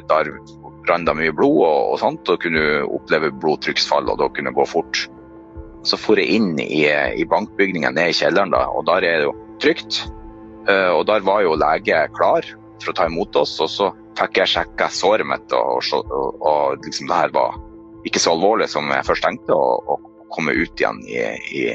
rant 0.89 1.11
mye 1.17 1.33
blod, 1.35 1.61
og, 1.65 1.93
og 1.93 2.01
sånt, 2.01 2.29
og 2.31 2.41
kunne 2.43 2.83
oppleve 2.85 3.31
blodtrykksfall, 3.43 4.09
og 4.11 4.19
da 4.21 4.29
kunne 4.33 4.53
gå 4.55 4.65
fort. 4.69 5.05
Så 5.85 5.99
for 6.01 6.19
jeg 6.19 6.39
inn 6.39 6.55
i, 6.61 6.85
i 6.89 7.25
bankbygningen 7.29 7.97
ned 7.97 8.11
i 8.11 8.17
kjelleren, 8.17 8.53
da, 8.55 8.65
og 8.71 8.87
der 8.89 9.05
er 9.05 9.21
det 9.21 9.29
jo 9.29 9.35
trygt. 9.63 10.01
Uh, 10.65 10.97
og 10.97 11.05
der 11.09 11.21
var 11.25 11.43
jo 11.45 11.53
lege 11.61 11.99
klar 12.17 12.47
for 12.81 12.91
å 12.91 12.97
ta 12.97 13.05
imot 13.09 13.37
oss, 13.37 13.53
og 13.61 13.69
så 13.69 13.91
fikk 14.17 14.41
jeg 14.41 14.53
sjekka 14.55 14.89
såret 14.93 15.27
mitt, 15.29 15.53
og, 15.53 15.85
og, 15.93 16.41
og, 16.41 16.85
liksom 16.85 17.09
det 17.11 17.19
her 17.19 17.33
var 17.35 17.57
ikke 18.05 18.21
så 18.21 18.33
alvorlig 18.33 18.67
som 18.71 18.89
jeg 18.91 19.05
først 19.07 19.25
tenkte, 19.25 19.55
og 19.55 20.11
komme 20.33 20.55
ut 20.57 20.81
igjen 20.81 21.01
i, 21.07 21.21
i, 21.53 21.65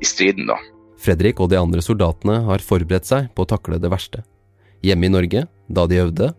i 0.00 0.08
striden, 0.08 0.48
da. 0.50 0.58
Fredrik 1.00 1.40
og 1.40 1.48
de 1.52 1.56
andre 1.56 1.80
soldatene 1.84 2.42
har 2.48 2.64
forberedt 2.64 3.08
seg 3.08 3.30
på 3.32 3.46
å 3.46 3.48
takle 3.48 3.78
det 3.80 3.88
verste. 3.92 4.24
Hjemme 4.84 5.08
i 5.08 5.12
Norge, 5.12 5.44
da 5.68 5.86
de 5.88 6.00
øvde, 6.02 6.30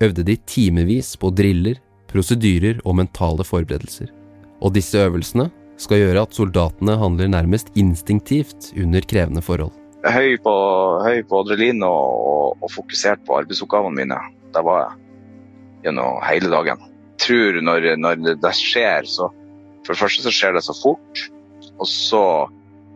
øvde 0.00 0.24
de 0.24 0.36
timevis 0.48 1.16
på 1.20 1.30
driller, 1.36 1.78
prosedyrer 2.10 2.80
og 2.84 2.96
mentale 3.00 3.44
forberedelser. 3.44 4.08
Og 4.60 4.74
disse 4.74 4.98
øvelsene 4.98 5.50
skal 5.80 6.00
gjøre 6.02 6.24
at 6.24 6.36
soldatene 6.36 6.96
handler 7.00 7.30
nærmest 7.32 7.72
instinktivt 7.76 8.72
under 8.76 9.04
krevende 9.08 9.42
forhold. 9.44 9.72
Høy 10.00 10.38
på, 10.40 10.54
høy 11.04 11.20
på 11.28 11.42
adrenalin 11.42 11.84
og, 11.84 12.56
og, 12.56 12.68
fokusert 12.72 13.20
på 13.26 13.36
arbeidsoppgavene 13.42 14.00
mine. 14.00 14.16
Der 14.54 14.64
var 14.64 14.80
jeg 14.80 15.84
gjennom 15.84 16.20
hele 16.24 16.52
dagen. 16.52 16.86
Jeg 17.20 17.26
tror 17.26 17.60
når, 17.64 17.88
når 18.00 18.24
det 18.40 18.54
skjer, 18.56 19.04
så 19.04 19.28
For 19.80 19.96
det 19.96 20.00
første 20.02 20.22
så 20.22 20.30
skjer 20.30 20.52
det 20.52 20.60
så 20.64 20.74
fort. 20.76 21.20
Og 21.80 21.86
så 21.88 22.24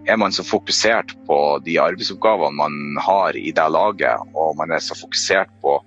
er 0.05 0.19
man 0.21 0.33
så 0.37 0.45
fokusert 0.45 1.15
på 1.27 1.39
de 1.65 1.79
arbeidsoppgavene 1.81 2.57
man 2.59 2.99
har 3.01 3.37
i 3.37 3.53
det 3.57 3.69
laget, 3.73 4.21
og 4.37 4.53
man 4.59 4.71
er 4.71 4.83
så 4.85 4.97
fokusert 4.99 5.49
på, 5.65 5.79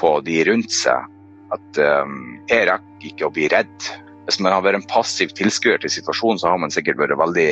på 0.00 0.16
de 0.26 0.40
rundt 0.48 0.72
seg, 0.74 1.10
at 1.54 1.78
um, 1.78 2.38
jeg 2.50 2.66
rekker 2.70 3.08
ikke 3.10 3.28
å 3.28 3.34
bli 3.34 3.46
redd 3.52 3.92
hvis 4.24 4.40
man 4.40 4.54
har 4.54 4.64
vært 4.64 4.80
en 4.80 4.88
passiv 4.88 5.34
tilskuer 5.36 5.80
til 5.82 5.92
situasjonen, 5.92 6.40
så 6.40 6.48
har 6.52 6.60
man 6.60 6.72
sikkert 6.72 7.00
vært 7.00 7.18
veldig, 7.20 7.50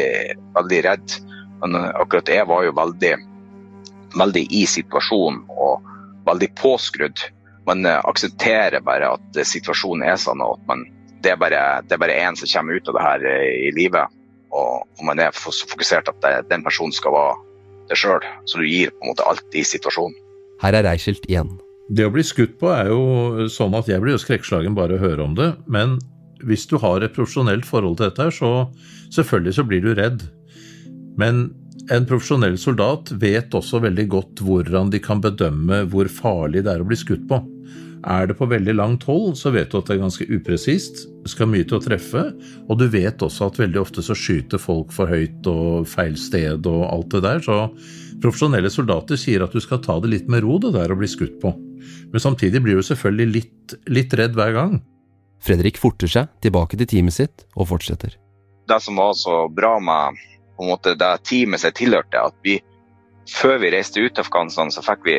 veldig 0.56 0.80
redd. 0.86 1.16
Men 1.60 1.76
eh, 1.78 1.90
akkurat 2.00 2.32
jeg 2.32 2.48
var 2.48 2.64
jo 2.64 2.72
veldig, 2.78 3.12
veldig 4.16 4.44
i 4.56 4.64
situasjonen 4.68 5.42
og 5.52 5.90
veldig 6.28 6.48
påskrudd. 6.60 7.26
Man 7.68 7.84
eh, 7.86 8.00
aksepterer 8.08 8.80
bare 8.86 9.12
at 9.18 9.38
eh, 9.38 9.48
situasjonen 9.48 10.06
er 10.08 10.18
sånn, 10.20 10.40
og 10.44 10.56
at 10.56 10.66
man, 10.70 10.86
det, 11.20 11.34
er 11.34 11.40
bare, 11.42 11.62
det 11.88 12.00
én 12.16 12.40
som 12.40 12.48
kommer 12.48 12.80
ut 12.80 12.88
av 12.88 12.98
det 12.98 13.06
her 13.06 13.28
i 13.52 13.72
livet. 13.76 14.20
Og, 14.52 14.88
og 14.88 15.04
man 15.08 15.20
er 15.20 15.36
så 15.36 15.52
fokusert 15.68 16.08
at 16.08 16.24
det, 16.24 16.34
den 16.48 16.64
personen 16.64 16.96
skal 16.96 17.14
være 17.16 17.36
det 17.92 18.00
sjøl. 18.00 18.24
Så 18.48 18.60
du 18.60 18.64
gir 18.64 18.94
på 18.96 19.04
en 19.04 19.12
måte 19.12 19.28
alt 19.28 19.44
i 19.56 19.64
situasjonen. 19.66 20.16
Her 20.62 20.78
er 20.78 20.88
Reichelt 20.88 21.28
igjen. 21.28 21.52
Det 21.92 22.06
å 22.08 22.12
bli 22.12 22.22
skutt 22.24 22.54
på 22.60 22.70
er 22.72 22.88
jo 22.88 23.48
sånn 23.52 23.74
at 23.76 23.88
jeg 23.90 24.00
blir 24.00 24.16
jo 24.16 24.22
skrekkslagen 24.22 24.76
bare 24.76 24.96
å 24.96 25.02
høre 25.02 25.26
om 25.26 25.34
det. 25.36 25.50
Men 25.68 25.98
hvis 26.46 26.64
du 26.70 26.78
har 26.80 27.04
et 27.04 27.12
profesjonelt 27.12 27.66
forhold 27.68 27.98
til 27.98 28.08
dette, 28.08 28.28
så 28.32 28.52
selvfølgelig 29.12 29.56
så 29.58 29.64
blir 29.68 29.84
du 29.84 29.92
redd. 29.98 30.24
Men 31.20 31.50
en 31.92 32.06
profesjonell 32.08 32.56
soldat 32.60 33.12
vet 33.20 33.52
også 33.52 33.82
veldig 33.84 34.06
godt 34.08 34.40
hvordan 34.46 34.92
de 34.92 35.00
kan 35.02 35.20
bedømme 35.20 35.82
hvor 35.92 36.08
farlig 36.08 36.62
det 36.64 36.72
er 36.72 36.84
å 36.84 36.88
bli 36.88 36.96
skutt 36.96 37.26
på. 37.28 37.42
Er 38.08 38.26
det 38.26 38.34
på 38.38 38.48
veldig 38.50 38.74
langt 38.74 39.04
hold, 39.06 39.36
så 39.38 39.52
vet 39.54 39.70
du 39.70 39.76
at 39.78 39.86
det 39.86 39.94
er 39.94 40.02
ganske 40.02 40.26
upresist. 40.32 41.04
Skal 41.28 41.50
mye 41.50 41.66
til 41.68 41.76
å 41.78 41.82
treffe. 41.84 42.22
Og 42.66 42.80
du 42.80 42.86
vet 42.90 43.22
også 43.22 43.50
at 43.50 43.60
veldig 43.60 43.82
ofte 43.82 44.02
så 44.02 44.16
skyter 44.16 44.62
folk 44.62 44.94
for 44.96 45.12
høyt 45.12 45.46
og 45.50 45.84
feil 45.90 46.16
sted 46.18 46.66
og 46.66 46.86
alt 46.88 47.12
det 47.14 47.22
der. 47.28 47.44
Så 47.44 47.58
profesjonelle 48.24 48.72
soldater 48.72 49.20
sier 49.20 49.44
at 49.44 49.54
du 49.54 49.60
skal 49.62 49.82
ta 49.84 50.00
det 50.02 50.10
litt 50.10 50.32
med 50.32 50.42
ro, 50.46 50.56
det 50.62 50.72
der 50.74 50.90
å 50.90 50.98
bli 50.98 51.10
skutt 51.10 51.36
på. 51.42 51.52
Men 52.12 52.24
samtidig 52.24 52.62
blir 52.64 52.80
du 52.80 52.86
selvfølgelig 52.86 53.34
litt, 53.36 53.76
litt 53.90 54.16
redd 54.18 54.36
hver 54.38 54.56
gang. 54.56 54.80
Fredrik 55.42 55.80
forter 55.80 56.10
seg 56.10 56.30
tilbake 56.44 56.78
til 56.78 56.88
teamet 56.90 57.16
sitt 57.16 57.46
og 57.56 57.70
fortsetter. 57.72 58.14
Det 58.70 58.78
som 58.82 59.00
var 59.00 59.16
så 59.18 59.46
bra 59.50 59.78
med 59.82 60.20
på 60.56 60.64
en 60.66 60.70
måte, 60.70 60.94
det 60.94 61.12
teamet 61.26 61.60
som 61.60 61.72
jeg 61.72 61.80
tilhørte, 61.80 62.20
at 62.20 62.36
vi 62.46 62.60
før 63.30 63.58
vi 63.62 63.70
reiste 63.74 64.02
ut 64.02 64.14
til 64.14 64.24
Afghanistan, 64.24 64.70
så 64.70 64.82
fikk 64.84 65.06
vi 65.06 65.18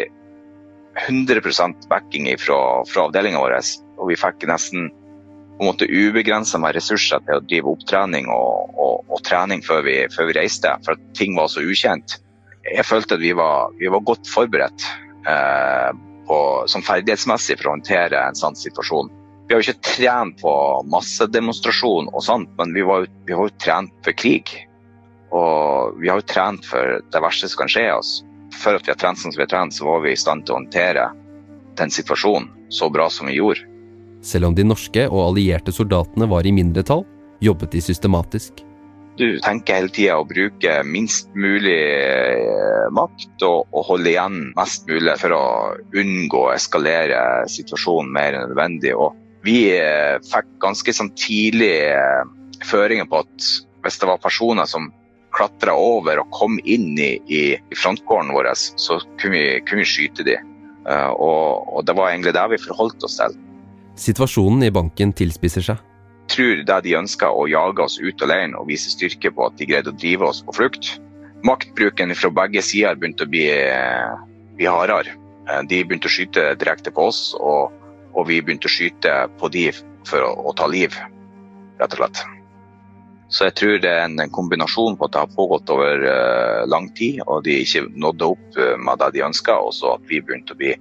100% 1.08 1.88
backing 1.89 2.28
fra, 2.39 2.58
fra 2.88 3.08
avdelinga 3.08 3.41
vår. 3.41 3.56
Og 3.99 4.12
vi 4.12 4.19
fikk 4.19 4.45
nesten 4.49 4.89
på 5.58 5.63
en 5.63 5.69
måte 5.69 5.88
ubegrensa 5.89 6.60
med 6.62 6.76
ressurser 6.78 7.21
til 7.26 7.38
å 7.38 7.45
drive 7.45 7.73
opptrening 7.76 8.30
og, 8.34 8.73
og, 8.73 9.04
og 9.13 9.21
trening 9.28 9.63
før 9.65 9.84
vi, 9.86 9.97
før 10.13 10.30
vi, 10.30 10.38
reiste, 10.39 10.71
for 10.86 10.97
at 10.97 11.04
ting 11.17 11.38
var 11.38 11.52
så 11.52 11.63
ukjent. 11.63 12.17
Jeg 12.65 12.88
følte 12.88 13.17
at 13.17 13.23
vi 13.23 13.34
var, 13.38 13.73
vi 13.80 13.91
var 13.91 14.06
godt 14.08 14.30
forberedt 14.32 14.88
eh, 15.30 15.91
på, 16.27 16.38
som 16.71 16.83
ferdighetsmessig 16.86 17.57
for 17.59 17.69
å 17.69 17.75
håndtere 17.77 18.19
en 18.27 18.38
sånn 18.38 18.57
situasjon. 18.57 19.12
Vi 19.47 19.55
har 19.55 19.62
jo 19.62 19.73
ikke 19.73 19.89
trent 19.89 20.39
på 20.41 20.53
massedemonstrasjon 20.91 22.07
og 22.13 22.23
sånt, 22.23 22.51
men 22.57 22.71
vi, 22.75 22.86
var 22.88 23.07
vi 23.27 23.36
har 23.36 23.49
jo 23.49 23.57
trent 23.59 23.91
for 24.05 24.15
krig. 24.17 24.53
Og 25.33 25.99
vi 25.99 26.12
har 26.12 26.21
jo 26.21 26.29
trent 26.29 26.65
for 26.69 27.01
det 27.12 27.23
verste 27.23 27.49
som 27.51 27.63
kan 27.63 27.73
skje 27.75 27.88
oss. 27.97 28.13
For 28.53 28.77
at 28.77 28.88
vi 28.88 28.93
har 28.93 28.99
trent 29.01 29.19
som 29.19 29.33
vi 29.33 29.43
har 29.43 29.51
trent, 29.51 29.75
så 29.75 29.88
var 29.89 30.03
vi 30.05 30.13
i 30.13 30.19
stand 30.19 30.45
til 30.45 30.55
å 30.55 30.62
håndtere 30.62 31.09
den 31.77 31.91
situasjonen 31.91 32.49
så 32.73 32.89
bra 32.93 33.09
som 33.09 33.27
vi 33.27 33.39
gjorde. 33.39 33.65
Selv 34.23 34.47
om 34.47 34.55
de 34.55 34.63
norske 34.63 35.07
og 35.09 35.25
allierte 35.25 35.73
soldatene 35.75 36.29
var 36.31 36.47
i 36.47 36.53
mindretall, 36.55 37.03
jobbet 37.43 37.73
de 37.75 37.81
systematisk. 37.83 38.63
Du 39.13 39.38
tenker 39.45 39.78
hele 39.78 39.91
tida 39.93 40.15
å 40.17 40.26
bruke 40.26 40.80
minst 40.89 41.28
mulig 41.38 41.78
eh, 41.78 42.88
makt 42.93 43.45
og, 43.45 43.67
og, 43.69 43.84
holde 43.91 44.10
igjen 44.10 44.39
mest 44.58 44.90
mulig 44.90 45.13
for 45.21 45.35
å 45.37 45.44
unngå 46.02 46.42
å 46.48 46.54
eskalere 46.56 47.19
situasjonen 47.52 48.10
mer 48.15 48.33
enn 48.33 48.48
nødvendig. 48.48 48.96
Og 48.98 49.13
vi 49.46 49.67
eh, 49.77 50.17
fikk 50.25 50.50
ganske 50.63 50.98
sånn 50.98 51.13
tidlig 51.19 51.75
eh, 51.94 52.23
føringer 52.65 53.06
på 53.12 53.21
at 53.21 53.52
hvis 53.85 54.02
det 54.02 54.10
var 54.10 54.23
personer 54.23 54.69
som 54.69 54.90
klatra 55.33 55.77
over 55.77 56.23
og 56.23 56.33
kom 56.33 56.58
inn 56.65 56.94
i, 56.98 57.13
i, 57.29 57.44
i 57.58 57.77
frontkåren 57.77 58.33
vår, 58.33 58.50
så 58.58 58.98
kunne 59.21 59.37
vi, 59.37 59.46
kunne 59.67 59.85
vi 59.85 59.90
skyte 59.90 60.25
dem. 60.25 60.50
Og, 60.83 61.63
og, 61.71 61.79
det 61.87 61.96
var 61.96 62.12
egentlig 62.12 62.33
det 62.35 62.44
vi 62.52 62.60
forholdt 62.60 63.06
oss 63.08 63.15
til. 63.17 63.33
Situasjonen 63.98 64.67
i 64.67 64.73
banken 64.73 65.13
tilspisser 65.15 65.65
seg. 65.65 65.81
Tror 66.32 66.63
det 66.65 66.80
de 66.86 66.96
ønska 66.98 67.30
å 67.32 67.48
jage 67.50 67.84
oss 67.84 68.00
ut 68.00 68.21
av 68.24 68.32
leiren 68.32 68.56
og 68.58 68.67
vise 68.69 68.92
styrke 68.92 69.32
på 69.34 69.48
at 69.48 69.58
de 69.60 69.67
greide 69.69 69.92
å 69.92 69.98
drive 69.98 70.28
oss 70.30 70.42
på 70.46 70.56
flukt. 70.56 70.98
Maktbruken 71.44 72.13
fra 72.15 72.32
begge 72.44 72.63
sider 72.63 73.00
begynte 73.00 73.28
å 73.28 73.32
bli, 73.32 73.48
bli 74.58 74.69
hardere. 74.69 75.17
De 75.67 75.82
begynte 75.84 76.08
å 76.08 76.13
skyte 76.13 76.54
direkte 76.60 76.94
på 76.96 77.10
oss, 77.10 77.34
og, 77.36 77.74
og 78.15 78.30
vi 78.30 78.40
begynte 78.42 78.69
å 78.69 78.71
skyte 78.71 79.15
på 79.40 79.50
de 79.52 79.67
for 80.08 80.24
å, 80.24 80.32
å, 80.48 80.54
ta 80.56 80.69
liv, 80.71 80.96
rett 81.82 81.98
og 81.98 82.00
slett. 82.00 82.24
Så 83.34 83.50
jeg 83.50 83.56
tror 83.60 83.76
det 83.84 83.92
er 83.92 84.06
en, 84.06 84.21
kombinasjon 84.32 84.96
på 84.96 85.08
at 85.08 85.15
det 85.15 85.24
har 85.24 85.36
pågått 85.36 85.71
over 85.74 86.06
uh, 86.06 86.63
lang 86.69 86.88
tid, 86.96 87.19
og 87.26 87.44
de 87.48 87.58
ikke 87.63 87.88
nådde 87.92 88.30
opp 88.36 88.60
med 88.80 89.02
det 89.02 89.12
de 89.17 89.26
ønska, 89.28 89.58
og 89.60 89.74
så 89.76 89.98
at 89.98 90.08
vi 90.08 90.21
begynte 90.21 90.56
å 90.56 90.60
bli 90.60 90.71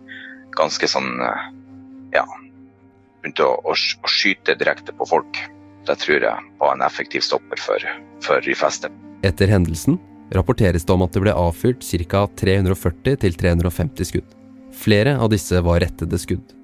ganske 0.55 0.91
sånn 0.91 1.17
uh, 1.25 1.49
ja, 2.15 2.27
begynte 3.23 3.47
å, 3.47 3.59
å, 3.63 3.75
å, 3.75 4.11
skyte 4.11 4.57
direkte 4.59 4.95
på 4.99 5.07
folk. 5.09 5.41
Det 5.87 5.97
tror 6.03 6.23
jeg 6.23 6.51
var 6.61 6.77
en 6.77 6.85
effektiv 6.87 7.25
stopper 7.27 7.61
for, 7.61 7.87
for 8.23 8.43
de 8.45 8.55
fleste. 8.59 8.91
Etter 9.27 9.51
hendelsen 9.51 9.99
rapporteres 10.35 10.87
det 10.87 10.95
om 10.95 11.05
at 11.05 11.15
det 11.15 11.23
ble 11.25 11.35
avfyrt 11.37 11.85
ca. 12.11 12.27
340-350 12.41 14.09
skudd. 14.09 14.37
Flere 14.73 15.17
av 15.21 15.31
disse 15.33 15.61
var 15.63 15.83
rettede 15.83 16.19
skudd. 16.19 16.55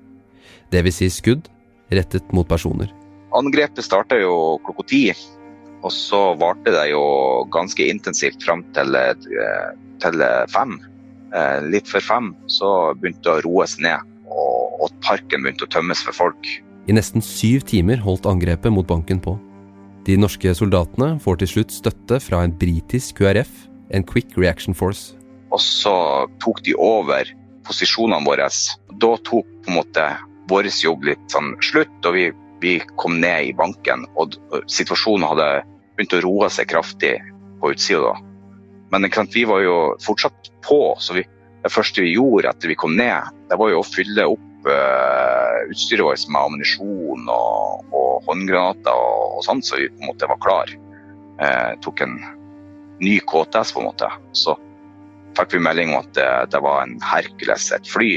Det 0.73 0.83
vil 0.85 0.95
si 0.95 1.09
skudd 1.13 1.49
rettet 1.93 2.33
mot 2.37 2.49
personer. 2.49 2.91
Angrepet 3.37 3.85
starta 3.85 4.17
jo 4.19 4.59
klokka 4.65 4.87
ti, 4.89 5.03
og 5.85 5.93
så 5.95 6.33
varte 6.41 6.73
det 6.75 6.89
jo 6.91 7.03
ganske 7.53 7.85
intensivt 7.87 8.43
fram 8.45 8.65
til, 8.77 8.97
eh, 8.97 9.75
til 10.03 10.25
fem. 10.49 10.79
Eh, 11.35 11.61
litt 11.69 11.89
før 11.89 12.01
fem 12.01 12.37
så 12.49 12.95
begynte 12.97 13.23
det 13.27 13.35
å 13.37 13.45
roes 13.45 13.77
ned 13.79 14.01
og, 14.79 14.95
parken 15.05 15.45
begynte 15.45 15.67
å 15.67 15.73
tømmes 15.73 16.03
for 16.07 16.17
folk. 16.17 16.51
I 16.89 16.97
nesten 16.97 17.25
syv 17.25 17.67
timer 17.69 18.01
holdt 18.01 18.27
angrepet 18.29 18.73
mot 18.73 18.87
banken 18.89 19.21
på. 19.21 19.37
De 20.09 20.17
norske 20.17 20.55
soldatene 20.57 21.19
får 21.21 21.43
til 21.43 21.51
slutt 21.53 21.75
støtte 21.75 22.21
fra 22.25 22.41
en 22.47 22.55
britisk 22.57 23.19
QRF, 23.21 23.51
en 23.93 24.07
Quick 24.09 24.39
Reaction 24.39 24.77
Force. 24.77 25.13
Og 25.53 25.61
så 25.61 25.95
tok 26.41 26.63
de 26.65 26.75
over 26.81 27.29
posisjonene 27.69 28.25
våre. 28.25 28.49
Da 29.03 29.11
tok 29.29 29.49
på 29.65 29.73
en 29.73 29.79
måte 29.81 30.07
vår 30.49 30.71
jobb 30.81 31.05
litt 31.11 31.25
sånn 31.33 31.55
slutt, 31.65 31.99
og 32.09 32.17
vi, 32.17 32.29
vi 32.63 32.79
kom 33.01 33.19
ned 33.21 33.51
i 33.51 33.57
banken. 33.57 34.07
Og 34.17 34.39
situasjonen 34.71 35.29
hadde 35.29 35.51
begynt 35.99 36.17
å 36.17 36.23
roe 36.25 36.49
seg 36.53 36.71
kraftig 36.73 37.19
på 37.61 37.75
utsida 37.75 38.01
da. 38.07 38.17
Men 38.95 39.05
vi 39.35 39.45
var 39.45 39.61
jo 39.61 39.77
fortsatt 40.01 40.53
på, 40.65 40.97
så 40.99 41.19
vi, 41.19 41.25
det 41.65 41.73
første 41.73 42.01
vi 42.01 42.15
gjorde 42.15 42.49
etter 42.49 42.73
vi 42.73 42.79
kom 42.79 42.97
ned, 42.97 43.29
det 43.51 43.59
var 43.61 43.75
jo 43.75 43.83
å 43.83 43.89
fylle 43.89 44.25
opp 44.33 44.48
utstyret 45.69 46.05
vårt 46.05 46.25
med 46.29 46.41
ammunisjon 46.41 47.29
og, 47.33 47.85
og 47.95 48.29
håndgranater 48.29 48.95
og, 48.95 49.39
og 49.39 49.45
sånn, 49.47 49.63
så 49.65 49.81
vi 49.81 49.91
på 49.93 50.03
en 50.03 50.11
måte 50.11 50.31
var 50.31 50.41
klar. 50.45 50.73
Uh, 51.39 51.73
tok 51.85 52.03
en 52.03 52.17
ny 53.05 53.19
KTS, 53.21 53.73
på 53.75 53.83
en 53.83 53.89
måte. 53.91 54.11
Så 54.35 54.57
fikk 55.39 55.55
vi 55.55 55.63
melding 55.63 55.93
om 55.95 56.03
at 56.03 56.11
det, 56.19 56.29
det 56.55 56.61
var 56.65 56.83
en 56.83 56.99
Hercules, 57.05 57.71
et 57.75 57.89
fly, 57.89 58.11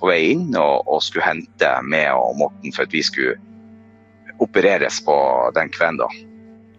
på 0.00 0.10
vei 0.10 0.20
inn 0.34 0.50
og, 0.52 0.84
og, 0.84 1.00
skulle 1.04 1.24
hente 1.24 1.70
meg 1.88 2.10
og 2.12 2.36
Morten 2.42 2.74
for 2.76 2.84
at 2.84 2.92
vi 2.92 3.00
skulle 3.04 3.38
opereres 4.44 5.00
på 5.04 5.16
den 5.56 5.72
kvelden. 5.72 6.02
da. 6.02 6.10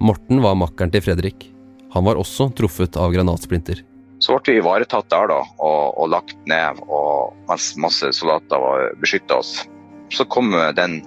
Morten 0.05 0.43
var 0.43 0.59
makkeren 0.59 0.93
til 0.93 1.01
Fredrik. 1.01 1.47
Han 1.95 2.05
var 2.05 2.19
også 2.21 2.51
truffet 2.53 2.99
av 2.99 3.09
granatsplinter. 3.15 3.81
Så 4.27 4.35
ble 4.43 4.57
vi 4.57 4.59
ivaretatt 4.59 5.07
der 5.07 5.29
da, 5.31 5.37
og, 5.63 5.83
og 5.95 6.09
lagt 6.11 6.35
ned 6.51 6.81
og, 6.83 7.31
mens 7.47 7.69
masse 7.79 8.09
soldater 8.11 8.89
beskytta 8.99 9.37
oss. 9.39 9.61
Så 10.11 10.25
kom 10.27 10.51
den, 10.75 10.97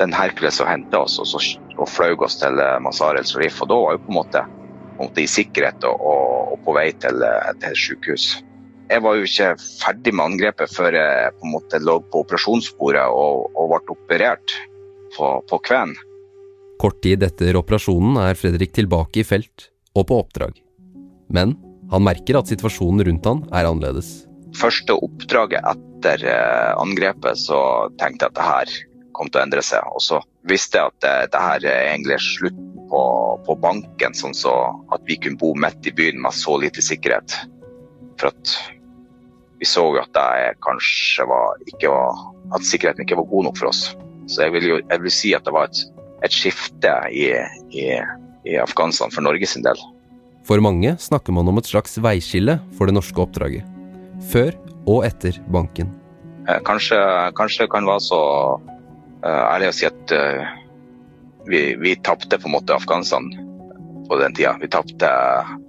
den 0.00 0.14
Hercules 0.16 0.58
og 0.58 0.66
henta 0.66 1.04
oss 1.04 1.20
og, 1.22 1.28
så, 1.30 1.38
og 1.76 1.86
fløy 1.86 2.16
oss 2.26 2.40
til 2.40 2.58
eh, 2.58 2.80
Mazar 2.82 3.20
el 3.20 3.28
Sharif. 3.30 3.62
Og 3.62 3.70
da 3.70 3.78
var 3.84 3.94
vi 3.94 4.02
på 4.02 4.10
en 4.10 4.18
måte, 4.18 4.44
på 4.96 4.98
en 4.98 5.06
måte 5.06 5.22
i 5.22 5.30
sikkerhet 5.30 5.86
og, 5.86 6.02
og, 6.02 6.58
på 6.66 6.74
vei 6.74 6.88
til, 7.04 7.22
eh, 7.22 7.54
til 7.62 7.78
sykehus. 7.84 8.28
Jeg 8.90 9.06
var 9.06 9.16
jo 9.16 9.30
ikke 9.30 9.54
ferdig 9.62 10.18
med 10.18 10.26
angrepet 10.32 10.74
før 10.74 10.98
jeg 10.98 11.32
på 11.38 11.46
en 11.46 11.56
måte 11.60 11.84
lå 11.86 12.00
på 12.10 12.26
operasjonsbordet 12.26 13.06
og, 13.06 13.54
ble 13.70 13.82
operert 13.94 14.60
på, 15.14 15.34
på 15.46 15.64
Kven. 15.70 15.94
Kort 16.82 17.04
tid 17.06 17.22
etter 17.22 17.54
operasjonen 17.54 18.18
er 18.26 18.34
Fredrik 18.34 18.74
tilbake 18.74 19.22
i 19.22 19.30
felt 19.30 19.70
og 19.94 20.10
på 20.10 20.24
oppdrag. 20.24 20.58
Men 21.30 21.54
han 21.92 22.04
merker 22.06 22.38
at 22.40 22.48
situasjonen 22.48 23.04
rundt 23.08 23.28
han 23.28 23.42
er 23.52 23.68
annerledes. 23.68 24.22
Første 24.56 24.96
oppdraget 24.96 25.64
etter 25.64 26.24
eh, 26.28 26.72
angrepet 26.80 27.40
så 27.40 27.60
tenkte 28.00 28.26
jeg 28.26 28.32
at 28.32 28.38
det 28.38 28.48
her 28.48 28.74
kom 29.16 29.28
til 29.28 29.40
å 29.40 29.44
endre 29.46 29.64
seg. 29.64 29.84
Og 29.92 30.04
så 30.04 30.20
visste 30.48 30.80
jeg 30.80 30.92
at 30.92 31.04
det, 31.04 31.14
det 31.34 31.42
her 31.46 31.66
er 31.68 31.88
egentlig 31.92 32.18
slutt 32.24 32.60
på, 32.92 33.02
på, 33.46 33.56
banken, 33.60 34.16
sånn 34.16 34.36
så 34.36 34.54
at 34.92 35.04
vi 35.08 35.16
kunne 35.20 35.40
bo 35.40 35.54
midt 35.56 35.88
i 35.88 35.94
byen 35.96 36.20
med 36.24 36.36
så 36.36 36.58
lite 36.60 36.84
sikkerhet. 36.84 37.36
For 38.20 38.32
at 38.32 38.56
vi 39.60 39.68
så 39.68 39.86
at 40.00 40.12
det 40.16 40.56
kanskje 40.64 41.28
var, 41.28 41.60
ikke 41.70 41.92
var, 41.92 42.20
at 42.56 42.68
sikkerheten 42.68 43.06
ikke 43.06 43.20
var 43.20 43.30
god 43.30 43.48
nok 43.48 43.60
for 43.60 43.72
oss. 43.72 43.86
Så 44.32 44.46
jeg 44.46 44.56
vil 44.56 44.68
jo 44.68 44.80
jeg 44.80 45.04
vil 45.04 45.14
si 45.14 45.32
at 45.36 45.44
det 45.48 45.54
var 45.54 45.68
et, 45.68 45.80
et 46.26 46.36
skifte 46.36 46.92
i, 47.12 47.28
i, 47.72 47.88
i 48.48 48.60
Afghanistan 48.60 49.12
for 49.12 49.24
Norges 49.24 49.56
del. 49.60 49.88
For 50.46 50.62
mange 50.62 50.96
snakker 50.98 51.34
man 51.34 51.48
om 51.48 51.60
et 51.60 51.68
slags 51.70 51.94
veiskille 52.02 52.58
for 52.76 52.90
det 52.90 52.96
norske 52.96 53.20
oppdraget. 53.22 53.66
Før 54.32 54.56
og 54.90 55.04
etter 55.06 55.38
banken. 55.52 55.92
Eh, 56.48 56.58
kanskje, 56.66 56.98
kanskje 57.38 57.68
kan 57.70 57.86
være 57.86 58.02
så 58.02 58.20
uh, 58.58 59.44
ærlig 59.52 59.70
å 59.70 59.76
si 59.76 59.86
at 59.86 60.14
uh, 60.16 60.42
vi, 61.46 61.62
vi 61.78 61.94
tapte 62.02 62.38
på 62.38 62.50
en 62.50 62.56
måte 62.56 62.74
Afghanistan 62.74 63.28
på 64.08 64.18
den 64.18 64.34
tida. 64.34 64.56
Vi 64.60 64.70
tapte, 64.70 65.10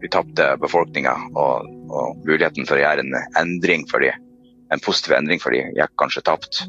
vi 0.02 0.10
tapte 0.10 0.54
befolkninga, 0.62 1.14
og, 1.38 1.70
og, 1.94 2.24
muligheten 2.26 2.66
for 2.70 2.80
å 2.80 2.84
gjøre 2.84 3.06
en 3.06 3.18
endring 3.40 3.86
for 3.90 4.02
dem, 4.04 4.18
en 4.74 4.82
positiv 4.84 5.18
endring 5.20 5.42
for 5.42 5.54
dem, 5.54 5.70
gikk 5.78 5.94
kanskje 6.02 6.26
tapt. 6.26 6.64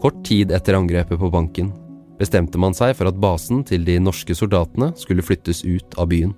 Kort 0.00 0.22
tid 0.24 0.54
etter 0.54 0.78
angrepet 0.78 1.18
på 1.20 1.32
banken 1.32 1.74
bestemte 2.20 2.60
man 2.60 2.76
seg 2.76 2.94
for 2.96 3.08
at 3.08 3.18
basen 3.20 3.62
til 3.66 3.84
de 3.86 3.96
norske 4.00 4.34
soldatene 4.36 4.92
skulle 5.00 5.24
flyttes 5.24 5.64
ut 5.64 5.96
av 6.00 6.10
byen. 6.12 6.34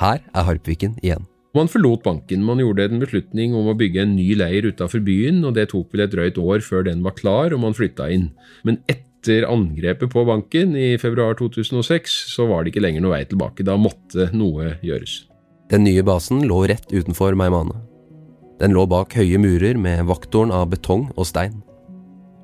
Her 0.00 0.22
er 0.32 0.46
Harpviken 0.48 0.96
igjen. 1.04 1.26
Man 1.56 1.68
forlot 1.68 2.04
banken. 2.06 2.44
Man 2.46 2.60
gjorde 2.62 2.86
en 2.86 3.02
beslutning 3.02 3.56
om 3.58 3.68
å 3.68 3.76
bygge 3.76 4.04
en 4.04 4.14
ny 4.16 4.30
leir 4.38 4.68
utafor 4.70 5.02
byen, 5.04 5.42
og 5.44 5.56
det 5.58 5.68
tok 5.72 5.90
vel 5.92 6.06
et 6.06 6.12
drøyt 6.14 6.38
år 6.40 6.62
før 6.64 6.86
den 6.86 7.02
var 7.04 7.16
klar 7.18 7.52
og 7.52 7.60
man 7.64 7.76
flytta 7.76 8.06
inn. 8.14 8.30
Men 8.64 8.78
etter 8.88 9.44
angrepet 9.48 10.12
på 10.14 10.24
banken 10.24 10.76
i 10.78 10.94
februar 11.02 11.36
2006, 11.40 12.14
så 12.32 12.46
var 12.48 12.64
det 12.64 12.72
ikke 12.72 12.84
lenger 12.86 13.04
noe 13.04 13.16
vei 13.18 13.24
tilbake. 13.28 13.66
Da 13.66 13.76
måtte 13.76 14.30
noe 14.32 14.76
gjøres. 14.86 15.24
Den 15.70 15.84
nye 15.86 16.04
basen 16.06 16.46
lå 16.48 16.62
rett 16.70 16.88
utenfor 16.94 17.36
Meimane. 17.38 17.76
Den 18.62 18.72
lå 18.76 18.86
bak 18.88 19.12
høye 19.16 19.40
murer 19.40 19.76
med 19.80 20.06
vakttårn 20.08 20.52
av 20.54 20.70
betong 20.72 21.08
og 21.16 21.26
stein. 21.28 21.60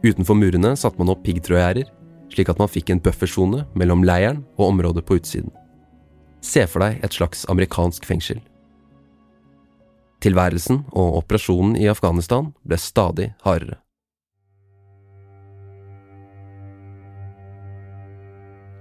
Utenfor 0.05 0.37
murene 0.39 0.75
satte 0.77 1.01
man 1.01 1.13
opp 1.15 1.25
piggtrådgjerder, 1.25 1.89
slik 2.35 2.51
at 2.53 2.61
man 2.61 2.71
fikk 2.71 2.93
en 2.93 3.03
buffersone 3.03 3.65
mellom 3.79 4.05
leiren 4.07 4.45
og 4.59 4.75
området 4.75 5.07
på 5.07 5.19
utsiden. 5.21 5.55
Se 6.47 6.63
for 6.71 6.85
deg 6.85 7.03
et 7.05 7.17
slags 7.17 7.43
amerikansk 7.51 8.07
fengsel. 8.07 8.39
Tilværelsen 10.23 10.85
og 10.97 11.19
operasjonen 11.21 11.75
i 11.81 11.89
Afghanistan 11.91 12.53
ble 12.65 12.79
stadig 12.81 13.33
hardere. 13.45 13.81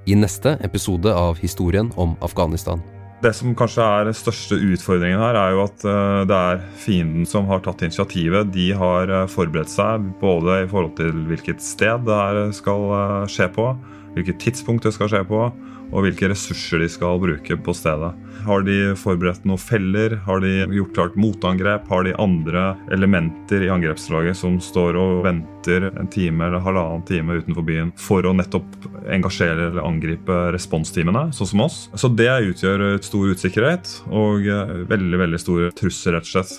I 0.05 0.13
neste 0.13 0.53
episode 0.61 1.09
av 1.09 1.39
Historien 1.41 1.89
om 1.97 2.13
Afghanistan. 2.21 2.83
Det 3.25 3.31
som 3.33 3.55
kanskje 3.57 3.81
er 3.81 4.05
den 4.05 4.13
største 4.13 4.59
utfordringen 4.61 5.17
her, 5.17 5.37
er 5.39 5.55
jo 5.55 5.63
at 5.63 5.85
eh, 5.89 6.21
det 6.29 6.37
er 6.37 6.65
fienden 6.77 7.25
som 7.25 7.47
har 7.49 7.63
tatt 7.65 7.81
initiativet. 7.81 8.51
De 8.53 8.67
har 8.77 9.09
eh, 9.09 9.25
forberedt 9.31 9.71
seg 9.71 10.05
både 10.21 10.59
i 10.61 10.67
forhold 10.69 10.93
til 10.99 11.23
hvilket 11.31 11.63
sted 11.63 12.05
det 12.05 12.19
her 12.19 12.51
skal 12.53 12.85
eh, 12.99 13.31
skje 13.33 13.49
på, 13.55 13.71
hvilket 14.13 14.43
tidspunkt 14.43 14.85
det 14.85 14.93
skal 14.93 15.09
skje 15.09 15.23
på, 15.25 15.47
og 15.95 16.03
hvilke 16.03 16.27
ressurser 16.31 16.83
de 16.83 16.89
skal 16.91 17.21
bruke 17.21 17.57
på 17.63 17.75
stedet. 17.75 18.11
Har 18.45 18.65
de 18.67 18.93
forberedt 18.99 19.45
noen 19.47 19.61
feller? 19.61 20.17
Har 20.27 20.43
de 20.43 20.51
gjort 20.75 20.93
klart 20.97 21.15
motangrep? 21.19 21.87
Har 21.89 22.03
de 22.05 22.13
andre 22.21 22.65
elementer 22.93 23.63
i 23.65 23.71
angrepslaget 23.73 24.37
som 24.37 24.59
står 24.61 24.99
og 24.99 25.23
venter 25.25 25.87
en 25.93 26.11
time 26.11 26.49
eller 26.49 26.61
halvannen 26.65 27.05
time 27.07 27.39
utenfor 27.39 27.65
byen 27.65 27.93
for 27.99 28.27
å 28.27 28.35
nettopp 28.35 28.89
engasjere 29.15 29.71
eller 29.71 29.87
angripe 29.87 30.37
responsteamene, 30.55 31.29
sånn 31.33 31.51
som 31.53 31.65
oss? 31.65 31.79
Så 31.95 32.11
det 32.11 32.29
utgjør 32.51 32.85
stor 33.05 33.33
usikkerhet 33.33 33.97
og 34.11 34.45
veldig, 34.91 35.19
veldig 35.25 35.41
stor 35.41 35.67
trussel, 35.79 36.19
rett 36.19 36.27
og 36.27 36.33
slett. 36.35 36.55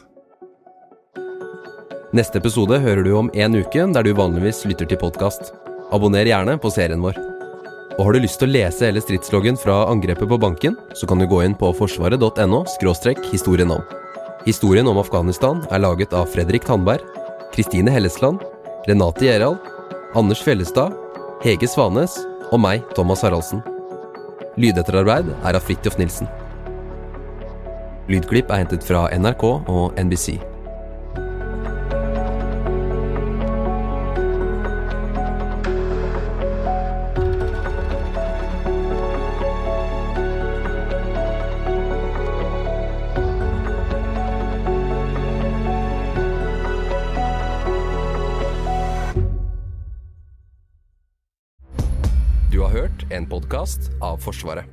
Neste 2.16 2.40
episode 2.40 2.78
hører 2.80 3.04
du 3.04 3.12
om 3.18 3.30
en 3.34 3.60
uke, 3.60 3.86
der 3.92 4.06
du 4.06 4.14
vanligvis 4.16 4.64
lytter 4.64 4.88
til 4.88 5.00
podkast. 5.02 5.52
Abonner 5.92 6.26
gjerne 6.26 6.56
på 6.62 6.72
serien 6.72 7.02
vår. 7.02 7.35
Og 7.96 8.04
har 8.04 8.12
du 8.12 8.20
lyst 8.20 8.36
til 8.42 8.50
å 8.50 8.52
lese 8.52 8.84
hele 8.84 9.00
stridsloggen 9.00 9.56
fra 9.56 9.86
angrepet 9.88 10.28
på 10.28 10.36
banken, 10.40 10.74
så 10.92 11.08
kan 11.08 11.20
du 11.20 11.24
gå 11.28 11.40
inn 11.46 11.54
på 11.56 11.70
forsvaret.no– 11.78 12.58
historien 13.32 13.70
om. 13.72 13.84
Historien 14.44 14.86
om 14.86 15.00
Afghanistan 15.00 15.62
er 15.72 15.80
laget 15.80 16.12
av 16.12 16.28
Fredrik 16.28 16.66
Tandberg, 16.68 17.00
Kristine 17.54 17.90
Hellesland, 17.90 18.44
Renate 18.86 19.24
Gjerald, 19.24 19.56
Anders 20.14 20.42
Fjellestad, 20.44 20.92
Hege 21.42 21.68
Svanes 21.68 22.18
Og 22.52 22.60
meg, 22.60 22.84
Thomas 22.94 23.24
Haraldsen. 23.24 23.64
Lydetterarbeid 24.60 25.32
er 25.42 25.56
av 25.56 25.64
Fridtjof 25.64 25.96
Nilsen. 25.98 26.28
Lydklipp 28.12 28.52
er 28.52 28.62
hentet 28.62 28.84
fra 28.86 29.08
NRK 29.16 29.48
og 29.66 29.98
NBC. 29.98 30.36
Podkast 53.66 53.90
av 54.00 54.18
Forsvaret. 54.18 54.64